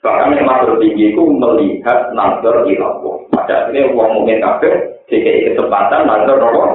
Bahkan 0.00 0.32
yang 0.32 0.48
masuk 0.48 0.80
tinggi 0.80 1.12
itu 1.12 1.22
melihat 1.28 2.08
nazar 2.16 2.64
ilallah. 2.64 3.16
Pada 3.36 3.68
akhirnya 3.68 3.92
uang 3.92 4.10
mungkin 4.16 4.40
kafir, 4.40 4.72
jika 5.12 5.52
kesempatan 5.52 6.08
nazar 6.08 6.40
Allah. 6.40 6.68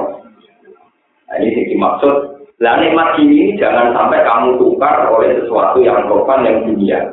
Nah, 1.26 1.36
ini 1.42 1.74
dimaksud. 1.74 2.38
Lah 2.62 2.80
nikmat 2.80 3.20
ini 3.20 3.52
jangan 3.60 3.92
sampai 3.92 4.24
kamu 4.24 4.56
tukar 4.56 5.10
oleh 5.12 5.36
sesuatu 5.42 5.76
yang 5.82 6.08
korban 6.08 6.46
yang 6.46 6.58
dunia. 6.64 7.04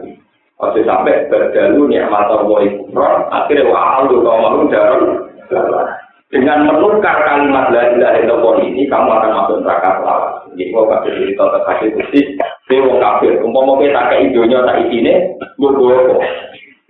Ojo 0.61 0.79
sampai 0.87 1.27
berdalu 1.27 1.91
nikmat 1.91 2.31
Allah 2.31 2.59
ikrar, 2.63 3.27
akhirnya 3.27 3.67
wah 3.67 4.07
lu 4.07 4.23
kau 4.23 4.39
malu 4.39 4.71
dalam 4.71 5.99
dengan 6.33 6.65
menukar 6.65 7.13
kalimat 7.29 7.69
la 7.69 7.93
ilaha 7.93 8.17
illallah 8.25 8.55
ini 8.65 8.89
kamu 8.89 9.05
akan 9.05 9.31
masuk 9.37 9.57
neraka 9.61 10.01
selama. 10.01 10.29
Jadi 10.49 10.63
mau 10.73 10.89
kasih 10.89 11.13
cerita 11.13 11.43
terkasih 11.45 11.87
bukti, 11.93 12.21
dewa 12.65 12.93
kafir. 12.97 13.37
Umpama 13.45 13.77
kita 13.77 14.01
ke 14.09 14.15
idonya 14.25 14.65
tak 14.65 14.81
isine, 14.81 15.13
gue 15.61 15.71
gue 15.77 15.93
kok. 15.93 16.21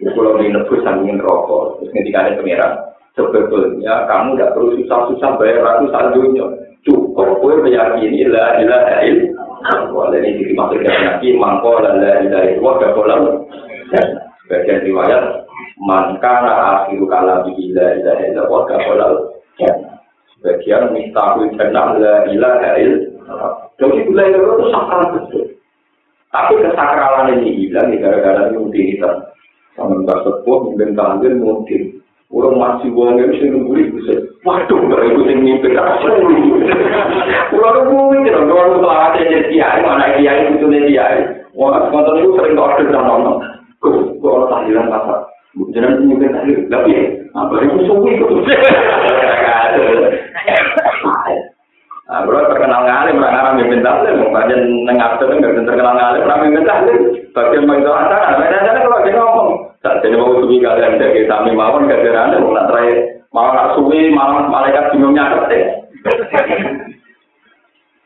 Kalau 0.03 0.39
di 0.39 0.47
nebus 0.47 0.83
sambil 0.87 1.19
rokok, 1.19 1.79
terus 1.79 1.91
ketika 1.91 2.23
ada 2.23 2.39
pangeran, 2.39 2.71
sebetulnya 3.19 3.93
kamu 4.07 4.35
tidak 4.35 4.51
perlu 4.55 4.69
susah-susah 4.79 5.31
bayar 5.35 5.59
ratusan 5.59 6.05
dunia. 6.15 6.45
Cukup 6.87 7.43
gue 7.43 7.53
meyakini 7.67 8.23
la 8.31 8.63
ilaha 8.63 8.95
illallah. 9.03 9.91
Wala 9.91 10.17
ini 10.23 10.55
dimaksudkan 10.55 11.19
yakin 11.19 11.35
mangko 11.35 11.83
la 11.83 11.91
ilaha 11.99 12.47
illallah 12.47 12.73
gak 12.79 12.93
boleh. 12.95 13.19
Bagian 14.47 14.83
riwayat 14.87 15.23
man 15.83 16.19
kana 16.19 16.83
akhiru 16.83 17.07
kalam 17.07 17.47
la 17.47 17.87
ilaha 17.95 18.23
illallah 18.27 18.61
gak 18.71 18.83
boleh. 18.87 19.32
Sebagian 19.57 20.91
mistahul 20.91 21.49
jannah 21.55 21.95
la 21.97 22.15
ilaha 22.29 22.69
illallah. 22.81 23.51
Jadi 23.77 24.09
la 24.11 24.23
ilaha 24.27 24.53
itu 24.57 24.65
sakral 24.73 25.03
betul. 25.13 25.45
Tapi 26.33 26.53
kesakralan 26.65 27.37
ini 27.37 27.49
hilang 27.61 27.93
gara-gara 28.01 28.49
rutinitas. 28.49 29.29
Sama 29.73 30.05
mbak 30.05 30.21
sepuh, 30.21 30.69
mungkin 30.69 30.93
kangen, 30.93 31.41
mungkin 31.41 32.03
Orang 32.33 32.57
masih 32.57 32.89
uang 32.97 33.21
yang 33.21 33.29
sih 33.37 33.45
nunggu 33.45 33.77
itu 33.77 33.99
sih. 34.09 34.17
Waduh, 34.41 34.89
nggak 34.89 35.05
ikut 35.05 35.29
yang 35.29 35.45
mimpi. 35.45 35.69
Orang 35.77 36.17
itu, 37.93 38.33
orang 38.33 38.69
nunggu 38.73 38.89
aja 38.89 39.21
jadi 39.21 39.53
kiai, 39.53 39.85
mana 39.85 40.17
kiai 40.17 40.49
itu 40.49 40.65
nih 40.65 40.81
kiai. 40.89 41.21
Konten 41.53 42.25
itu 42.25 42.33
sering 42.33 42.57
order 42.57 42.89
dan 42.89 43.05
nonton. 43.05 43.37
Kau, 43.77 44.17
kau 44.17 44.49
tahlilan 44.49 44.89
pasar. 44.89 45.29
Jangan 45.53 46.01
mimpi 46.01 46.25
tahlil, 46.33 46.65
tapi 46.65 46.93
apa 47.29 47.53
itu 47.61 47.77
suwi 47.85 48.17
itu? 48.17 48.25
Nah, 52.03 52.19
bro 52.25 52.45
terkenal 52.49 52.81
ngalim, 52.85 53.21
orang 53.21 53.37
Arab 53.37 53.53
mimpin 53.61 53.85
tahlil, 53.85 54.17
mau 54.17 54.33
baca 54.33 54.53
nengap 54.57 55.21
tuh 55.21 55.29
nggak 55.29 55.61
terkenal 55.61 55.93
ngalim, 55.93 56.25
orang 56.25 56.41
mimpin 56.41 56.65
tahlil. 56.65 56.97
Bagian 57.33 57.69
bagi 57.69 57.85
doa 57.85 58.01
sana, 58.09 58.37
beda 58.37 58.81
kalau 58.81 59.01
dia 59.05 59.13
ngomong. 59.17 59.49
Ini 59.83 60.15
mau 60.15 60.37
suwi 60.41 60.57
kalian 60.63 61.01
jadi 61.01 61.27
sami 61.27 61.51
mawon 61.53 61.91
gajaran 61.91 62.39
mau 62.39 62.55
nak 62.55 62.71
terakhir 62.71 62.97
mau 63.35 63.51
nak 63.51 63.75
suwi 63.75 64.13
malam 64.15 64.47
malaikat 64.49 64.89
bingungnya. 64.93 65.27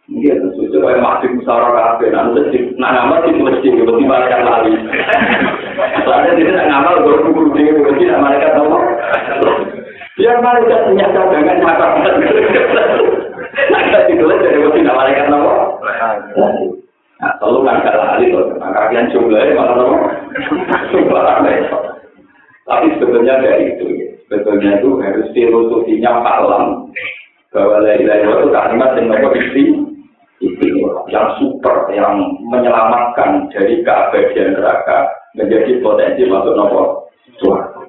Iya, 0.08 0.39
terus 0.39 0.57
supaya 0.88 1.03
masih 1.03 1.35
musyawarah 1.35 1.99
kafe, 1.99 2.15
nah 2.15 2.31
masjid, 2.31 2.63
nah 2.79 2.95
ngamal 2.95 3.19
di 3.27 3.43
masjid, 3.43 3.75
berarti 3.75 4.07
malaikat 4.07 4.39
lali. 4.39 4.71
Soalnya 6.07 6.31
dia 6.39 6.47
tidak 6.47 6.67
ngamal, 6.71 6.95
baru 7.03 7.27
di 7.51 7.75
masjid, 7.75 8.15
malaikat 8.15 8.55
tahu. 8.55 8.71
Biar 10.15 10.39
malaikat 10.39 10.79
punya 10.88 11.11
cadangan 11.11 11.59
nyata. 11.59 11.88
Nah, 13.67 13.79
itu 14.07 14.23
jadi 14.23 14.57
masjid, 14.63 14.88
malaikat 14.88 15.27
tahu. 15.27 15.43
Nah, 17.19 17.35
nggak 17.67 17.97
lali 17.99 18.31
tuh, 18.31 18.47
nah 18.55 18.88
jumlahnya 19.11 19.59
malah 19.59 19.75
nopo. 19.75 19.95
Tapi 22.63 22.85
sebetulnya 22.95 23.43
dari 23.43 23.75
itu, 23.75 23.88
sebetulnya 24.31 24.79
itu 24.79 25.03
harus 25.03 25.27
filosofinya 25.35 26.23
paham 26.23 26.88
bahwa 27.51 27.83
la 27.83 27.99
itu 27.99 28.47
kalimat 28.55 28.95
yang 28.95 29.11
nopo 29.11 29.35
yang 31.09 31.27
super, 31.41 31.89
yang 31.93 32.13
menyelamatkan 32.45 33.49
dari 33.49 33.81
keabadian 33.81 34.53
neraka 34.53 35.09
menjadi 35.33 35.81
potensi 35.81 36.23
masuk 36.29 36.53
nopo 36.53 36.81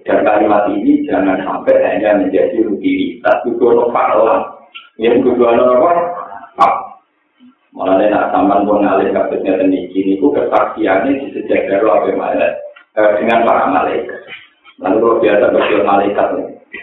Dan 0.09 0.25
kalimat 0.25 0.65
ini 0.73 1.05
jangan 1.05 1.37
sampai 1.45 1.77
hanya 1.85 2.25
menjadi 2.25 2.65
rutinitas, 2.65 3.45
nopo 3.45 3.93
paham. 3.93 4.49
Yang 4.97 5.29
kedua 5.29 5.57
nopo 5.57 5.93
Malah 7.79 7.95
nak 8.11 8.35
sampan 8.35 8.67
pun 8.67 8.83
ngalih 8.83 9.15
kasusnya 9.15 9.55
ini, 9.63 9.87
ini 9.95 10.19
ku 10.19 10.35
kesaksiannya 10.35 11.15
di 11.15 11.27
sejak 11.31 11.71
dari 11.71 11.87
apa 11.87 12.11
malaikat 12.11 12.53
dengan 13.23 13.47
para 13.47 13.71
malaikat. 13.71 14.19
Lalu 14.83 14.99
kalau 14.99 15.21
biasa 15.23 15.45
berjual 15.55 15.83
malaikat, 15.87 16.29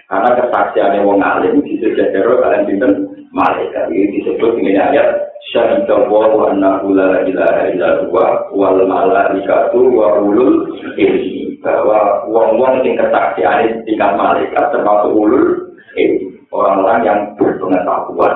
karena 0.08 0.30
kesaksiannya 0.40 1.04
wong 1.04 1.20
di 1.68 1.84
sejak 1.84 2.16
dari 2.16 2.32
kalian 2.40 2.64
binten 2.64 2.92
malaikat. 3.36 3.92
Ini 3.92 4.08
disebut 4.24 4.56
dengan 4.56 4.96
ayat 4.96 5.35
syahidah 5.54 6.10
wa 6.10 6.50
annahu 6.50 6.96
la 6.96 7.26
ilaha 7.28 7.62
illa 7.70 7.90
huwa 8.06 8.50
wal 8.54 8.80
malaikatu 8.86 9.80
wa 9.94 10.22
ulul 10.22 10.70
ilmi 10.98 11.58
bahwa 11.62 12.26
wong-wong 12.30 12.86
yang 12.86 12.98
kesaksiannya 13.02 13.82
tingkat 13.86 14.12
malaikat 14.18 14.66
termasuk 14.74 15.12
ulul 15.14 15.74
ilmi 15.98 16.36
orang-orang 16.56 17.00
yang 17.04 17.20
berpengetahuan 17.36 18.34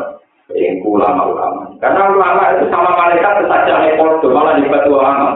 yang 0.57 0.81
ulama-ulama. 0.81 1.77
Karena 1.77 2.09
ulama 2.09 2.57
itu 2.57 2.65
sama 2.73 2.91
malaikat 2.97 3.45
aneh 3.45 3.93
kodoh, 4.01 4.33
malah 4.33 4.57
dibuat 4.57 4.85
ulama. 4.89 5.29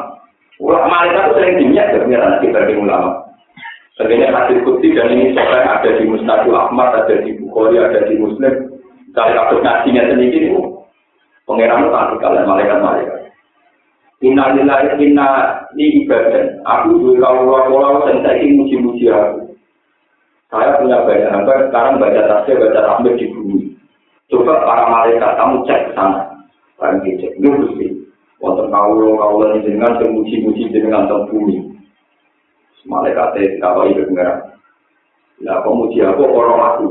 Ulama 0.57 0.87
malaikat 0.89 1.21
itu 1.21 1.33
sering 1.37 1.55
dimiak 1.61 1.87
kebenaran 1.93 2.41
dibanding 2.41 2.81
ulama. 2.81 3.11
Sebenarnya 3.93 4.33
hadis 4.33 4.65
kutsi 4.65 4.89
dan 4.97 5.13
ini 5.13 5.37
soalnya 5.37 5.69
ada 5.69 5.89
di 5.93 6.03
Mustadil 6.09 6.57
Ahmad, 6.57 6.97
ada 6.97 7.13
di 7.21 7.37
Bukhari, 7.37 7.77
ada 7.77 8.09
di 8.09 8.17
Muslim. 8.17 8.73
Dari 9.13 9.37
kasus 9.37 9.61
ngajinya 9.61 10.09
sendiri 10.09 10.49
itu, 10.49 10.61
pengeran 11.43 11.83
itu 11.83 11.89
tak 11.91 12.09
kalian 12.19 12.47
malaikat-malaikat. 12.47 13.19
Inna 14.23 14.55
lillahi 14.55 14.95
inna 15.03 15.27
li 15.75 16.07
ibadah. 16.07 16.63
Aku 16.63 16.95
juga 16.95 17.27
kalau 17.27 17.59
kalau 17.67 18.07
saya 18.07 18.39
ingin 18.39 18.63
muji-muji 18.63 19.11
aku. 19.11 19.51
Saya 20.47 20.79
punya 20.79 21.03
banyak 21.03 21.33
hamba 21.33 21.67
sekarang 21.67 21.97
baca 21.99 22.21
tafsir, 22.29 22.55
baca 22.55 22.79
tafsir 22.79 23.19
di 23.19 23.25
bumi. 23.35 23.73
Coba 24.31 24.63
para 24.63 24.85
malaikat 24.87 25.31
kamu 25.35 25.65
cek 25.67 25.79
ke 25.89 25.91
sana. 25.97 26.29
Barang 26.79 27.03
dicek, 27.03 27.35
itu 27.35 27.49
gusti. 27.51 27.87
Wonten 28.39 28.69
kaulo 28.71 29.17
kaulo 29.17 29.45
ini 29.55 29.65
dengan 29.65 29.97
semuji-muji 29.99 30.71
dengan 30.71 31.09
teng 31.09 31.27
bumi. 31.27 31.73
Malaikat 32.87 33.33
itu 33.41 33.59
kalau 33.59 33.89
itu 33.89 34.07
pengeran. 34.07 34.53
Nah, 35.43 35.59
pemuji 35.65 35.99
aku 36.05 36.23
orang 36.23 36.61
aku. 36.63 36.85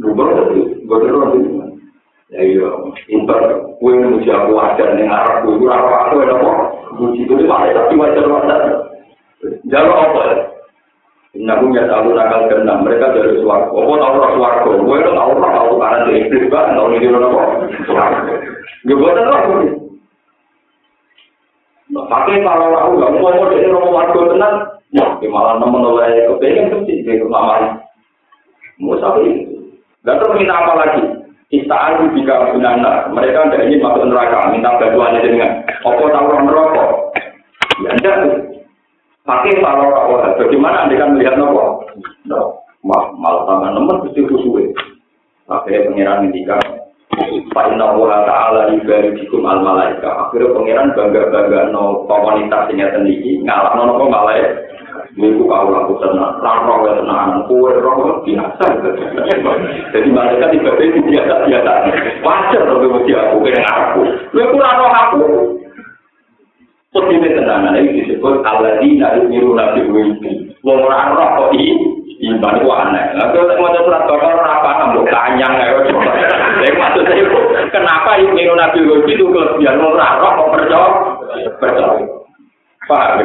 Gubernur 0.00 0.48
itu, 0.56 0.62
gubernur 0.88 1.36
itu. 1.36 1.59
Ya 2.30 2.46
iya, 2.46 2.70
inter, 3.10 3.58
kue 3.82 3.90
muji 3.90 4.30
aku 4.30 4.54
ajar 4.54 4.94
ning 4.94 5.10
arah 5.10 5.42
kue, 5.42 5.66
aku 5.66 6.14
ada 6.22 6.38
apa? 6.38 6.52
Muji 6.94 7.26
itu 7.26 7.34
malaikat 7.42 7.90
wajar 7.98 8.22
wajar. 8.30 8.60
Jalur 9.66 9.98
apa 9.98 10.20
ya? 10.30 10.36
Nabi 11.42 11.74
ya 11.74 11.90
tahu 11.90 12.14
nakal 12.14 12.46
mereka 12.86 13.14
dari 13.14 13.38
tahu 13.42 13.82
roh 13.82 14.30
suarga? 14.38 14.70
Gue 14.78 14.96
itu 14.98 15.10
tahu 15.10 15.30
roh 15.38 15.50
tahu 15.50 15.70
karena 15.78 16.06
di 16.06 16.12
iblis 16.26 16.50
kan 16.54 16.74
tahu 16.78 16.90
ini 16.94 17.10
roh 17.10 17.22
apa? 17.22 17.42
Buat 18.86 19.18
apa? 19.18 19.38
Nah, 21.90 22.04
pakai 22.06 22.46
kalau 22.46 22.70
aku 22.78 22.90
nggak 22.94 23.10
mau 23.18 23.30
mau 23.34 23.50
jadi 23.50 23.74
roh 23.74 23.82
suarga 23.90 24.20
tenang, 24.30 24.54
ya 24.94 25.06
malah 25.26 25.58
nemen 25.58 25.82
oleh 25.82 26.30
kepengen 26.30 26.70
tuh 26.70 26.80
sih 26.86 27.02
kemarin. 27.02 27.82
Mau 28.78 28.94
sampai 29.02 29.50
Gak 30.00 30.16
tahu 30.16 30.32
minta 30.32 30.56
apa 30.56 30.72
lagi. 30.80 31.19
Istaan 31.50 32.14
jika 32.14 32.54
binana, 32.54 33.10
mereka 33.10 33.50
tidak 33.50 33.66
ingin 33.66 33.82
masuk 33.82 34.06
neraka, 34.06 34.54
minta 34.54 34.70
bantuannya 34.78 35.26
dengan. 35.26 35.50
Apa 35.82 36.04
tahu 36.06 36.46
neraka? 36.46 36.84
Ya 37.82 37.90
enggak 37.98 38.18
Pakai 39.26 39.62
kalau 39.62 40.16
orang 40.16 40.34
bagaimana 40.40 40.88
anda 40.88 40.96
kan 40.96 41.12
melihat 41.14 41.36
nopo? 41.36 41.86
No, 42.24 42.64
mal 42.82 43.14
malah 43.14 43.46
tangan 43.46 43.78
nemen 43.78 43.96
mesti 44.02 44.26
khusyuk. 44.26 44.74
Pakai 45.44 45.86
pangeran 45.86 46.26
ngendika, 46.26 46.56
Pak 47.54 47.66
Inna 47.70 47.94
Allah 47.94 48.26
Ta'ala 48.26 48.60
ibadikum 48.74 49.44
al 49.44 49.60
malaika. 49.60 50.26
Akhirnya 50.26 50.56
pangeran 50.56 50.96
bangga 50.96 51.22
bangga 51.30 51.60
no 51.70 52.08
komunitas 52.08 52.74
ini 52.74 52.82
sendiri 52.90 53.30
ngalah 53.44 53.76
no 53.76 54.08
malaika. 54.08 54.66
minggu 55.18 55.42
kau 55.46 55.70
laku 55.70 55.98
tenang, 55.98 56.38
rara 56.38 56.74
gue 56.78 56.92
tenang, 57.02 57.42
kue 57.50 57.72
rara 57.74 58.22
biasa. 58.22 58.64
Jadi 59.90 60.08
mereka 60.10 60.46
tiba 60.54 60.70
itu 60.78 60.98
biasa-biasa. 61.02 61.70
Wajar 62.22 62.62
tapi 62.62 62.86
mesti 62.86 63.12
aku, 63.18 63.36
kena 63.42 63.72
aku. 63.74 64.00
Gue 64.30 64.44
kurang 64.54 64.78
roh 64.78 64.92
aku. 64.94 65.22
Seperti 66.90 67.22
ini 67.22 67.38
tenangan 67.38 67.78
ini 67.78 68.02
disebut 68.02 68.42
aladi 68.42 68.98
dari 68.98 69.22
miru 69.30 69.54
nabi 69.54 69.86
wimpi 69.86 70.50
wong 70.66 70.82
rara 70.90 71.14
roh 71.14 71.28
kok 71.38 71.54
ini 71.54 71.78
iman 72.34 72.58
itu 72.58 72.66
aneh, 72.66 73.04
lalu 73.16 73.46
saya 73.46 73.62
mau 73.62 73.72
surat 73.80 74.02
kotor 74.04 74.42
apa, 74.42 74.70
ambil 74.90 75.06
kanyang 75.08 75.54
jadi 76.60 76.76
maksud 76.76 77.06
saya 77.06 77.22
itu, 77.22 77.40
kenapa 77.70 78.18
miru 78.34 78.58
nabi 78.58 78.82
wimpi 78.82 79.14
itu 79.14 79.22
kelebihan? 79.30 79.78
Wong 79.78 79.94
rara 79.94 80.18
roh 80.18 80.32
kok 80.34 80.50
percaya. 80.50 80.90
Percaya. 81.62 82.04
Paham? 82.90 83.22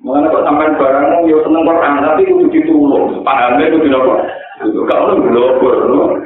Mengenai 0.00 0.32
kok 0.32 0.46
sampai 0.48 0.72
barangmu, 0.80 1.28
ya 1.28 1.38
seneng 1.44 1.68
Quran, 1.68 2.00
tapi 2.00 2.22
itu 2.24 2.44
ditulung. 2.48 3.20
Pahamnya 3.20 3.68
itu 3.68 3.84
tidak 3.84 4.00
kok. 4.00 4.20
Itu 4.64 4.80
kalau 4.88 5.20
belum 5.20 6.24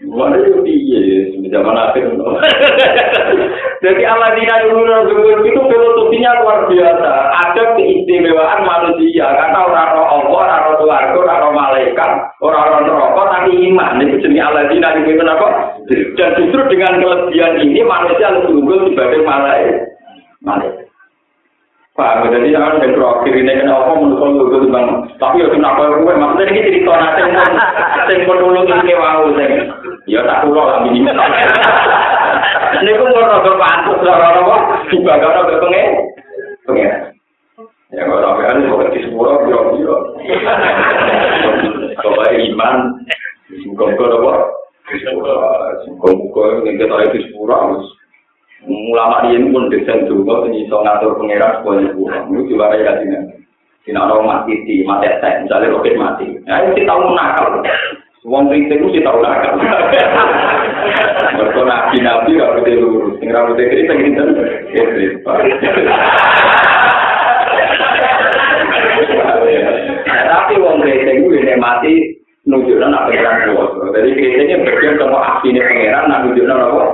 Mana 0.00 0.36
itu 0.40 0.64
piye, 0.64 1.28
zaman 1.52 1.76
akhir. 1.76 2.08
Jadi 3.84 4.02
Allah 4.04 4.32
tidak 4.32 4.58
dulu 4.68 5.44
itu 5.44 5.60
filosofinya 5.60 6.40
luar 6.40 6.64
biasa. 6.72 7.12
Ada 7.44 7.76
keistimewaan 7.76 8.64
manusia 8.64 9.28
karena 9.28 9.60
orang 9.60 9.88
roh 9.92 10.08
Allah, 10.08 10.40
orang 10.40 10.60
roh 10.64 10.76
keluarga, 10.80 11.16
orang 11.20 11.40
roh 11.44 11.52
malaikat, 11.52 12.10
orang 12.40 12.64
roh 12.68 12.80
neraka 12.80 13.22
tapi 13.28 13.52
iman. 13.68 14.00
Itu 14.00 14.16
jenis 14.24 14.40
Allah 14.40 14.64
tidak 14.72 14.96
dulu 15.04 15.24
apa? 15.24 15.48
Dan 16.16 16.30
justru 16.36 16.60
dengan 16.72 17.00
kelebihan 17.00 17.52
ini 17.60 17.80
manusia 17.84 18.32
lebih 18.40 18.56
unggul 18.56 18.88
dibanding 18.88 19.24
malaikat. 19.28 19.84
Malaikat. 20.40 20.89
Pak, 22.00 22.32
jadi 22.32 22.48
jangan 22.56 22.80
yang 22.80 22.96
terakhir 22.96 23.34
ini 23.36 23.52
kena 23.60 23.76
apa 23.76 23.92
menurut 23.92 24.48
kalau 24.48 24.56
itu 24.56 24.72
bang. 24.72 24.88
Tapi 25.20 25.44
ya 25.44 25.52
kenapa 25.52 26.00
gue 26.00 26.16
maksudnya 26.16 26.48
ini 26.48 26.80
nanti 26.80 27.22
pun, 27.28 27.52
sing 28.08 28.18
pun 28.24 28.40
dulu 28.40 28.60
ini 28.64 28.94
mau 28.96 29.28
sing. 29.36 29.52
Ya 30.08 30.24
tak 30.24 30.48
kulo 30.48 30.64
lah 30.64 30.80
minimal. 30.80 31.12
Ini 32.80 32.96
pun 32.96 33.12
mau 33.12 33.28
rasa 33.28 33.52
pantas 33.52 34.00
lah 34.00 34.16
orang 34.16 34.40
apa? 34.40 34.56
Juga 34.88 35.20
gak 35.20 35.44
ada 35.44 35.60
pengen, 35.60 35.88
pengen. 36.64 36.92
Ya 37.92 38.08
nggak 38.08 38.22
sampai 38.24 38.48
ada 38.48 38.60
kok 38.64 38.92
di 38.96 39.00
sepuluh 39.04 39.34
biro 39.44 39.60
biro. 39.76 39.96
Coba 42.00 42.32
iman, 42.32 42.76
muka-muka 43.68 44.06
apa? 44.08 44.32
Muka-muka 45.84 46.42
yang 46.64 46.80
kita 46.80 46.96
itu 47.12 47.28
sepuluh 47.28 47.84
ulama 48.68 49.24
riyen 49.24 49.48
pun 49.52 49.72
desain 49.72 50.04
dungo 50.04 50.44
sing 50.44 50.52
iso 50.60 50.76
ngatur 50.84 51.16
pangeran 51.16 51.64
supaya 51.64 51.88
pulang 51.96 52.24
itu 52.28 52.52
juga 52.52 52.76
ya 52.76 52.92
dina 53.00 53.20
dina 53.88 54.04
mati 54.20 54.52
di 54.68 54.84
mati 54.84 55.08
tek 55.24 55.48
misale 55.48 55.72
roket 55.72 55.96
mati 55.96 56.28
ya 56.44 56.68
iki 56.68 56.84
tau 56.84 57.00
nakal. 57.16 57.64
Wong 58.28 58.52
rite 58.52 58.76
ku 58.76 58.92
sing 58.92 59.00
tau 59.00 59.16
nakal. 59.24 59.56
Berkona 61.40 61.88
nabi 61.88 62.36
ra 62.36 62.52
kudu 62.60 62.72
lurus. 62.76 63.16
Sing 63.16 63.32
ra 63.32 63.48
kudu 63.48 63.64
kene 63.64 63.82
sing 63.88 63.98
kita 64.12 64.22
kepris 64.76 65.12
tapi 70.28 70.54
wong 70.60 70.84
rite 70.84 71.12
ku 71.24 71.32
yen 71.32 71.56
mati 71.56 72.20
nujuna 72.44 72.92
nak 72.92 73.08
pangeran 73.08 73.56
kuwi 73.56 73.88
jadi 73.96 74.10
kene 74.12 74.42
iki 74.44 74.56
bagian 74.68 75.00
tempat 75.00 75.22
aksine 75.32 75.60
pangeran 75.64 76.04
nak 76.12 76.20
nujuna 76.28 76.54
apa? 76.60 76.84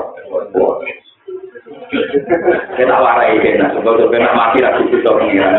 Kita 2.76 2.94
warai 2.96 3.38
kena, 3.40 3.72
sebab 3.74 4.10
kena 4.10 4.30
mati 4.34 4.58
lagi 4.62 4.86
bisa 4.90 5.10
pengiran. 5.14 5.54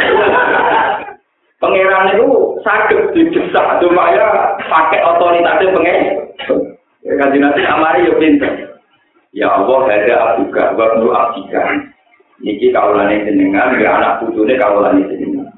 Pengiran 1.57 2.13
itu 2.13 2.27
sakit 2.61 3.17
didesak, 3.17 3.81
cuma 3.81 4.13
ya 4.13 4.27
pakai 4.69 5.01
otoritasnya 5.01 5.73
pengen. 5.73 5.99
Kan 7.17 7.33
nanti 7.33 7.61
amari 7.65 8.05
ya 8.05 8.13
pinter. 8.19 8.53
Ya 9.33 9.47
Allah, 9.53 9.79
ada 9.89 10.15
abuka, 10.33 10.75
waktu 10.77 11.07
abika. 11.07 11.63
Niki 12.37 12.69
kaulane 12.69 13.25
jenengan, 13.25 13.73
ya 13.81 13.97
anak 13.97 14.21
putune 14.21 14.53
kaulane 14.61 15.01
jenengan. 15.09 15.49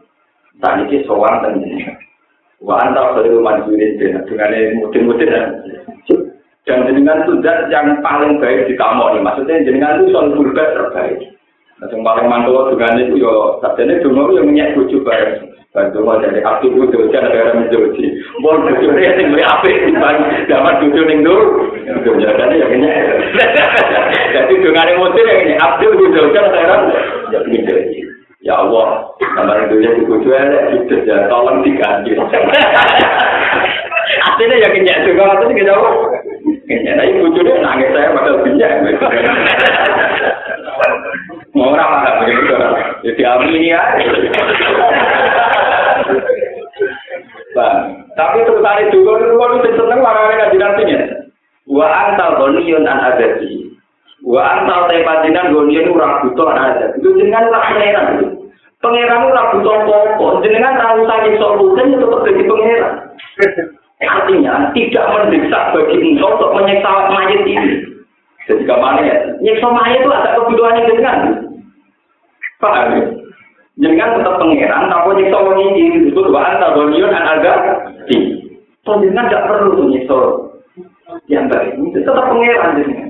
Tak 0.63 0.79
niki 0.79 1.03
sowan 1.03 1.43
dan 1.43 1.59
jenengan. 1.59 1.99
Wa 2.63 2.79
anta 2.79 3.15
khairu 3.19 3.43
manjurin 3.43 3.99
dengan 3.99 4.23
mudin-mudin 4.79 5.31
dan 6.69 6.85
jenengan 6.85 7.25
itu 7.25 7.41
zat 7.41 7.65
yang 7.73 7.97
paling 8.05 8.37
baik 8.37 8.69
di 8.69 8.77
kamu 8.77 9.17
nih. 9.17 9.21
Maksudnya 9.25 9.65
jenengan 9.65 10.05
itu 10.05 10.13
soal 10.13 10.29
berbuat 10.37 10.69
terbaik. 10.77 11.17
Nah, 11.81 11.87
yang 11.89 12.05
paling 12.05 12.27
mantul 12.29 12.69
dengan 12.75 13.01
itu 13.01 13.17
yo, 13.17 13.57
ini 13.63 14.03
dulu 14.05 14.37
yang 14.37 14.45
minyak 14.45 14.77
bucu 14.77 15.01
bareng. 15.01 15.49
Bantu 15.69 16.01
mau 16.01 16.17
dari 16.17 16.41
aktif 16.41 16.73
itu 16.73 16.97
jangan 17.13 17.29
negara 17.29 17.53
menjoji. 17.53 18.05
Mau 18.41 18.57
bucu 18.57 18.89
ini 18.89 19.05
yang 19.05 19.29
lebih 19.29 19.45
apik 19.45 19.75
dibanding 19.85 20.49
dapat 20.49 20.81
bucu 20.81 21.01
ning 21.05 21.21
dulu. 21.21 21.45
Jadi 22.25 22.55
yang 22.57 22.71
ini. 22.73 22.89
Jadi 24.33 24.53
dengan 24.65 24.89
emosi 24.97 25.19
yang 25.23 25.39
ini 25.45 25.53
aktif 25.61 25.89
itu 25.93 26.05
jangan 26.09 26.51
negara 26.53 26.75
menjoji. 27.45 28.01
Ya 28.39 28.55
Allah, 28.55 29.03
kamar 29.19 29.67
itu 29.67 29.83
jadi 29.83 29.99
bucu 30.07 30.31
itu 30.31 30.95
ya 31.03 31.27
tolong 31.27 31.59
diganti. 31.59 32.15
Artinya 34.19 34.55
ya 34.57 34.69
kenyang 34.73 35.05
juga, 35.05 35.23
artinya 35.35 35.53
kita 35.53 35.73
Ya, 36.69 36.93
tapi 36.93 37.17
bujurnya 37.17 37.65
nangis 37.65 37.89
saya 37.97 38.13
pada 38.13 38.45
bijak. 38.45 38.85
Mau 41.57 41.73
orang 41.73 41.89
mana 41.97 42.21
begitu? 42.21 42.53
Jadi 43.09 43.21
amini 43.25 43.73
ya. 43.73 43.81
Tapi 48.13 48.37
tertarik 48.45 48.93
juga 48.93 49.11
itu 49.17 49.33
kalau 49.33 49.57
itu 49.57 49.69
seneng 49.81 50.05
orang 50.05 50.29
yang 50.29 50.39
kajian 50.45 50.67
artinya. 50.69 50.99
Wa 51.65 51.87
antal 51.89 52.37
gonion 52.37 52.85
an 52.85 53.01
adati. 53.01 53.73
Wa 54.21 54.61
antal 54.61 54.93
tepajinan 54.93 55.49
gonion 55.49 55.89
ura 55.89 56.21
butuh 56.21 56.53
an 56.53 56.59
adati. 56.69 57.01
Itu 57.01 57.17
dengan 57.17 57.49
rak 57.49 57.65
pangeran. 57.65 58.07
Pangeran 58.77 59.25
ura 59.25 59.41
butuh 59.57 59.75
pokok. 59.89 60.45
Jenengan 60.45 60.77
tahu 60.77 61.01
sakit 61.09 61.33
solusi 61.41 61.81
itu 61.81 61.97
tetap 61.97 62.21
jadi 62.29 62.43
pangeran. 62.45 62.93
Artinya 63.99 64.71
tidak 64.71 65.05
mendesak 65.11 65.75
bagi 65.75 65.99
engkau 65.99 66.39
untuk 66.39 66.55
menyiksa 66.55 67.11
mayat 67.11 67.43
ini. 67.43 67.83
Jadi 68.47 68.63
ke 68.63 68.75
mana 68.79 69.03
ya? 69.03 69.15
Nyiksa 69.43 69.67
mayat 69.67 69.99
itu 69.99 70.09
ada 70.09 70.29
kebutuhan 70.39 70.77
yang 70.79 70.87
dengan. 70.87 71.17
Paham 72.63 72.87
ya? 72.95 73.03
Jangan 73.79 74.19
tetap 74.19 74.35
pengeran, 74.39 74.91
tapi 74.91 75.09
nyiksa 75.19 75.35
orang 75.39 75.59
ini 75.59 75.83
disebut 75.99 76.25
bahwa 76.31 76.47
antagonion 76.51 77.11
dan 77.11 77.25
agak 77.27 77.57
di. 78.07 78.17
So, 78.87 78.95
jangan 79.03 79.27
tidak 79.27 79.45
perlu 79.51 79.91
nyiksa 79.91 80.19
yang. 81.27 81.51
Itu 81.51 81.99
tetap 81.99 82.25
pengeran 82.31 82.79
jenengan. 82.79 83.07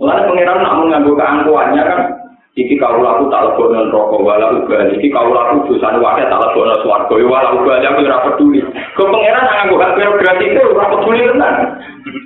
Mulai 0.00 0.24
pengeran 0.30 0.62
nak 0.62 0.76
mengganggu 0.78 1.12
keangkuhannya 1.12 1.82
kan, 1.82 2.00
iki 2.54 2.80
kau 2.80 3.02
laku 3.02 3.28
tak 3.28 3.52
lebono 3.52 3.90
neraka 3.90 4.16
wala 4.16 4.46
uga 4.56 4.88
iki 4.94 5.12
kau 5.12 5.28
laku 5.28 5.68
dosane 5.68 5.98
wae 6.00 6.24
tak 6.24 6.40
lebono 6.40 6.74
swarga 6.80 7.14
wala 7.18 7.48
uga 7.58 7.82
aku 7.82 8.00
ora 8.06 8.24
peduli 8.30 8.60
kok 8.96 9.08
pangeran 9.10 9.44
nganggo 9.44 9.76
hak 9.82 9.94
birokrasi 9.98 10.44
itu 10.48 10.62
ora 10.72 10.86
peduli 10.96 11.22
tenan 11.28 11.54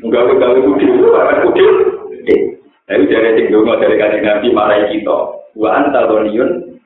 gawe 0.06 0.32
gawe 0.38 0.58
kudu 0.62 0.86
kudu 1.48 1.66
Tapi 2.82 3.08
dari 3.08 3.38
tinggal 3.38 3.78
dari 3.80 3.96
kajian 3.96 4.20
nabi 4.20 4.52
marai 4.52 4.90
kita, 4.92 5.18
wa 5.56 5.68
anta 5.70 6.04
doniun, 6.12 6.76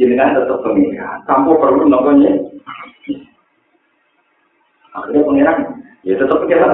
jenengan 0.00 0.38
tetap 0.38 0.64
pengiran. 0.64 1.20
Kamu 1.28 1.60
perlu 1.60 1.84
namanya. 1.90 2.32
Akhirnya 4.94 5.26
pengiran, 5.26 5.58
ya 6.06 6.14
tetap 6.16 6.38
pengiran. 6.46 6.72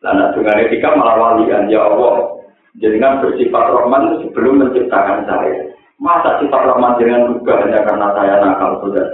Lalu 0.00 0.24
dengan 0.40 0.60
etika 0.64 0.88
malah 0.96 1.16
walian, 1.20 1.68
ya 1.68 1.84
Allah, 1.84 2.39
Jenengan 2.78 3.18
bersifat 3.18 3.64
Rahman 3.74 4.22
sebelum 4.22 4.62
menciptakan 4.62 5.26
saya. 5.26 5.74
Masa 5.98 6.38
sifat 6.38 6.62
Rahman 6.70 6.96
dengan 7.02 7.34
juga 7.34 7.60
hanya 7.66 7.82
karena 7.82 8.08
saya 8.14 8.34
nakal 8.38 8.78
sudah. 8.86 9.04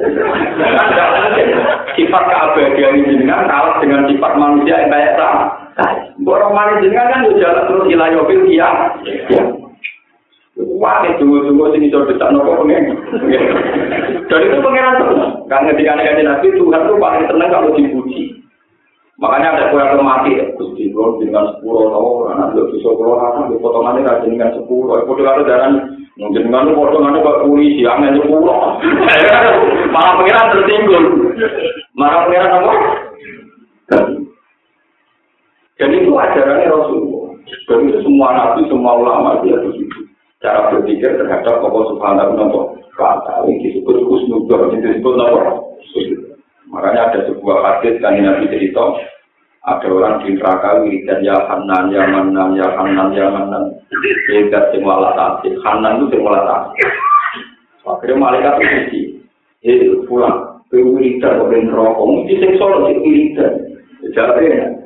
sifat 1.96 2.22
keabadian 2.28 3.08
jenengan 3.08 3.48
kalah 3.48 3.80
dengan 3.80 4.04
sifat 4.06 4.32
manusia 4.36 4.84
yang 4.84 4.92
kayak 4.92 5.16
saya. 5.16 5.46
Borong 6.20 6.52
manis 6.52 6.84
jenengan 6.84 7.10
kan 7.10 7.20
jalan 7.32 7.64
terus 7.64 7.88
ilayobil 7.88 8.40
iya. 8.52 8.70
Ya. 9.32 9.42
Wah, 10.56 11.04
itu 11.04 11.20
tunggu 11.24 11.68
sini 11.72 11.92
coba 11.92 12.12
bisa 12.12 12.32
nopo 12.32 12.64
pengen. 12.64 12.96
Dan 14.28 14.40
itu 14.40 14.56
pengenan 14.56 15.00
terus. 15.00 15.24
Karena 15.52 15.68
ketika 15.72 15.92
nabi 16.00 16.48
Tuhan 16.56 16.80
itu 16.88 16.94
paling 16.96 17.24
senang 17.28 17.50
kalau 17.52 17.76
dipuji. 17.76 18.22
Makanya 19.16 19.48
ada 19.56 19.64
kue 19.72 19.80
yang 19.80 20.04
mati, 20.04 20.36
gusti 20.60 20.92
bro, 20.92 21.16
dengan 21.16 21.56
sepuluh 21.56 21.88
tahun, 21.88 22.36
anak 22.36 22.48
dua 22.52 22.68
bisa 22.68 22.92
pulau 22.92 23.16
apa, 23.16 23.48
di 23.48 23.56
potongannya 23.64 24.04
rajin 24.04 24.36
dengan 24.36 24.52
sepuluh, 24.52 24.92
itu 25.00 25.12
kalau 25.24 25.48
jalan, 25.48 25.72
mungkin 26.20 26.44
dengan 26.44 26.76
potongannya 26.76 27.24
kok 27.24 27.40
polisi, 27.48 27.88
aneh 27.88 28.12
sepuluh, 28.20 28.76
malah 29.96 30.12
pengiran 30.20 30.52
tertinggal, 30.52 31.04
malah 31.96 32.28
pengiran 32.28 32.56
apa? 32.60 32.72
Dan 35.76 35.88
itu 35.92 36.12
ajarannya 36.12 36.72
Rasulullah. 36.72 37.32
Dan 37.72 37.80
semua 38.04 38.28
nabi, 38.36 38.68
semua 38.68 38.92
ulama 39.00 39.40
dia 39.44 39.56
begitu. 39.60 40.12
Cara 40.44 40.72
berpikir 40.72 41.16
terhadap 41.16 41.64
Allah 41.64 41.84
Subhanahu 41.88 42.32
wa 42.36 43.16
Taala. 43.24 43.48
Ini 43.48 43.64
disebut 43.64 43.96
kusnudor, 44.04 44.72
disebut 44.76 45.14
apa? 45.20 45.40
Makanya 46.76 47.08
ada 47.08 47.20
sebuah 47.24 47.56
hadis 47.64 47.96
kan 48.04 48.20
Nabi 48.20 48.52
cerita, 48.52 48.84
ada 49.64 49.88
orang 49.88 50.20
di 50.20 50.36
neraka 50.36 50.84
wiridan 50.84 51.24
ya 51.24 51.40
Hanan, 51.48 51.88
ya 51.88 52.04
Manan, 52.04 52.52
ya 52.52 52.68
Hanan, 52.76 53.16
ya 53.16 53.32
Manan. 53.32 53.80
Wiridan 54.28 54.68
sing 54.76 54.84
wala 54.84 55.16
Hanan 55.40 56.04
itu 56.04 56.12
sing 56.12 56.20
wala. 56.20 56.68
Akhirnya 57.88 58.20
malaikat 58.20 58.60
itu 58.60 59.24
eh 59.64 59.96
pulang, 60.04 60.60
ke 60.68 60.84
wiridan, 60.84 61.48
ke 61.48 61.56
neraka, 61.64 62.02
mesti 62.04 62.34
sing 62.36 62.52
solo 62.60 62.92
sing 62.92 63.00
wiridan. 63.00 63.52
Jadi 64.12 64.76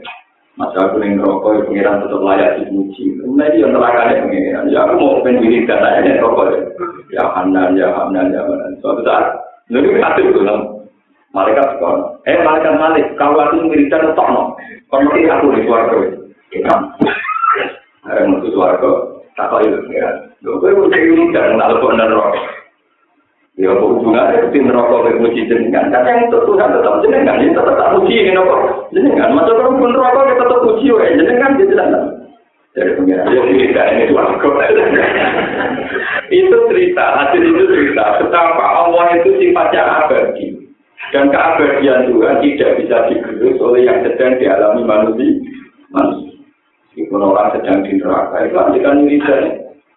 Masa 0.59 0.93
aku 0.93 1.01
yang 1.01 1.17
rokok, 1.25 1.57
ya 1.57 1.61
pengiran 1.65 2.05
tetap 2.05 2.21
layak 2.21 2.61
dipuji. 2.61 3.17
Nah, 3.33 3.49
ini 3.49 3.65
yang 3.65 3.73
neraka 3.73 4.13
pengiran. 4.29 4.69
Ya, 4.69 4.85
aku 4.85 4.93
mau 5.01 5.23
pengen 5.25 5.41
wiridan, 5.41 5.81
saya 5.81 6.21
rokok. 6.21 6.53
Ya 7.09 7.25
Hanan, 7.33 7.81
ya 7.81 7.89
Hanan, 7.89 8.29
ya 8.29 8.45
Manan. 8.45 8.77
Suatu 8.85 9.01
saat, 9.01 9.41
ini 9.73 9.97
hadis 10.05 10.29
itu, 10.29 10.45
Malaikat 11.31 11.79
sekolah. 11.79 12.19
Eh, 12.27 12.43
malaikat 12.43 12.75
malik. 12.75 13.07
Kalau 13.15 13.39
aku 13.39 13.71
wiridan, 13.71 14.19
tok 14.19 14.29
no. 14.35 14.59
Kalau 14.91 15.07
mesti 15.07 15.31
aku 15.31 15.55
di 15.55 15.63
suarga. 15.63 15.99
Kita. 16.51 16.75
Ada 18.11 18.27
mutu 18.27 18.51
suarga. 18.51 18.91
Tak 19.39 19.47
tahu 19.55 19.63
itu. 19.63 19.79
Ya. 19.95 20.11
Gue 20.43 20.75
mau 20.75 20.91
cek 20.91 21.07
wiridan. 21.07 21.55
Tak 21.55 21.71
lupa 21.79 21.95
nerok. 21.95 22.35
Ya, 23.61 23.77
hubungannya 23.77 24.49
di 24.57 24.59
neraka 24.65 25.05
ke 25.05 25.21
puji 25.21 25.45
jenengan. 25.45 25.93
Kan 25.93 26.09
yang 26.09 26.33
itu 26.33 26.39
Tuhan 26.49 26.73
tetap 26.73 26.97
jenengan. 27.05 27.37
Ini 27.45 27.53
tetap 27.53 27.77
tak 27.77 27.93
puji 27.93 28.15
ini 28.17 28.33
nopo. 28.33 28.89
Jenengan. 28.91 29.37
Masa 29.37 29.53
kalau 29.53 29.77
pun 29.77 29.93
neraka 29.93 30.33
kita 30.33 30.45
tetap 30.49 30.63
puji. 30.65 30.87
Jenengan 30.89 31.59
di 31.61 31.69
jenengan. 31.69 32.05
Dari 32.73 32.91
pengiran. 32.97 33.27
Ya, 33.29 33.85
ini 33.93 34.05
suarga. 34.09 34.49
itu 36.41 36.59
cerita. 36.73 37.05
Hasil 37.21 37.43
itu 37.45 37.63
cerita. 37.69 38.05
Betapa 38.25 38.65
Allah 38.65 39.07
itu 39.21 39.31
sifatnya 39.39 39.83
abadi. 40.09 40.70
Dan 41.11 41.27
keabadian 41.35 42.07
Tuhan 42.07 42.39
tidak 42.39 42.71
bisa 42.79 42.97
digerus 43.11 43.59
oleh 43.59 43.83
yang 43.83 43.99
sedang 44.07 44.39
dialami 44.39 44.83
manusia. 44.87 45.43
Manusia. 45.91 46.39
Meskipun 46.91 47.23
orang 47.23 47.55
sedang 47.55 47.83
di 47.87 47.99
neraka, 47.99 48.47
itu 48.47 48.57
antikan 48.59 49.03
wiridan. 49.07 49.45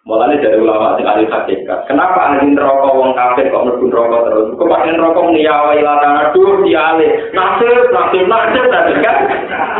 Mulanya 0.04 0.36
dari 0.36 0.60
ulama 0.60 1.00
yang 1.00 1.16
ahli 1.16 1.24
hakikat. 1.32 1.88
Kenapa 1.88 2.28
ahli 2.28 2.52
neraka 2.52 2.92
wong 2.92 3.16
kafir 3.16 3.48
kok 3.48 3.64
mlebu 3.64 3.88
neraka 3.88 4.18
terus? 4.28 4.52
Kok 4.52 4.68
pakai 4.68 4.92
neraka 4.92 5.20
niyawa 5.32 5.70
ilatana 5.80 6.28
dur 6.36 6.60
dialih. 6.60 7.10
Nasir, 7.32 7.76
nasir, 7.88 8.24
nasir 8.28 8.64
tadi 8.68 8.92
kan. 9.00 9.18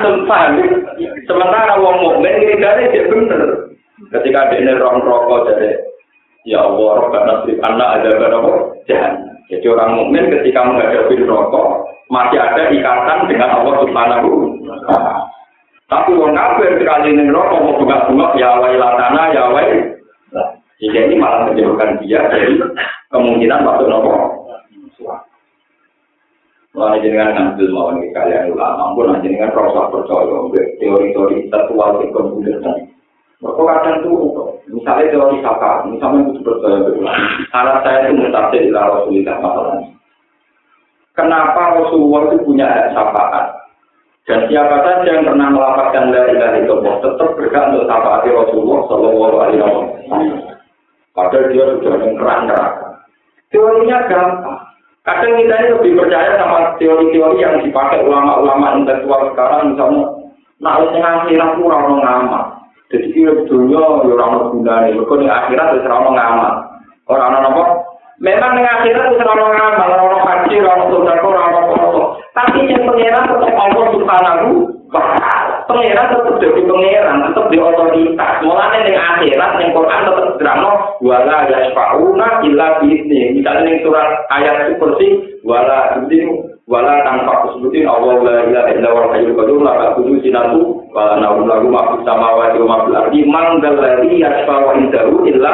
Sempat. 0.00 0.48
Sementara 1.28 1.76
wong 1.76 1.96
mukmin 2.00 2.40
wiridane 2.40 2.88
dia 2.88 3.04
bener. 3.12 3.42
Ketika 4.16 4.48
dia 4.48 4.64
neraka 4.64 4.96
neraka 4.96 5.36
jadi 5.52 5.68
ya 6.48 6.72
Allah, 6.72 6.90
Rabbana 7.04 7.24
nasrif 7.28 7.58
anak 7.60 7.88
ada 8.00 8.10
berapa? 8.16 8.50
Jahan. 8.88 9.33
Jadi 9.52 9.66
orang 9.68 10.00
mukmin 10.00 10.32
ketika 10.32 10.64
menghadapi 10.64 11.20
rokok 11.24 11.84
masih 12.08 12.40
ada 12.40 12.72
ikatan 12.72 13.18
dengan 13.28 13.60
Allah 13.60 13.74
Subhanahu. 13.84 14.30
Tapi 15.84 16.10
orang 16.16 16.36
kafir 16.36 16.80
sekali 16.80 17.12
ini 17.12 17.28
rokok 17.28 17.60
mau 17.60 17.76
bunga-bunga 17.76 18.26
ya 18.40 18.56
latana 18.56 19.22
ya 19.36 19.42
wai. 19.52 19.94
Jika 20.80 20.98
ini 21.06 21.14
malah 21.20 21.48
menjauhkan 21.48 22.00
dia 22.02 22.24
dari 22.32 22.56
kemungkinan 23.12 23.62
masuk 23.62 23.88
rokok. 23.88 24.20
Mulai 26.74 26.98
jenengan 27.06 27.30
ngambil 27.38 27.70
mawon 27.70 28.02
kalian 28.10 28.50
ulama, 28.50 28.98
pun 28.98 29.14
jenengan 29.22 29.54
rasa 29.54 29.94
percaya 29.94 30.42
teori-teori 30.82 31.46
tertual 31.46 32.02
di 32.02 32.10
komputer 32.10 32.58
mereka 33.44 33.62
kadang 33.62 33.96
tuh, 34.00 34.53
misalnya 34.68 35.12
teori 35.12 35.38
saka, 35.44 35.84
misalnya 35.88 36.30
itu 36.30 36.40
percaya 36.40 36.78
berulang. 36.84 37.20
Saya 37.52 38.08
itu 38.08 38.12
mutasi 38.16 38.56
ila 38.72 38.80
Rasulullah 38.88 39.36
masalahnya. 39.40 39.88
Kenapa 41.14 41.62
Rasulullah 41.78 42.20
itu 42.32 42.36
punya 42.42 42.66
hak? 42.90 43.46
Dan 44.24 44.40
siapa 44.48 44.76
saja 44.80 45.04
yang 45.04 45.28
pernah 45.28 45.52
melapatkan 45.52 46.08
dari 46.08 46.34
dari 46.40 46.64
Allah 46.64 46.96
tetap 47.04 47.36
berhak 47.36 47.64
untuk 47.76 47.84
syafaat 47.84 48.24
Rasulullah 48.24 48.80
Shallallahu 48.88 49.36
Alaihi 49.36 49.60
Wasallam. 49.60 50.32
Padahal 51.12 51.44
dia 51.52 51.64
sudah 51.76 51.94
mengkeran 52.00 52.40
neraka. 52.48 52.88
Teorinya 53.52 53.98
gampang. 54.10 54.60
Kadang 55.04 55.36
kita 55.36 55.54
ini 55.60 55.68
lebih 55.76 55.92
percaya 56.00 56.40
sama 56.40 56.80
teori-teori 56.80 57.36
yang 57.36 57.60
dipakai 57.60 58.00
ulama-ulama 58.08 58.80
intelektual 58.80 59.28
sekarang, 59.30 59.76
misalnya, 59.76 60.08
nah, 60.64 60.80
yang 60.80 61.04
akhirat 61.28 61.50
kurang. 61.60 62.00
Jadi 62.92 63.06
kira 63.16 63.32
dunia 63.48 63.80
ya 64.04 64.12
orang 64.12 64.52
gunanya. 64.52 64.92
Mereka 64.92 65.14
di 65.16 65.26
akhirat 65.28 65.68
itu 65.80 65.88
orang 65.88 66.14
ngamal. 66.14 66.52
Orang 67.08 67.40
apa? 67.40 67.62
Memang 68.20 68.52
di 68.56 68.62
akhirat 68.62 69.06
itu 69.16 69.24
orang 69.24 69.52
ngamal, 69.56 69.90
orang 69.98 70.22
haji, 70.24 70.56
orang 70.60 70.82
sodako, 70.92 71.26
orang 71.32 71.48
apa 71.50 72.02
Tapi 72.34 72.66
yang 72.66 72.84
pengiran 72.84 73.24
tetap 73.30 73.54
Allah 73.56 73.84
subhanahu 73.94 74.50
wa 74.92 75.02
Pengiran 75.64 76.12
tetap 76.12 76.34
jadi 76.44 76.60
pengiran, 76.60 77.24
tetap 77.24 77.46
di 77.48 77.56
otoritas. 77.56 78.34
Mulanya 78.44 78.84
di 78.84 78.92
akhirat, 78.92 79.50
yang 79.58 79.72
Quran 79.72 80.00
tetap 80.04 80.28
drama, 80.36 80.70
wala 81.00 81.38
yasfa'una 81.48 82.28
illa 82.44 82.66
bi'idni. 82.84 83.40
Misalnya 83.40 83.72
di 83.72 83.80
surat 83.80 84.28
ayat 84.28 84.68
itu 84.68 84.74
bersih, 84.76 85.12
wala 85.40 86.04
ini 86.04 86.53
wala 86.64 87.04
tanpa 87.04 87.44
kusubutin 87.44 87.84
Allah 87.84 88.24
la 88.24 88.36
ilaha 88.48 88.68
illa 88.72 88.88
wa 88.88 89.12
hayyul 89.12 89.36
qayyum 89.36 89.60
la 89.60 89.72
ta'khudhu 89.76 90.16
sinatu 90.24 90.80
wa 90.96 91.12
la 91.12 91.14
nawm 91.20 91.44
lahu 91.44 91.68
ma 91.68 91.92
fis 91.92 92.02
samawati 92.08 92.56
wa 92.64 92.66
ma 92.66 92.76
fil 92.88 92.96
ardi 92.96 93.20
man 93.28 93.46
dzal 93.60 93.76
ladzi 93.76 94.12
yashfa'u 94.20 94.68
indahu 94.80 95.28
illa 95.28 95.52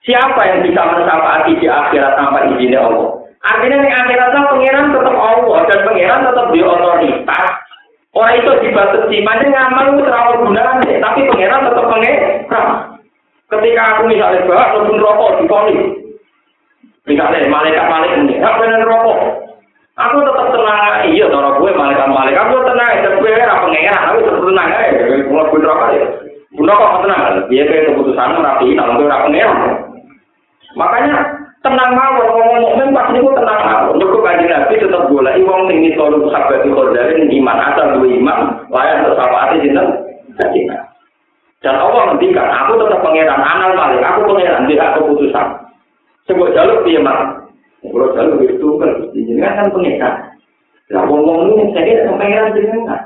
Siapa 0.00 0.40
yang 0.48 0.64
bisa 0.64 0.80
mensyafaati 0.80 1.60
di 1.60 1.68
akhirat 1.68 2.16
tanpa 2.16 2.48
izin 2.48 2.72
Allah? 2.72 3.20
Artinya 3.44 3.84
di 3.84 3.90
akhirat 3.92 4.30
pangeran 4.48 4.96
tetap 4.96 5.16
Allah 5.16 5.58
dan 5.68 5.80
pangeran 5.84 6.20
tetap 6.24 6.46
di 6.52 6.60
otoritas. 6.64 7.50
Orang 8.10 8.34
itu 8.42 8.52
dibatasi, 8.64 9.16
mana 9.22 9.44
ngamal 9.46 9.94
itu 9.94 10.02
terlalu 10.02 10.34
gunanya, 10.50 10.94
tapi 10.98 11.20
pangeran 11.30 11.68
tetap 11.68 11.84
pangeran. 11.86 12.36
Ketika 13.50 13.82
aku 13.92 14.02
misalnya 14.06 14.46
bahas, 14.46 14.72
rokok 14.88 15.30
di 15.36 15.44
polis, 15.46 15.99
Misalnya 17.08 17.48
malaikat 17.48 17.84
malaikat 17.88 18.18
ini, 18.28 18.34
nggak 18.36 18.56
benar 18.60 18.82
rokok. 18.84 19.18
Aku 20.00 20.16
tetap 20.24 20.48
tenang, 20.52 21.12
iya 21.12 21.24
cara 21.28 21.60
gue 21.60 21.70
malaikat 21.76 22.08
malaikat, 22.08 22.40
aku 22.40 22.56
tenang, 22.64 22.92
dan 23.04 23.12
gue 23.20 23.30
apa 23.36 23.56
pengeran, 23.68 24.02
aku 24.08 24.18
tetap 24.24 24.42
tenang 24.48 24.68
aja, 24.68 25.02
kalau 25.28 25.44
gue 25.48 25.60
rokok 25.64 25.88
ya. 25.92 26.06
Gue 26.56 26.64
rokok 26.68 26.92
tenang, 27.04 27.22
dia 27.48 27.62
kayak 27.68 27.86
keputusan 27.92 28.40
rapi, 28.40 28.68
kalau 28.76 28.96
gue 28.96 29.08
apa 29.08 29.26
pengeran. 29.28 29.58
Makanya 30.76 31.16
tenang 31.60 31.90
mau 31.92 32.16
ngomong 32.16 32.60
mukmin 32.64 32.96
pasti 32.96 33.16
gue 33.20 33.34
tenang 33.36 33.60
mau. 33.60 33.84
Untuk 33.92 34.20
kaji 34.24 34.44
nabi 34.48 34.74
tetap 34.80 35.02
boleh, 35.08 35.32
iwang 35.40 35.62
tinggi 35.68 35.92
selalu 35.92 36.28
sahabat 36.32 36.64
di 36.64 36.70
kordarin 36.72 37.28
iman 37.28 37.58
asal 37.60 37.86
dua 38.00 38.08
iman, 38.08 38.38
untuk 38.70 39.16
sahabat 39.16 39.56
itu 39.56 39.68
kaji 40.36 40.60
Dan 41.60 41.76
Allah 41.76 42.02
ngendikan, 42.08 42.48
aku 42.48 42.80
tetap 42.80 43.04
pangeran 43.04 43.40
anal 43.44 43.76
malik, 43.76 44.00
aku 44.00 44.32
pangeran 44.32 44.64
tidak 44.64 44.96
keputusan. 44.96 45.39
Sebut 46.30 46.54
jalur 46.54 46.86
dia 46.86 47.02
mah. 47.02 47.42
Kalau 47.82 48.14
jalur 48.14 48.38
itu 48.46 48.68
kan, 48.78 49.10
jenengan 49.10 49.66
kan 49.66 49.66
pangeran. 49.74 50.14
Lah 50.94 51.02
ngomong 51.10 51.58
ini 51.58 51.74
saya 51.74 52.06
tidak 52.06 52.22
pangeran 52.22 52.54
jenengan. 52.54 53.02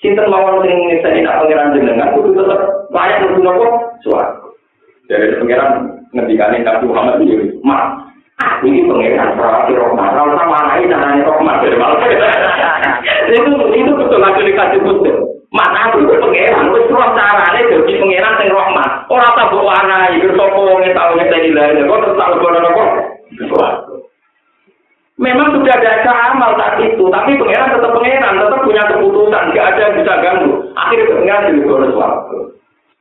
Sinten 0.00 0.32
mawon 0.32 0.64
sing 0.64 0.80
saya 1.04 1.12
tidak 1.12 1.44
pangeran 1.44 1.76
jenengan, 1.76 2.16
kudu 2.16 2.32
tetap 2.32 2.88
layak 2.88 3.20
untuk 3.28 3.44
nopo 3.44 3.66
suatu. 4.00 4.56
Dari 5.12 5.36
pangeran 5.36 5.92
ngendikanin 6.16 6.64
Nabi 6.64 6.88
Muhammad 6.88 7.20
itu, 7.20 7.60
mak, 7.60 8.08
aku 8.40 8.64
ini 8.64 8.88
pangeran 8.88 9.36
perawati 9.36 9.72
rohmat, 9.76 10.08
kalau 10.16 10.32
sama 10.40 10.56
anak 10.56 10.76
ini 10.80 10.88
namanya 10.88 11.28
rohmat 11.28 11.56
dari 11.60 11.76
malam. 11.76 12.00
itu 13.28 13.52
itu 13.76 13.90
betul 13.92 14.20
lagi 14.24 14.40
dikasih 14.40 14.80
betul. 14.88 15.37
Mana 15.48 15.88
aku 15.88 16.04
itu 16.04 16.12
pangeran, 16.20 16.76
wis 16.76 16.92
roh 16.92 17.08
carane 17.16 17.60
dadi 17.72 17.96
pangeran 17.96 18.36
sing 18.36 18.48
rahmat. 18.52 18.90
Ora 19.08 19.32
tak 19.32 19.48
mbok 19.48 19.64
warnai, 19.64 20.20
iki 20.20 20.28
sapa 20.36 20.58
wong 20.60 20.78
sing 20.84 20.92
tau 20.92 21.16
ngenteni 21.16 21.56
lha 21.56 21.88
kok 21.88 22.00
tetep 22.04 22.28
lebono 22.36 22.58
nopo? 22.60 22.84
Memang 25.18 25.50
sudah 25.50 25.74
ada 25.74 26.14
amal 26.30 26.54
saat 26.54 26.78
itu, 26.84 27.02
tapi 27.10 27.40
pangeran 27.40 27.74
tetap 27.74 27.90
pangeran, 27.90 28.38
tetap 28.38 28.60
punya 28.62 28.82
keputusan, 28.86 29.44
nggak 29.50 29.66
ada 29.72 29.80
yang 29.80 29.94
bisa 29.98 30.12
ganggu. 30.22 30.50
Akhirnya 30.76 31.10
pangeran 31.10 31.46
jadi 31.48 31.60
bonus 31.66 31.96
waktu. 31.96 32.38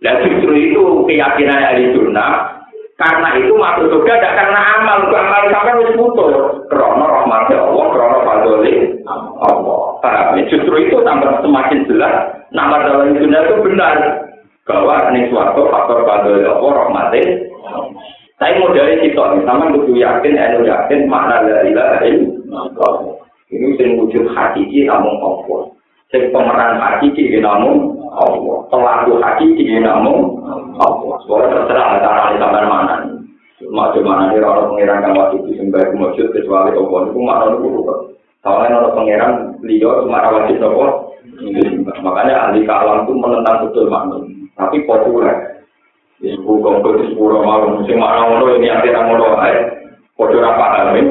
Dan 0.02 0.16
justru 0.26 0.54
itu 0.56 0.84
keyakinan 1.10 1.62
ahli 1.62 1.94
sunnah 1.94 2.57
Karena 2.98 3.30
itu 3.38 3.54
masuk 3.54 3.94
surga 3.94 4.14
tidak 4.18 4.36
karena 4.42 4.62
amal, 4.82 5.06
amal 5.14 5.44
sampai 5.54 5.86
wis 5.86 5.94
putus. 5.94 6.34
Krono 6.66 7.06
rahmat 7.06 7.46
Allah, 7.54 7.86
krono 7.94 8.20
fadli 8.26 8.74
Allah. 9.06 9.82
Paham? 10.02 10.42
Ya? 10.42 10.50
Justru 10.50 10.74
itu 10.82 10.98
tambah 11.06 11.46
semakin 11.46 11.86
jelas 11.86 12.42
nama 12.50 12.82
dalam 12.82 13.14
dunia 13.14 13.46
itu 13.46 13.62
benar 13.62 14.26
bahwa 14.66 15.14
ini 15.14 15.30
suatu 15.30 15.70
faktor 15.70 16.10
fadli 16.10 16.42
Allah 16.42 16.72
rahmatin. 16.74 17.28
Saya 18.38 18.62
mau 18.62 18.74
dari 18.74 19.02
situ, 19.02 19.18
sama 19.18 19.74
kudu 19.74 19.98
yakin, 19.98 20.38
enu 20.38 20.62
yakin 20.66 21.10
makna 21.10 21.42
dari 21.42 21.74
ilaha 21.74 22.06
Ini 22.06 23.68
sing 23.78 23.98
wujud 23.98 24.30
hakiki 24.34 24.86
namun 24.86 25.18
Allah. 25.22 25.70
Sing 26.14 26.30
pemeran 26.34 26.78
hakiki 26.82 27.34
namun 27.42 27.97
Allah. 28.18 28.58
Pelaku 28.74 29.12
hakiki 29.22 29.78
namun 29.78 30.42
Allah. 30.78 31.16
Soalnya 31.30 31.54
terserah 31.54 32.02
cara 32.02 32.22
ini 32.34 32.42
sampai 32.42 32.66
mana. 32.66 32.96
Macam 33.68 34.06
mana 34.06 34.30
ini 34.30 34.42
orang 34.42 34.70
pengiran 34.70 35.02
kan 35.02 35.18
waktu 35.18 35.36
itu 35.42 35.50
sembah 35.58 35.82
kecuali 36.14 36.72
Allah 36.78 37.00
itu 37.10 37.20
mana 37.22 37.46
itu. 37.58 37.70
Soalnya 38.42 38.78
orang 38.82 38.96
pengiran 38.96 39.34
beliau 39.62 40.06
cuma 40.06 40.30
wajib 40.30 40.62
Allah. 40.62 40.92
Makanya 42.02 42.34
ahli 42.50 42.62
kalam 42.66 43.06
itu 43.06 43.14
menentang 43.14 43.70
betul 43.70 43.86
makna. 43.90 44.18
Tapi 44.58 44.78
populer. 44.90 45.58
Di 46.18 46.34
sebuah 46.34 46.82
kompet, 46.82 46.94
di 46.98 47.14
sebuah 47.14 47.46
malam, 47.46 47.86
makna 47.86 48.22
ngono 48.26 48.58
ini 48.58 48.74
akhirnya 48.74 49.06
ngono 49.06 49.38
aja. 49.38 49.70
Kode 50.18 50.42
apa 50.42 50.66
kami? 50.90 51.02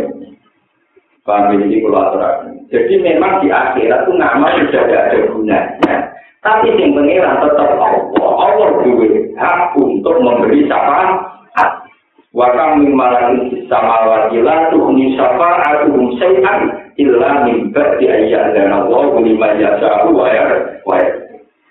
Paham 1.22 1.58
ini 1.58 1.78
kalau 1.82 2.26
Jadi 2.70 2.94
memang 2.98 3.38
di 3.42 3.50
akhirat 3.50 4.06
itu 4.06 4.12
nama 4.18 4.50
sudah 4.58 4.82
tidak 4.86 5.02
ada 5.10 5.18
gunanya. 5.30 5.94
Tapi 6.46 6.78
yang 6.78 6.94
pengiran 6.94 7.42
tetap 7.42 7.74
Allah. 7.74 8.06
Allah 8.22 8.70
juga 8.86 9.10
hak 9.34 9.74
untuk 9.74 10.22
memberi 10.22 10.62
syafaat. 10.70 11.26
Wakam 12.36 12.84
min 12.84 12.92
malakin 12.92 13.64
sama 13.64 14.04
wajila 14.04 14.68
tuhni 14.68 15.16
syafa'atuhum 15.16 16.20
syai'an 16.20 16.68
illa 17.00 17.48
min 17.48 17.72
ba'di 17.72 18.12
ayya 18.12 18.52
dan 18.52 18.76
Allah 18.76 19.08
lima 19.24 19.56
yasahu 19.56 20.12
wa 20.12 20.28
wa 20.84 21.00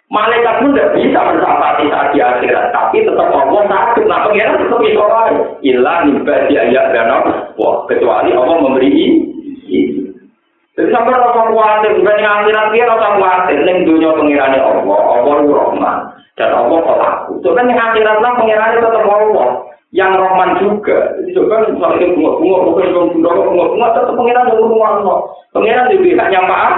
Malaikat 0.10 0.62
pun 0.62 0.74
tidak 0.74 0.94
bisa 0.98 1.18
mensafati 1.18 1.86
saat 1.90 2.14
di 2.14 2.20
akhirat, 2.22 2.70
tapi 2.74 3.06
tetap 3.06 3.30
Allah 3.30 3.62
sakit. 3.66 4.06
Nah, 4.06 4.22
pengiran 4.26 4.58
tetap 4.58 4.80
bisa 4.82 5.06
lain. 5.06 5.38
Illa 5.66 5.94
min 6.06 6.18
ba'di 6.26 6.54
ayya 6.58 6.84
dan 6.94 7.14
Allah. 7.14 7.36
Kecuali 7.86 8.34
Allah 8.34 8.58
memberi 8.60 8.90
ini. 8.90 10.05
Jadi 10.76 10.92
sampai 10.92 11.16
rasa 11.16 11.40
khawatir, 11.48 11.92
bukan 12.04 12.20
yang 12.20 12.36
akhirat 12.44 12.68
dia 12.76 12.84
rasa 12.84 13.16
khawatir. 13.16 13.58
Ini 13.64 13.88
dunia 13.88 14.12
pengirani 14.12 14.60
Allah, 14.60 15.00
Allah 15.08 15.34
itu 15.40 15.54
Rahman. 15.56 15.98
Dan 16.36 16.52
Allah 16.52 16.80
pelaku. 16.84 17.32
So 17.48 17.56
kan 17.56 17.72
yang 17.72 17.80
akhirat 17.80 18.20
lah 18.20 18.32
pengirani 18.36 18.84
tetap 18.84 19.08
Allah. 19.08 19.48
Yang 19.96 20.12
Rahman 20.20 20.50
juga. 20.60 21.16
Jadi 21.16 21.32
coba 21.32 21.64
misalnya 21.72 22.08
bunga-bunga, 22.12 22.58
bukan 22.68 22.88
bunga-bunga, 22.92 23.32
bunga-bunga, 23.48 23.88
tetap 23.96 24.14
pengirani 24.20 24.52
bunga 24.60 24.88
Allah. 25.00 25.18
Pengirani 25.56 25.92
di 25.96 25.98
pihaknya 26.04 26.40
Pak. 26.44 26.72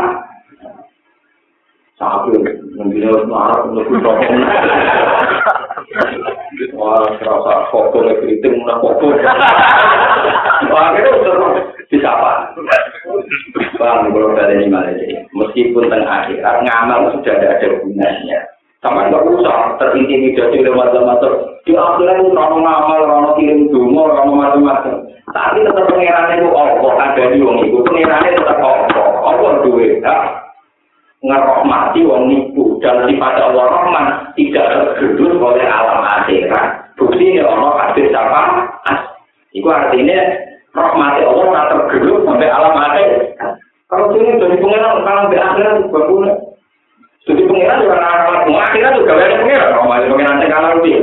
Satu, 1.97 2.29
mungkin 2.77 3.09
harus 3.09 3.25
marah 3.25 3.65
untuk 3.65 3.89
bersombong. 3.89 4.45
Wah, 6.77 7.01
serasa 7.17 7.73
foto 7.73 8.05
kritik, 8.21 8.53
mana 8.61 8.77
foto. 8.77 9.17
Wah, 10.69 10.93
itu 10.93 11.11
terus 11.25 11.66
disapa. 11.91 12.51
Bang, 13.77 14.11
kalau 14.11 14.35
dari 14.35 14.63
ini 14.63 14.71
malah 14.71 14.93
Meskipun 15.31 15.87
tengah 15.87 16.27
akhirat, 16.27 16.55
ngamal 16.65 17.13
sudah 17.13 17.35
tidak 17.37 17.53
ada 17.61 17.67
gunanya. 17.83 18.39
Sama 18.81 19.09
nggak 19.09 19.25
usah 19.25 19.79
terintimidasi 19.81 20.61
lewat 20.61 20.93
macam 21.01 21.33
Di 21.65 21.73
akhirat 21.73 22.17
itu 22.21 22.29
orang 22.33 22.61
ngamal, 22.61 22.99
orang 23.05 23.35
kirim 23.35 23.69
dungo, 23.73 24.07
orang 24.07 24.31
macam-macam. 24.31 24.95
Tapi 25.33 25.59
tetap 25.65 25.85
pengirannya 25.91 26.39
itu 26.39 26.49
Allah, 26.55 26.93
ada 27.03 27.23
di 27.33 27.39
wong 27.43 27.57
itu. 27.67 27.77
Pengirannya 27.83 28.37
tetap 28.37 28.59
Allah. 28.63 29.05
Allah 29.27 29.51
duit, 29.65 29.99
ngerohmati 31.25 32.01
wong 32.05 32.23
niku 32.29 32.77
dan 32.79 33.09
sifat 33.09 33.35
Allah 33.41 33.65
Rahman 33.67 34.07
tidak 34.37 34.65
tergerus 34.69 35.33
oleh 35.41 35.65
alam 35.65 36.05
akhirat. 36.05 36.93
Bukti 36.97 37.25
ini 37.35 37.41
Allah 37.41 37.73
hadis 37.89 38.09
apa? 38.13 38.41
Itu 39.53 39.67
artinya 39.69 40.46
rahmati 40.77 41.21
Allah 41.25 41.45
tak 41.49 41.67
tergerus 41.89 42.21
sampai 42.23 42.49
alam 42.53 42.75
akhir. 42.77 43.09
Kalau 43.89 44.13
sini 44.13 44.37
jadi 44.37 44.55
pengiran 44.61 45.01
kalau 45.01 45.31
di 45.33 45.37
akhirat 45.41 45.75
bagus. 45.89 46.29
Jadi 47.27 47.41
pengiran 47.43 47.83
juga 47.83 47.95
anak 47.99 48.19
anak 48.45 48.61
akhirat 48.71 48.91
juga 49.01 49.17
banyak 49.17 49.39
pengiran. 49.41 49.69
Rahmati 49.81 50.05
pengiran 50.13 50.41
yang 50.45 50.51
kalah 50.53 50.71
lebih. 50.77 50.95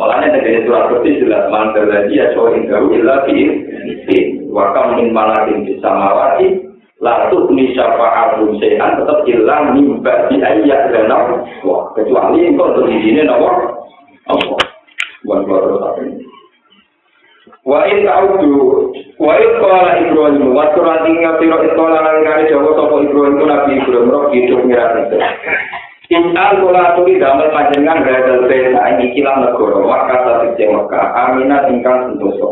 Malahnya 0.00 0.40
dari 0.40 0.64
surat 0.64 0.88
bersih 0.88 1.14
jelas 1.20 1.50
mantel 1.52 1.84
lagi 1.92 2.16
ya 2.16 2.32
cowok 2.32 2.56
indah 2.56 2.80
ilah 2.88 3.20
fi 3.26 4.16
wakam 4.48 4.96
min 4.96 5.12
malakin 5.12 5.66
bisa 5.66 5.88
mawati 5.92 6.70
Lalu 7.00 7.72
syafa'atun 7.72 8.60
sehan 8.60 9.00
tetap 9.00 9.24
hilang 9.24 9.72
nimba 9.72 10.28
di 10.28 10.36
ayat 10.44 10.92
dan 10.92 11.08
Wah, 11.64 11.88
kecuali 11.96 12.44
engkau 12.44 12.76
untuk 12.76 12.92
di 12.92 13.00
sini 13.00 13.24
nomor 13.24 13.72
Allah. 14.28 14.60
Bukan 15.24 15.40
keluar 15.48 15.64
apa 15.80 16.00
ini. 16.04 16.29
Wa 17.60 17.84
in 17.84 18.08
ta'udu 18.08 18.56
wa 19.20 19.32
in 19.36 19.50
qala 19.60 19.90
Ibrahim 20.00 20.56
wa 20.56 20.72
surat 20.72 21.04
ingat 21.04 21.36
sira 21.44 21.60
istola 21.60 22.00
lan 22.00 22.24
kare 22.24 22.48
Jawa 22.48 22.72
sapa 22.72 22.96
Ibrahim 23.04 23.36
ku 23.36 23.44
Nabi 23.44 23.72
Ibrahim 23.76 24.08
ro 24.08 24.20
hidup 24.32 24.60
mirat 24.64 24.92
itu. 24.96 25.16
Inal 26.10 26.64
kula 26.64 26.98
tuli 26.98 27.20
damel 27.20 27.52
panjenengan 27.52 28.02
gadal 28.02 28.48
desa 28.48 28.80
ini 28.96 29.12
kilang 29.12 29.44
negara 29.44 29.78
maka 29.84 30.16
sate 30.24 30.64
Mekah 30.64 31.06
aminat 31.14 31.68
ingkang 31.68 32.10
sentosa. 32.10 32.48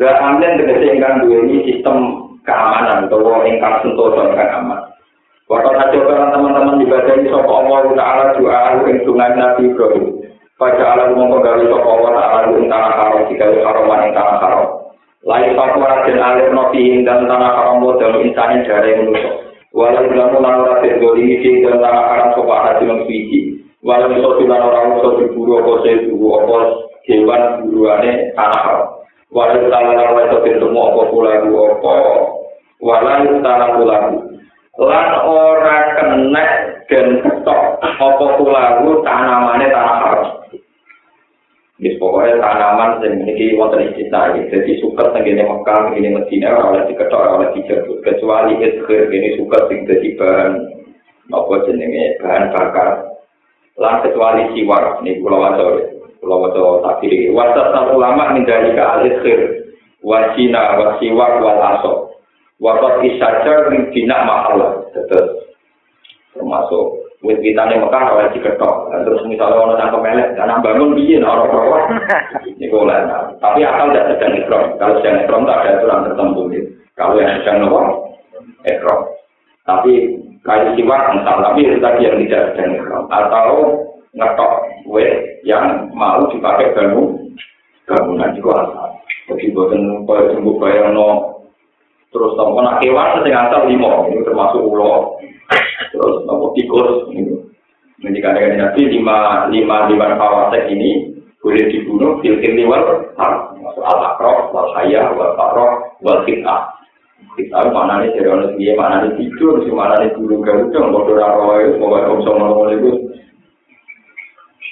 Ga 0.00 0.16
amlen 0.16 0.58
tegese 0.58 0.96
ingkang 0.96 1.22
duweni 1.22 1.62
sistem 1.68 1.96
keamanan 2.42 3.06
atau 3.06 3.44
ingkang 3.44 3.84
sentosa 3.84 4.32
ingkang 4.32 4.50
aman. 4.64 4.80
Waktu 5.48 5.70
saja 5.80 5.98
teman-teman 6.04 6.84
ibadah 6.84 7.14
ini 7.16 7.32
sopa 7.32 7.48
Allah 7.48 7.80
Ta'ala 7.96 8.24
doa 8.36 8.84
yang 8.84 9.00
sungai 9.00 9.32
Nabi 9.32 9.72
Ibrahim. 9.72 10.27
Pada 10.58 10.82
alam 10.90 11.14
sopa 11.14 11.38
Allah 11.86 12.12
Ta'ala 12.18 12.50
tanah 12.50 12.92
haram 12.98 13.30
jika 13.30 13.46
haroman 13.62 14.10
tanah 14.10 14.36
haram. 14.42 14.90
Lain 15.22 15.54
fakwa 15.54 16.02
dan 16.02 16.18
alir 16.18 16.50
dan 17.06 17.30
tanah 17.30 17.50
haram 17.54 17.78
modal 17.78 18.18
insanin 18.18 18.66
dari 18.66 18.98
manusia. 18.98 19.38
Walau 19.70 20.10
bilang 20.10 20.34
ulang 20.34 20.66
rakyat 20.66 20.98
dolimi 20.98 21.62
dan 21.62 21.78
tanah 21.78 22.02
haram 22.10 22.42
hati 22.42 22.90
mengsuci. 22.90 23.40
Walau 23.86 24.10
bisa 24.10 24.28
bilang 24.42 24.66
orang 24.66 24.98
bisa 24.98 25.08
diburu 25.22 25.62
apa 25.62 26.58
hewan 27.06 27.42
buruannya 27.62 28.12
tanah 28.34 28.60
haram. 28.66 28.86
Walau 29.30 29.62
kita 29.62 29.78
lalu 29.78 30.20
itu 30.26 30.36
bentuk 30.42 30.74
apa 30.74 31.00
apa 31.70 31.94
walau 32.78 33.42
tanah 33.42 33.68
pulau 33.74 34.06
lan 34.78 35.08
ora 35.26 35.78
dan 36.86 37.06
ketok 37.22 37.62
apa 37.82 38.26
pulau 38.38 39.02
tanamannya 39.02 39.66
tanah 39.70 39.94
haram 40.02 40.37
Jadi 41.78 41.94
pokoknya 41.94 42.42
tanaman 42.42 42.98
yang 43.06 43.22
ini 43.22 43.54
wonten 43.54 43.86
istisna 43.86 44.34
Jadi 44.50 44.82
suka 44.82 45.14
tenggine 45.14 45.46
Mekah, 45.46 45.94
tenggine 45.94 46.10
Medina 46.10 46.50
ora 46.50 46.74
oleh 46.74 46.82
diketok 46.90 47.14
ora 47.22 47.30
oleh 47.38 47.48
dijabut 47.54 48.02
kecuali 48.02 48.58
izhir 48.58 49.06
ini 49.14 49.38
suka 49.38 49.70
dadi 49.70 50.10
bahan 50.18 50.52
apa 51.30 51.54
jenenge 51.70 52.18
bahan 52.18 52.50
bakar. 52.50 52.90
Lan 53.78 54.02
kecuali 54.02 54.50
siwar 54.58 54.98
ini 55.06 55.22
pulau 55.22 55.38
waca 55.38 55.64
pulau 56.18 56.50
waca 56.50 56.62
takdir. 56.82 57.30
Wasat 57.30 57.70
ulama 57.94 58.34
nindali 58.34 58.74
ke 58.74 58.82
al-izhir 58.82 59.40
wasina 60.02 60.82
wasiwak 60.82 61.38
wal 61.38 61.62
asok. 61.62 61.98
Wakat 62.58 63.06
isajar 63.06 63.70
bina 63.94 64.18
mahalah. 64.26 64.82
Terus 64.90 65.46
termasuk 66.34 67.07
wit 67.22 67.38
witane 67.42 67.74
Mekah 67.82 68.04
ora 68.14 68.30
diketok. 68.30 68.74
Terus 68.94 69.22
misalnya 69.26 69.58
ono 69.58 69.74
cangkem 69.74 70.06
elek, 70.06 70.38
ana 70.38 70.62
bangun 70.62 70.94
piye 70.94 71.18
ora 71.18 71.44
ora. 71.46 71.80
Niku 72.60 72.86
lah. 72.86 73.34
Tapi 73.42 73.60
akal 73.66 73.90
tidak 73.90 74.06
sedang 74.14 74.32
ikram. 74.38 74.64
Kalau 74.78 74.94
sedang 75.02 75.16
ikram 75.26 75.42
tak 75.46 75.58
ada 75.62 75.70
aturan 75.78 76.04
tertentu. 76.06 76.42
Kalau 76.94 77.14
yang 77.18 77.38
sedang 77.42 77.56
nopo 77.66 77.80
ikram. 78.66 79.00
Tapi 79.66 79.92
kayu 80.46 80.68
siwak 80.78 81.12
misal 81.12 81.36
tapi 81.44 81.60
itu 81.66 81.76
tadi 81.82 82.06
yang 82.06 82.16
tidak 82.24 82.42
sedang 82.54 82.70
ikram 82.78 83.04
atau 83.10 83.48
ngetok 84.16 84.52
wit 84.88 85.12
yang 85.44 85.92
mau 85.92 86.24
dipakai 86.30 86.72
bangun 86.72 87.34
bangunan 87.88 88.34
juga 88.36 88.52
asal. 88.64 88.88
Jadi 89.28 89.52
buatan 89.52 90.08
kaya 90.08 90.32
sembuh 90.32 90.56
bayang 90.56 90.96
no 90.96 91.37
terus 92.08 92.32
nopo 92.36 92.58
nak 92.64 92.80
kewan 92.80 93.20
sing 93.24 93.34
asal 93.36 93.68
limo 93.68 94.08
ini 94.08 94.24
termasuk 94.24 94.62
ulo. 94.62 95.20
Terus 95.92 96.24
nopo 96.24 96.56
tikus. 96.56 97.08
Ini 97.12 97.48
jadi 97.98 98.18
kadang 98.22 98.54
nabi 98.62 98.82
lima 98.94 99.50
lima 99.50 99.90
lima 99.90 100.06
fawasek 100.14 100.70
ini 100.70 101.18
boleh 101.42 101.66
dibunuh 101.70 102.18
filter 102.22 102.54
liwal 102.54 103.10
masuk 103.58 103.82
al 103.82 103.98
akrof 104.14 104.54
wal 104.54 104.70
hayah 104.78 105.10
wal 105.14 105.34
faroh 105.34 105.98
wal 106.02 106.22
kita 106.22 106.78
kita 107.38 107.70
mana 107.70 108.02
nih 108.02 108.14
dari 108.14 108.28
orang 108.30 108.54
dia 108.58 108.74
mana 108.74 109.06
nih 109.06 109.14
tidur 109.18 109.62
si 109.62 109.70
mana 109.70 110.02
nih 110.02 110.14
dulu 110.14 110.42
garuda 110.42 110.78
mau 110.90 111.06
dora 111.06 111.28
roy 111.38 111.74
mau 111.78 111.94
gak 111.94 112.10
bisa 112.18 112.30
ngomong 112.34 112.68
itu. 112.74 112.90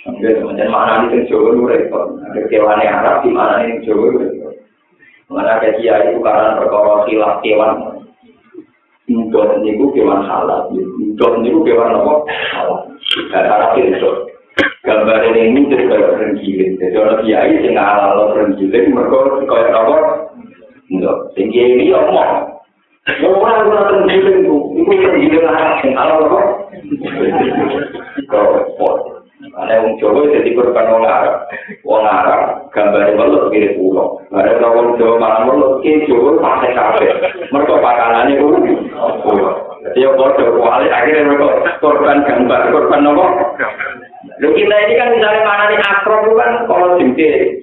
Kemudian 0.07 0.71
mana 0.71 1.07
nih 1.07 1.19
yang 1.19 1.23
Jawa 1.27 1.49
itu 1.51 1.63
repot. 1.67 2.07
Ada 2.31 2.41
kewan 2.47 2.83
yang 2.83 2.95
Arab 3.03 3.17
di 3.27 3.31
mana 3.35 3.55
nih 3.63 3.83
yang 3.83 3.99
repot. 3.99 4.46
Mana 5.27 5.59
ada 5.59 5.75
kiai 5.75 6.15
itu 6.15 6.23
karena 6.23 6.55
perkara 6.55 7.03
khilaf 7.11 7.43
kewan. 7.43 7.73
Ndot 9.11 9.63
niku 9.63 9.91
kewan 9.91 10.23
halal. 10.23 10.71
Ndot 10.71 11.35
niku 11.43 11.67
kewan 11.67 11.99
apa? 11.99 12.13
Halal. 12.55 12.81
Cara 13.35 13.75
itu. 13.75 14.11
Gambar 14.87 15.19
ini 15.35 15.67
jadi 15.67 15.85
kayak 15.91 16.15
renggiling. 16.15 16.79
Jadi 16.79 16.95
orang 16.95 17.21
kiai 17.27 17.59
sing 17.59 17.75
halal 17.75 18.39
renggiling 18.39 18.95
mereka 18.95 19.19
kayak 19.51 19.75
apa? 19.75 19.97
Sing 21.35 21.47
kiai 21.51 21.75
ini 21.75 21.91
omong. 21.91 22.55
Orang 23.27 23.67
orang 23.67 24.07
renggiling 24.07 24.47
itu, 24.47 24.57
itu 24.79 24.95
renggiling 24.95 25.43
halal 25.43 25.75
halal 25.83 26.19
apa? 26.31 26.41
Kau 28.31 29.16
Ada 29.37 29.85
wong 29.85 30.01
Jawa 30.01 30.33
jadi 30.33 30.49
korban 30.57 30.89
wong 30.89 31.05
Arab. 31.05 31.45
Wong 31.85 32.05
Arab 32.09 32.73
gambare 32.73 33.13
welut 33.13 33.53
mirip 33.53 33.77
pulau. 33.77 34.25
Ada 34.33 34.65
wong 34.65 34.97
Jawa 34.97 35.21
malah 35.21 35.45
welut 35.45 35.85
ki 35.85 36.09
Jawa 36.09 36.41
pakai 36.41 36.73
kafe. 36.73 37.07
Mereka 37.53 37.75
pakanannya 37.77 38.41
pulau. 39.21 39.67
Jadi 39.87 40.03
yang 40.03 40.19
bodoh, 40.19 40.59
wali 40.59 40.91
akhirnya 40.91 41.31
mereka 41.31 41.79
korban 41.79 42.27
gambar, 42.27 42.75
korban 42.75 43.01
nopo. 43.07 43.27
Lu 44.43 44.51
kita 44.51 44.77
ini 44.83 44.99
kan 44.99 45.15
misalnya 45.15 45.47
mana 45.47 45.65
nih 45.71 45.79
akrob 45.79 46.27
kan 46.35 46.51
kalau 46.67 46.99
jengke. 46.99 47.63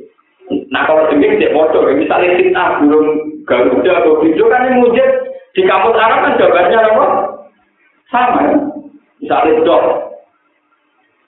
Nah 0.72 0.88
kalau 0.88 1.12
jengke 1.12 1.36
tidak 1.36 1.52
bodoh, 1.52 1.90
misalnya 1.92 2.40
kita 2.40 2.64
burung 2.80 3.08
garuda 3.44 3.92
atau 4.00 4.24
hijau 4.24 4.48
kan 4.48 4.72
yang 4.72 4.80
mujid 4.80 5.10
di 5.52 5.68
kampus 5.68 6.00
Arab 6.00 6.20
kan 6.22 6.38
jawabannya 6.40 6.78
apa? 6.80 7.06
Sama. 8.08 8.44
Misalnya 9.20 9.60
dok, 9.68 9.84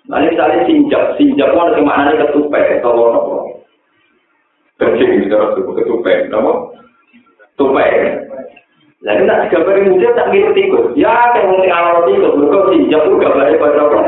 Nanti 0.06 0.38
misalnya 0.38 0.66
sinjak, 0.70 1.04
sinjak 1.18 1.50
itu 1.50 1.58
ada 1.58 1.82
maknanya 1.82 2.30
ketupai, 2.30 2.78
atau 2.78 3.10
apa? 3.10 3.36
Kencing 4.78 5.26
gitu, 5.26 5.38
ketupai, 5.82 6.30
apa? 6.30 6.52
Tupai. 7.58 7.90
Lalu 9.06 9.30
tak 9.30 9.40
digambarin 9.46 9.90
muda 9.94 10.10
tak 10.18 10.30
ngerti 10.34 10.62
ikut. 10.66 10.86
Ya, 10.98 11.14
kayak 11.34 11.50
mungkin 11.50 11.74
awal 11.74 12.06
itu, 12.10 12.26
berkau 12.26 12.70
sinjak 12.70 13.02
itu 13.06 13.18
gambarnya 13.18 13.62
pada 13.62 13.82
apa? 13.82 14.00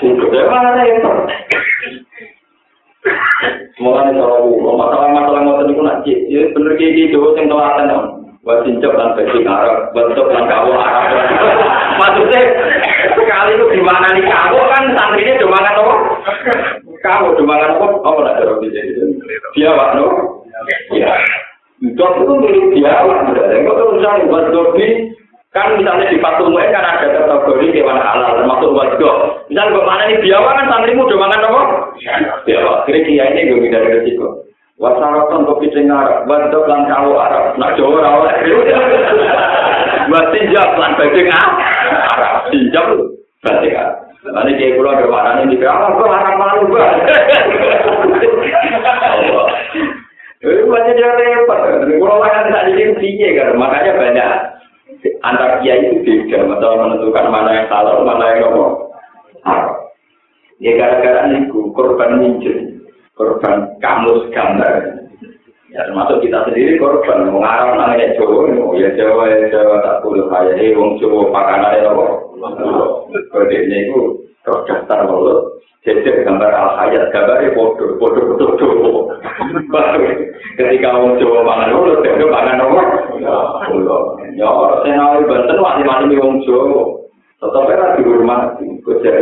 Ikut, 0.00 0.28
ya 0.32 0.44
mana? 0.48 0.80
Semoga 3.74 4.06
nih 4.06 4.14
kalau 4.14 4.62
masalah-masalah 4.78 5.40
ngotot 5.42 5.66
itu 5.74 5.82
nak 5.82 6.06
ya 6.06 6.42
bener 6.54 6.72
kayak 6.78 6.94
gitu, 6.94 7.18
yang 7.34 7.50
telaten 7.50 7.88
buat 8.42 8.62
cincok 8.66 8.94
dan 8.94 9.14
bagi 9.14 9.42
Arab, 9.46 9.90
bentuk 9.94 10.26
dan 10.30 10.44
kawo 10.50 10.74
Arab. 10.78 11.02
Maksudnya 11.98 12.40
sekali 13.42 13.58
itu 13.58 13.66
gimana 13.74 14.06
nih 14.14 14.22
kawo 14.22 14.60
kan 14.70 14.84
santrinya 14.94 15.34
cuma 15.42 15.58
kan 15.58 15.74
apa? 15.74 15.94
Kawo 17.02 17.26
cuma 17.34 17.58
kan 17.58 17.74
apa? 17.74 17.86
Nak 18.22 18.36
cara 18.38 18.52
bisa 18.62 18.80
itu? 18.86 19.02
Dia 19.58 19.74
apa 19.74 19.98
no? 19.98 20.06
Ya. 20.94 21.10
Dok 21.98 22.22
itu 22.22 22.34
milik 22.38 22.66
dia, 22.78 23.02
berarti 23.02 23.66
kok 23.66 23.74
terus 23.74 23.94
misalnya 23.98 24.26
buat 24.30 24.46
dobi 24.54 25.10
kan 25.50 25.74
misalnya 25.74 26.14
di 26.14 26.22
patung 26.22 26.54
kan 26.54 26.78
ada 26.78 27.10
kategori 27.10 27.74
hewan 27.74 27.98
halal 27.98 28.38
termasuk 28.38 28.70
buat 28.70 28.94
dok. 29.02 29.16
Misalnya 29.50 29.74
bagaimana 29.74 30.02
nih 30.06 30.18
biawa 30.22 30.50
kan 30.54 30.70
santrimu 30.70 31.10
cuma 31.10 31.26
kan 31.34 31.42
apa? 31.42 31.62
Biawa. 32.46 32.86
Kira-kira 32.86 33.34
ini 33.34 33.50
gue 33.50 33.66
dari 33.66 33.88
resiko. 33.98 34.46
Wasaraton 34.78 35.46
kopi 35.46 35.70
sing 35.74 35.90
Arab, 35.90 36.26
wadok 36.26 36.66
lan 36.66 36.90
kawo 36.90 37.14
Arab, 37.14 37.54
nak 37.54 37.78
Jawa 37.78 38.02
ora 38.02 38.10
oleh. 38.18 38.34
Buat 40.10 40.26
tinjab 40.34 40.74
lan 40.74 40.98
badhe 40.98 41.22
Arab, 41.30 42.34
tinjab 42.50 42.86
badhe 43.42 43.68
Arab. 43.74 43.96
Nanti 44.22 44.54
kayak 44.54 44.78
pulau 44.78 44.94
ada 44.94 45.06
mana 45.10 45.42
ini, 45.42 45.58
apa 45.58 45.98
kok 45.98 46.06
Arab 46.14 46.34
malu 46.38 46.70
banget. 46.70 47.04
Itu 50.42 50.64
banyak 50.70 50.94
dia 50.94 51.10
repot. 51.10 51.60
Pulau 51.98 52.22
mana 52.22 52.50
tak 52.54 52.70
jadi 52.70 52.94
piye 53.02 53.28
kan, 53.34 53.58
makanya 53.58 53.92
banyak 53.98 54.30
antar 55.26 55.58
kiai 55.62 55.90
itu 55.90 56.06
beda, 56.06 56.46
masalah 56.46 56.86
menentukan 56.86 57.26
mana 57.30 57.50
yang 57.50 57.66
salah, 57.66 57.98
mana 58.06 58.24
yang 58.30 58.40
ngomong. 58.46 58.74
Ya 60.62 60.78
gara-gara 60.78 61.26
niku 61.26 61.74
korban 61.74 62.22
minjem. 62.22 62.78
korban 63.18 63.76
kamus 63.82 64.30
gambar. 64.30 65.01
Ya 65.72 65.88
termasuk 65.88 66.20
kita 66.20 66.44
sendiri 66.44 66.76
korban 66.76 67.32
mengarang 67.32 67.80
namanya 67.80 68.12
Jawa, 68.20 68.44
ya 68.76 68.92
Jawa 68.92 69.24
ya 69.24 69.48
Jawa 69.48 69.80
tak 69.80 70.04
boleh 70.04 70.28
kaya 70.28 70.52
ini 70.60 70.76
wong 70.76 71.00
Jawa 71.00 71.32
pakanan 71.32 71.80
ya 71.80 71.88
apa? 71.88 72.04
Kode 73.32 73.56
ini 73.56 73.88
itu 73.88 74.20
terdaftar 74.44 75.08
mulut, 75.08 75.64
jadi 75.80 76.28
gambar 76.28 76.52
al 76.52 76.76
hayat 76.76 77.08
gambarnya 77.08 77.56
bodoh, 77.56 77.96
bodoh 77.96 78.36
betul 78.36 78.48
betul. 78.52 78.68
Ketika 80.60 80.92
wong 80.92 81.16
Jawa 81.16 81.40
pangan 81.40 81.72
mulut, 81.72 82.04
dia 82.04 82.20
pangan 82.28 82.60
apa? 82.68 82.80
Ya 84.36 84.48
orang 84.48 84.76
saya 84.84 84.92
nawi 84.92 85.24
banten 85.24 85.56
masih 85.56 85.84
masih 85.88 86.20
wong 86.20 86.32
Jawa, 86.44 86.80
tetap 87.40 87.64
era 87.72 87.96
di 87.96 88.02
rumah, 88.04 88.60
kode 88.84 89.12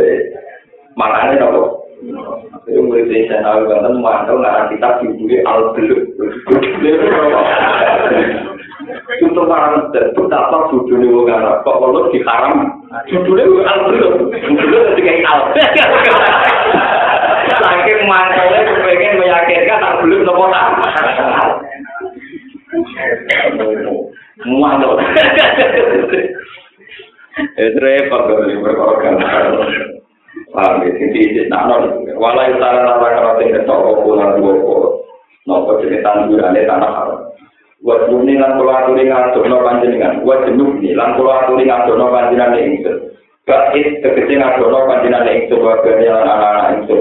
makannya 0.99 1.47
apa? 1.47 1.80
Itu 2.01 2.81
murid 2.81 3.13
saya 3.13 3.21
saya 3.29 3.39
tahu 3.45 3.69
kan 3.69 3.85
itu 3.85 3.99
mantel 4.01 4.37
nara 4.41 4.65
kita 4.73 4.89
dibuli 5.01 5.37
al 5.45 5.69
beluk. 5.77 6.01
Untuk 9.21 9.45
barang 9.45 9.93
tentu 9.93 10.25
apa 10.33 10.57
tujuh 10.73 10.97
nih 10.97 11.13
bukan 11.13 11.61
kok 11.61 11.77
lo 11.77 12.09
diharam 12.09 12.81
tujuh 13.05 13.33
nih 13.37 13.45
al 13.69 13.79
beluk. 13.85 14.13
Tujuh 14.33 14.65
nih 14.65 14.81
jadi 14.97 15.01
kayak 15.05 15.29
al 15.29 15.39
beluk. 15.53 16.17
Saking 17.61 17.99
mantelnya 18.09 18.59
kepengen 18.65 19.21
meyakinkan 19.21 19.85
al 19.85 19.95
beluk 20.01 20.25
nopo 20.25 20.49
tak. 20.49 20.67
Mantel. 24.41 24.91
Itu 27.61 27.77
repot 27.77 28.21
kalau 28.25 28.49
diperkorban. 28.49 29.15
paham 30.51 30.83
ya, 30.83 30.91
sisi 30.99 31.19
isi 31.31 31.41
nano 31.47 32.03
walai 32.19 32.51
utara 32.51 32.83
nama 32.83 33.07
karate 33.07 33.47
ini 33.47 33.63
toko 33.63 34.03
pulang 34.03 34.35
dua 34.37 34.53
kolo 34.59 34.89
nopo 35.47 35.79
jenis 35.79 36.03
tanggurannya 36.03 36.67
tanah 36.67 36.91
haram 36.91 37.19
gua 37.81 37.95
jenuh 38.05 38.37
lan 38.37 38.59
kulo 38.59 38.71
atur 38.75 38.93
ini 38.99 39.09
ngatur 39.09 39.43
no 39.47 39.57
panjenengan 39.63 40.21
gua 40.21 40.35
jenuh 40.43 40.71
nih 40.83 40.93
lan 40.93 41.15
kulo 41.15 41.31
atur 41.31 41.55
ini 41.57 41.71
ngatur 41.71 41.95
no 41.97 42.05
panjenengan 42.11 42.55
ini 42.59 42.69
ngatur 42.83 42.95
bakit 43.47 43.87
tegesi 44.03 44.33
ngatur 44.37 44.67
no 44.69 44.79
panjenengan 44.85 45.27
ini 45.31 45.39
ngatur 45.47 45.59
wabani 45.63 46.05
anak-anak 46.11 46.67
itu 46.83 46.97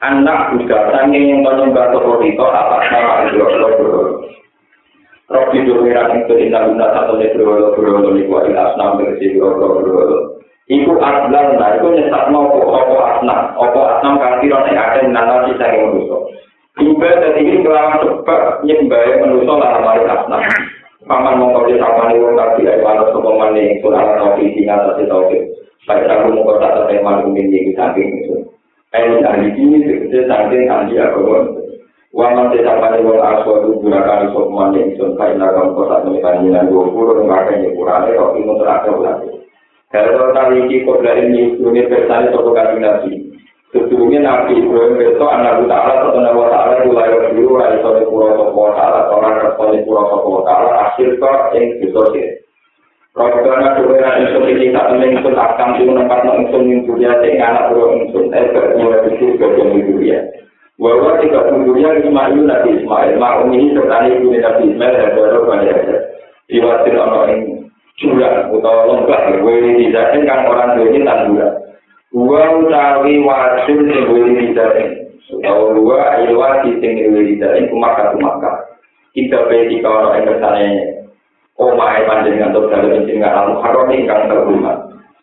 anak 0.00 0.40
juga 0.56 0.78
sangin 0.92 1.30
yang 1.30 1.40
menyembah 1.44 1.92
toko 1.92 2.20
rito 2.20 2.46
atas 2.48 2.84
nama 2.90 3.28
itu 3.28 3.38
lo 3.44 3.68
bro 3.76 4.02
Rok 5.26 5.50
tidur 5.50 5.82
merah 5.82 6.14
itu 6.14 6.38
indah 6.38 6.70
guna 6.70 6.86
satu 6.94 7.18
negeri, 7.18 7.42
lo 7.42 7.74
bro, 7.74 7.98
lo 7.98 8.14
nikwa 8.14 8.46
ilah, 8.46 8.78
senang 8.78 9.02
bro, 9.02 9.10
lo 9.58 9.68
bro, 9.82 10.02
lo 10.06 10.35
Iku 10.66 10.98
aslan 10.98 11.62
nah, 11.62 11.78
iku 11.78 11.94
nyesat 11.94 12.26
mau 12.34 12.50
opo 12.50 12.98
asnam, 12.98 13.54
opo 13.54 13.86
asnam 13.86 14.18
kang 14.18 14.42
kira 14.42 14.66
nek 14.66 14.74
akeh 14.74 15.06
nang 15.14 15.46
sisa 15.46 15.62
ing 15.70 15.78
manusa. 15.78 16.18
Iba 16.82 17.06
dadi 17.22 17.40
iki 17.46 17.62
kelawan 17.62 18.02
sebab 18.02 18.66
nyembah 18.66 19.22
manusa 19.22 19.52
lan 19.62 19.78
mari 19.86 20.02
asnam. 20.10 20.42
Paman 21.06 21.38
mongko 21.38 21.70
dia 21.70 21.78
sapane 21.78 22.18
wong 22.18 22.34
kaki 22.34 22.66
ae 22.66 22.82
wala 22.82 23.06
sapa 23.14 23.30
maneh 23.30 23.78
kula 23.78 23.94
ana 23.94 24.34
iki 24.42 24.58
sing 24.58 24.66
atase 24.66 25.06
tauke. 25.06 25.38
Baik 25.86 26.10
aku 26.10 26.34
mongko 26.34 26.58
tak 26.58 26.74
tete 26.82 26.98
manung 26.98 27.38
iki 27.38 27.70
saking 27.78 28.26
itu. 28.26 28.34
Ayo 28.90 29.22
dari 29.22 29.54
ini 29.54 29.86
sekecil 29.86 30.26
saking 30.26 30.66
kanji 30.66 30.98
aku 30.98 31.46
Wa 32.10 32.34
man 32.34 32.50
te 32.50 32.58
sapane 32.66 33.06
wong 33.06 33.22
aswa 33.22 33.62
du 33.62 33.78
gurakan 33.78 34.34
sapa 34.34 34.50
maneh 34.50 34.82
ingsun 34.82 35.14
kae 35.14 35.30
nakon 35.38 35.78
kota 35.78 36.02
menika 36.02 36.42
nyinan 36.42 36.74
dua 36.74 36.90
puluh 36.90 37.22
ngakeh 37.22 37.54
nyepurane 37.54 38.18
kok 38.18 38.34
ing 38.34 38.50
terakhir 38.58 38.98
lagi. 38.98 39.45
Kalau 39.94 40.34
tali 40.34 40.66
iki 40.66 40.82
kobra 40.82 41.14
ini 41.14 41.54
ini 41.62 41.80
bersani 41.86 42.34
toko 42.34 42.50
kaji 42.50 42.82
nabi. 42.82 43.12
Sesungguhnya 43.74 44.22
Nabi 44.22 44.62
Ibrahim 44.62 44.94
besok 44.94 45.26
anak 45.26 45.58
Ta'ala 45.66 46.08
atau 46.08 46.22
Nabi 46.22 46.38
Ta'ala 46.48 46.72
itu 46.80 46.90
lahir 46.94 47.18
dulu 47.34 47.58
dari 47.58 47.78
sore 47.82 48.02
pura 48.06 48.32
toko 48.38 48.72
Ta'ala 48.72 49.10
orang 49.10 49.42
responi 49.42 49.82
pura 49.82 50.06
toko 50.06 50.42
Ta'ala 50.46 50.70
akhir 50.90 51.18
kok 51.18 51.52
yang 51.52 51.64
disosial. 51.82 52.46
Robbana 53.16 53.80
duwena 53.80 54.20
insun 54.20 54.44
iki 54.44 54.76
sak 54.76 54.92
temen 54.92 55.16
insun 55.16 55.40
akam 55.40 55.72
sing 55.80 55.88
nempat 55.88 56.20
nang 56.20 56.44
insun 56.44 56.68
ing 56.68 56.84
dunia 56.84 57.16
anak 57.16 57.72
karo 57.72 57.96
insun 57.96 58.28
eh 58.36 58.44
mulai 58.76 59.08
bisnis 59.08 59.40
bagian 59.40 59.72
di 59.72 59.80
dunia. 59.88 60.20
Wawa 60.76 61.16
tiga 61.24 61.48
dunia 61.48 61.96
Ismail 61.96 62.44
Nabi 62.44 62.76
Ismail, 62.76 63.16
mak 63.16 63.40
umi 63.48 63.72
serta 63.72 64.04
ibu 64.04 64.36
Nabi 64.36 64.62
Ismail 64.68 64.94
dan 65.00 65.10
baru 65.16 65.48
banyak 65.48 65.78
Diwatir 66.46 66.94
ono 66.94 67.20
ing 67.32 67.65
curah 67.96 68.52
utawa 68.52 68.82
lembah 68.92 69.40
wiri 69.40 69.88
dijakin 69.88 70.28
kang 70.28 70.44
orang 70.44 70.76
dunia 70.76 71.00
tanduran. 71.04 71.52
Dua 72.12 72.42
utawi 72.60 73.24
wasil 73.24 73.78
sing 73.88 74.00
wiri 74.12 74.32
dijakin. 74.52 74.88
Utawa 75.32 75.72
dua 75.72 75.98
ilwati 76.28 76.76
sing 76.80 76.92
wiri 76.92 77.36
dijakin 77.36 77.72
kumaka 77.72 78.12
kumaka. 78.12 78.52
Kita 79.16 79.48
beti 79.48 79.80
kalau 79.80 80.12
ing 80.12 80.28
ke 80.28 80.34
sananya 80.44 80.96
omahe 81.56 82.04
panjenengan 82.04 82.52
untuk 82.52 82.68
dalam 82.68 83.08
jenengan 83.08 83.32
al 83.32 83.48
haram 83.64 83.88
ingkang 83.88 84.28
terhormat. 84.28 84.76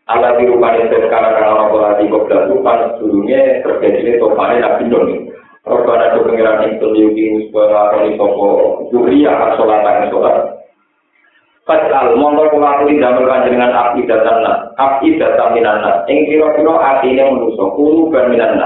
Allah 0.09 0.35
di 0.35 0.49
rumah 0.49 0.75
ini 0.75 0.91
sekarang 0.91 1.31
kalau 1.39 1.53
nopo 1.55 1.77
lagi 1.79 2.09
kok 2.11 2.27
dulu 2.27 2.59
pas 2.59 2.91
dulunya 2.99 3.63
terjadi 3.63 3.99
ini 4.03 4.11
topane 4.19 4.59
nabi 4.59 4.89
Nuh. 4.89 5.29
Robbana 5.63 6.11
do 6.11 6.27
pengiran 6.27 6.67
ing 6.67 6.75
tuliuki 6.83 7.23
musbah 7.31 7.71
lakoni 7.71 8.19
sopo 8.19 8.47
duriya 8.91 9.31
asolatan 9.31 10.11
sholat. 10.11 10.52
Fatal 11.63 12.19
mongko 12.19 12.51
kula 12.51 12.75
aturi 12.75 12.99
damel 12.99 13.23
panjenengan 13.23 13.71
api 13.71 14.03
datan 14.03 14.43
nas, 14.43 14.67
api 14.75 15.15
datan 15.15 15.55
minan 15.55 15.79
Ing 16.11 16.27
kira-kira 16.27 16.75
atine 16.75 17.23
manusa, 17.23 17.65
kulo 17.71 18.11
ban 18.11 18.27
minan 18.27 18.59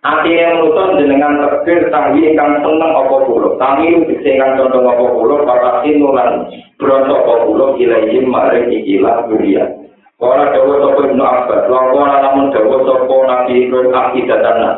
Ati 0.00 0.32
yang 0.32 0.64
nutup 0.64 0.96
jenengan 0.96 1.44
terkir 1.44 1.92
tanggi 1.92 2.32
ingkang 2.32 2.64
seneng 2.64 2.88
apa 2.88 3.20
pulau. 3.20 3.60
Tanggi 3.60 4.00
dikse 4.08 4.32
ingkang 4.32 4.56
apa 4.56 5.04
pulau, 5.12 5.44
patasin 5.44 6.00
nulan 6.00 6.48
berontok 6.80 7.20
apa 7.20 7.34
pulau, 7.44 7.76
ilayim 7.76 8.32
maring 8.32 8.72
ikilah 8.72 9.28
dunia. 9.28 9.68
Kala 10.16 10.56
dawa 10.56 10.74
sopo 10.80 11.00
ibnu 11.04 11.20
Abbas, 11.20 11.68
lakona 11.68 12.16
namun 12.16 12.48
dawa 12.48 12.76
sopo 12.88 13.28
nabi 13.28 13.68
Ibrahim 13.68 13.92
akidatanna. 13.92 14.70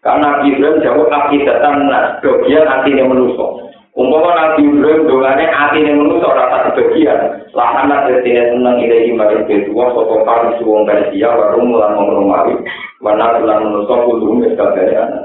Karena 0.00 0.40
nabi 0.40 0.46
Ibrahim 0.56 0.80
dawa 0.80 1.04
akidatanna, 1.12 1.98
bagian 2.24 2.64
atine 2.72 3.02
menusuk. 3.04 3.67
Umpama 3.98 4.30
nabi 4.30 4.62
Ibrahim 4.62 5.10
dongane 5.10 5.50
atine 5.50 5.90
menusuk 5.90 6.30
rata 6.30 6.70
sebagian. 6.70 7.50
Lahana 7.50 8.06
tertine 8.06 8.54
seneng 8.54 8.78
ilahi 8.78 9.10
maring 9.10 9.42
kedua 9.50 9.90
sopo 9.90 10.22
kari 10.22 10.54
suwong 10.62 10.86
Persia, 10.86 11.34
warung 11.34 11.74
mulan 11.74 11.98
mengromawi. 11.98 12.54
Wana 13.02 13.42
bulan 13.42 13.58
manusia 13.66 13.98
kudu 14.06 14.38
wis 14.38 14.54
kabeh 14.54 14.94
ana. 14.94 15.18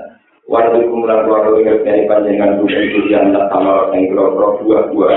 Wana 0.49 0.73
kumpulan 0.89 1.21
keluarga 1.21 1.53
ingat 1.61 1.77
dari 1.85 2.01
panjenengan 2.09 2.57
bukan 2.57 2.83
durian 2.97 3.25
tak 3.29 3.45
sama 3.53 3.93
yang 3.93 4.09
kira-kira 4.09 4.47
dua-dua. 4.65 5.09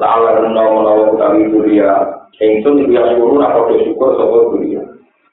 Lala 0.00 0.30
menawa 0.40 0.70
menawa 0.72 1.02
utawi 1.12 1.52
duria. 1.52 1.92
Ingsun 2.40 2.88
dia 2.88 3.04
suruh 3.14 3.36
apa 3.36 3.68
syukur 3.84 4.16
sapa 4.16 4.36
duria. 4.48 4.80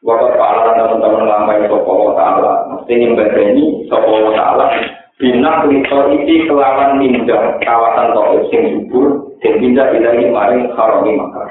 Waktu 0.03 0.27
pahala 0.35 0.75
teman-teman 0.75 1.23
lama 1.23 1.51
yang 1.55 1.71
sopa 1.71 1.91
wa 1.95 2.13
ta'ala. 2.19 2.53
Mesti 2.67 2.93
ini 2.99 3.87
sopa 3.87 4.11
wa 4.11 4.35
ta'ala. 4.35 4.99
Bina 5.21 5.61
kulitor 5.61 6.17
isi 6.17 6.49
kelawan 6.49 6.97
mindah 6.97 7.61
kawasan 7.61 8.09
to'ib 8.17 8.41
sing 8.49 8.89
subur. 8.89 9.29
Dan 9.37 9.61
mindah 9.61 9.93
ilahi 9.93 10.33
maring 10.33 10.73
harami 10.73 11.13
makar. 11.13 11.45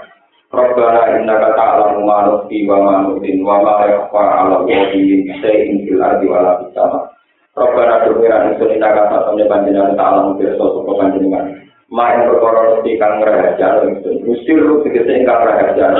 Rabbana 0.50 1.14
innaka 1.14 1.54
ta'lamu 1.54 2.02
ma 2.02 2.26
nukhfi 2.26 2.66
wa 2.66 2.82
ma 2.82 2.94
nu'lin 3.06 3.46
wa 3.46 3.62
ma 3.62 3.86
'ala 3.86 4.66
min 4.66 5.22
shay'in 5.38 5.86
fil 5.86 6.02
ardi 6.02 6.26
wa 6.26 6.42
la 6.42 6.52
fis 6.58 6.74
sama. 6.74 7.14
Rabbana 7.54 8.10
duwira 8.10 8.50
ingsun 8.50 8.74
innaka 8.74 9.06
satamne 9.06 9.46
panjenengan 9.46 9.94
ta'lamu 9.94 10.34
pirsa 10.34 10.58
sapa 10.58 10.90
panjenengan. 10.90 11.54
Ma 11.94 12.10
ing 12.18 12.26
perkara 12.26 12.74
mesti 12.74 12.98
kang 12.98 13.22
rahasia 13.22 13.86
ingsun. 13.86 14.26
Gusti 14.26 14.50
lu 14.58 14.82
tegese 14.82 15.14
ingkang 15.14 15.46
rahasia. 15.46 15.94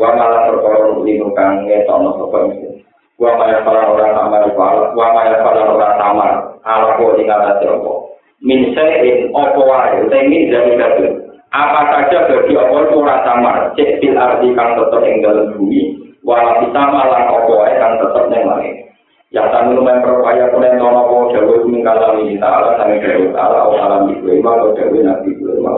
Wa 0.00 0.16
malah 0.16 0.48
perkara 0.48 0.96
nu'lin 0.96 1.28
kang 1.36 1.68
ngetokno 1.68 2.16
sapa. 2.16 2.65
wa 3.16 3.32
maya 3.40 3.64
para 3.64 3.88
orang 3.88 4.12
tamar 4.12 4.44
wal 4.52 4.78
wa 4.92 5.06
maya 5.16 5.40
para 5.40 5.62
orang 5.64 5.94
tamar 5.96 6.32
ala 6.68 7.00
ko 7.00 7.16
ing 7.16 7.28
ala 7.32 7.56
tropo 7.64 8.12
min 8.44 8.76
sayin 8.76 9.32
opo 9.32 9.64
wae 9.64 10.04
utemi 10.04 10.52
jami 10.52 10.76
kabeh. 10.76 11.12
Apa 11.48 11.80
saja 11.88 12.28
bagi 12.28 12.52
opo 12.52 13.00
ora 13.00 13.24
tamar 13.24 13.72
cek 13.72 14.04
bil 14.04 14.20
arti 14.20 14.52
kang 14.52 14.76
tetep 14.76 15.00
ing 15.08 15.24
dalem 15.24 15.56
bumi 15.56 15.96
wala 16.20 16.60
kita 16.60 16.82
lan 16.92 17.24
opo 17.32 17.64
wae 17.64 17.72
kang 17.80 17.96
tetep 18.04 18.24
ning 18.28 18.44
lare 18.44 18.70
ya 19.32 19.48
tanu 19.48 19.80
lumayan 19.80 20.04
perkaya 20.04 20.52
kene 20.52 20.76
ono 20.76 21.00
opo 21.08 21.16
dewe 21.32 21.56
ning 21.72 21.80
kala 21.80 22.20
ning 22.20 22.36
ala 22.44 22.76
sami 22.76 23.00
dewe 23.00 23.32
ala 23.32 23.72
ala 23.72 23.96
mikwe 24.04 24.44
ma 24.44 24.60
dewe 24.76 25.00
nabi 25.00 25.32
dewe 25.40 25.56
ma 25.64 25.72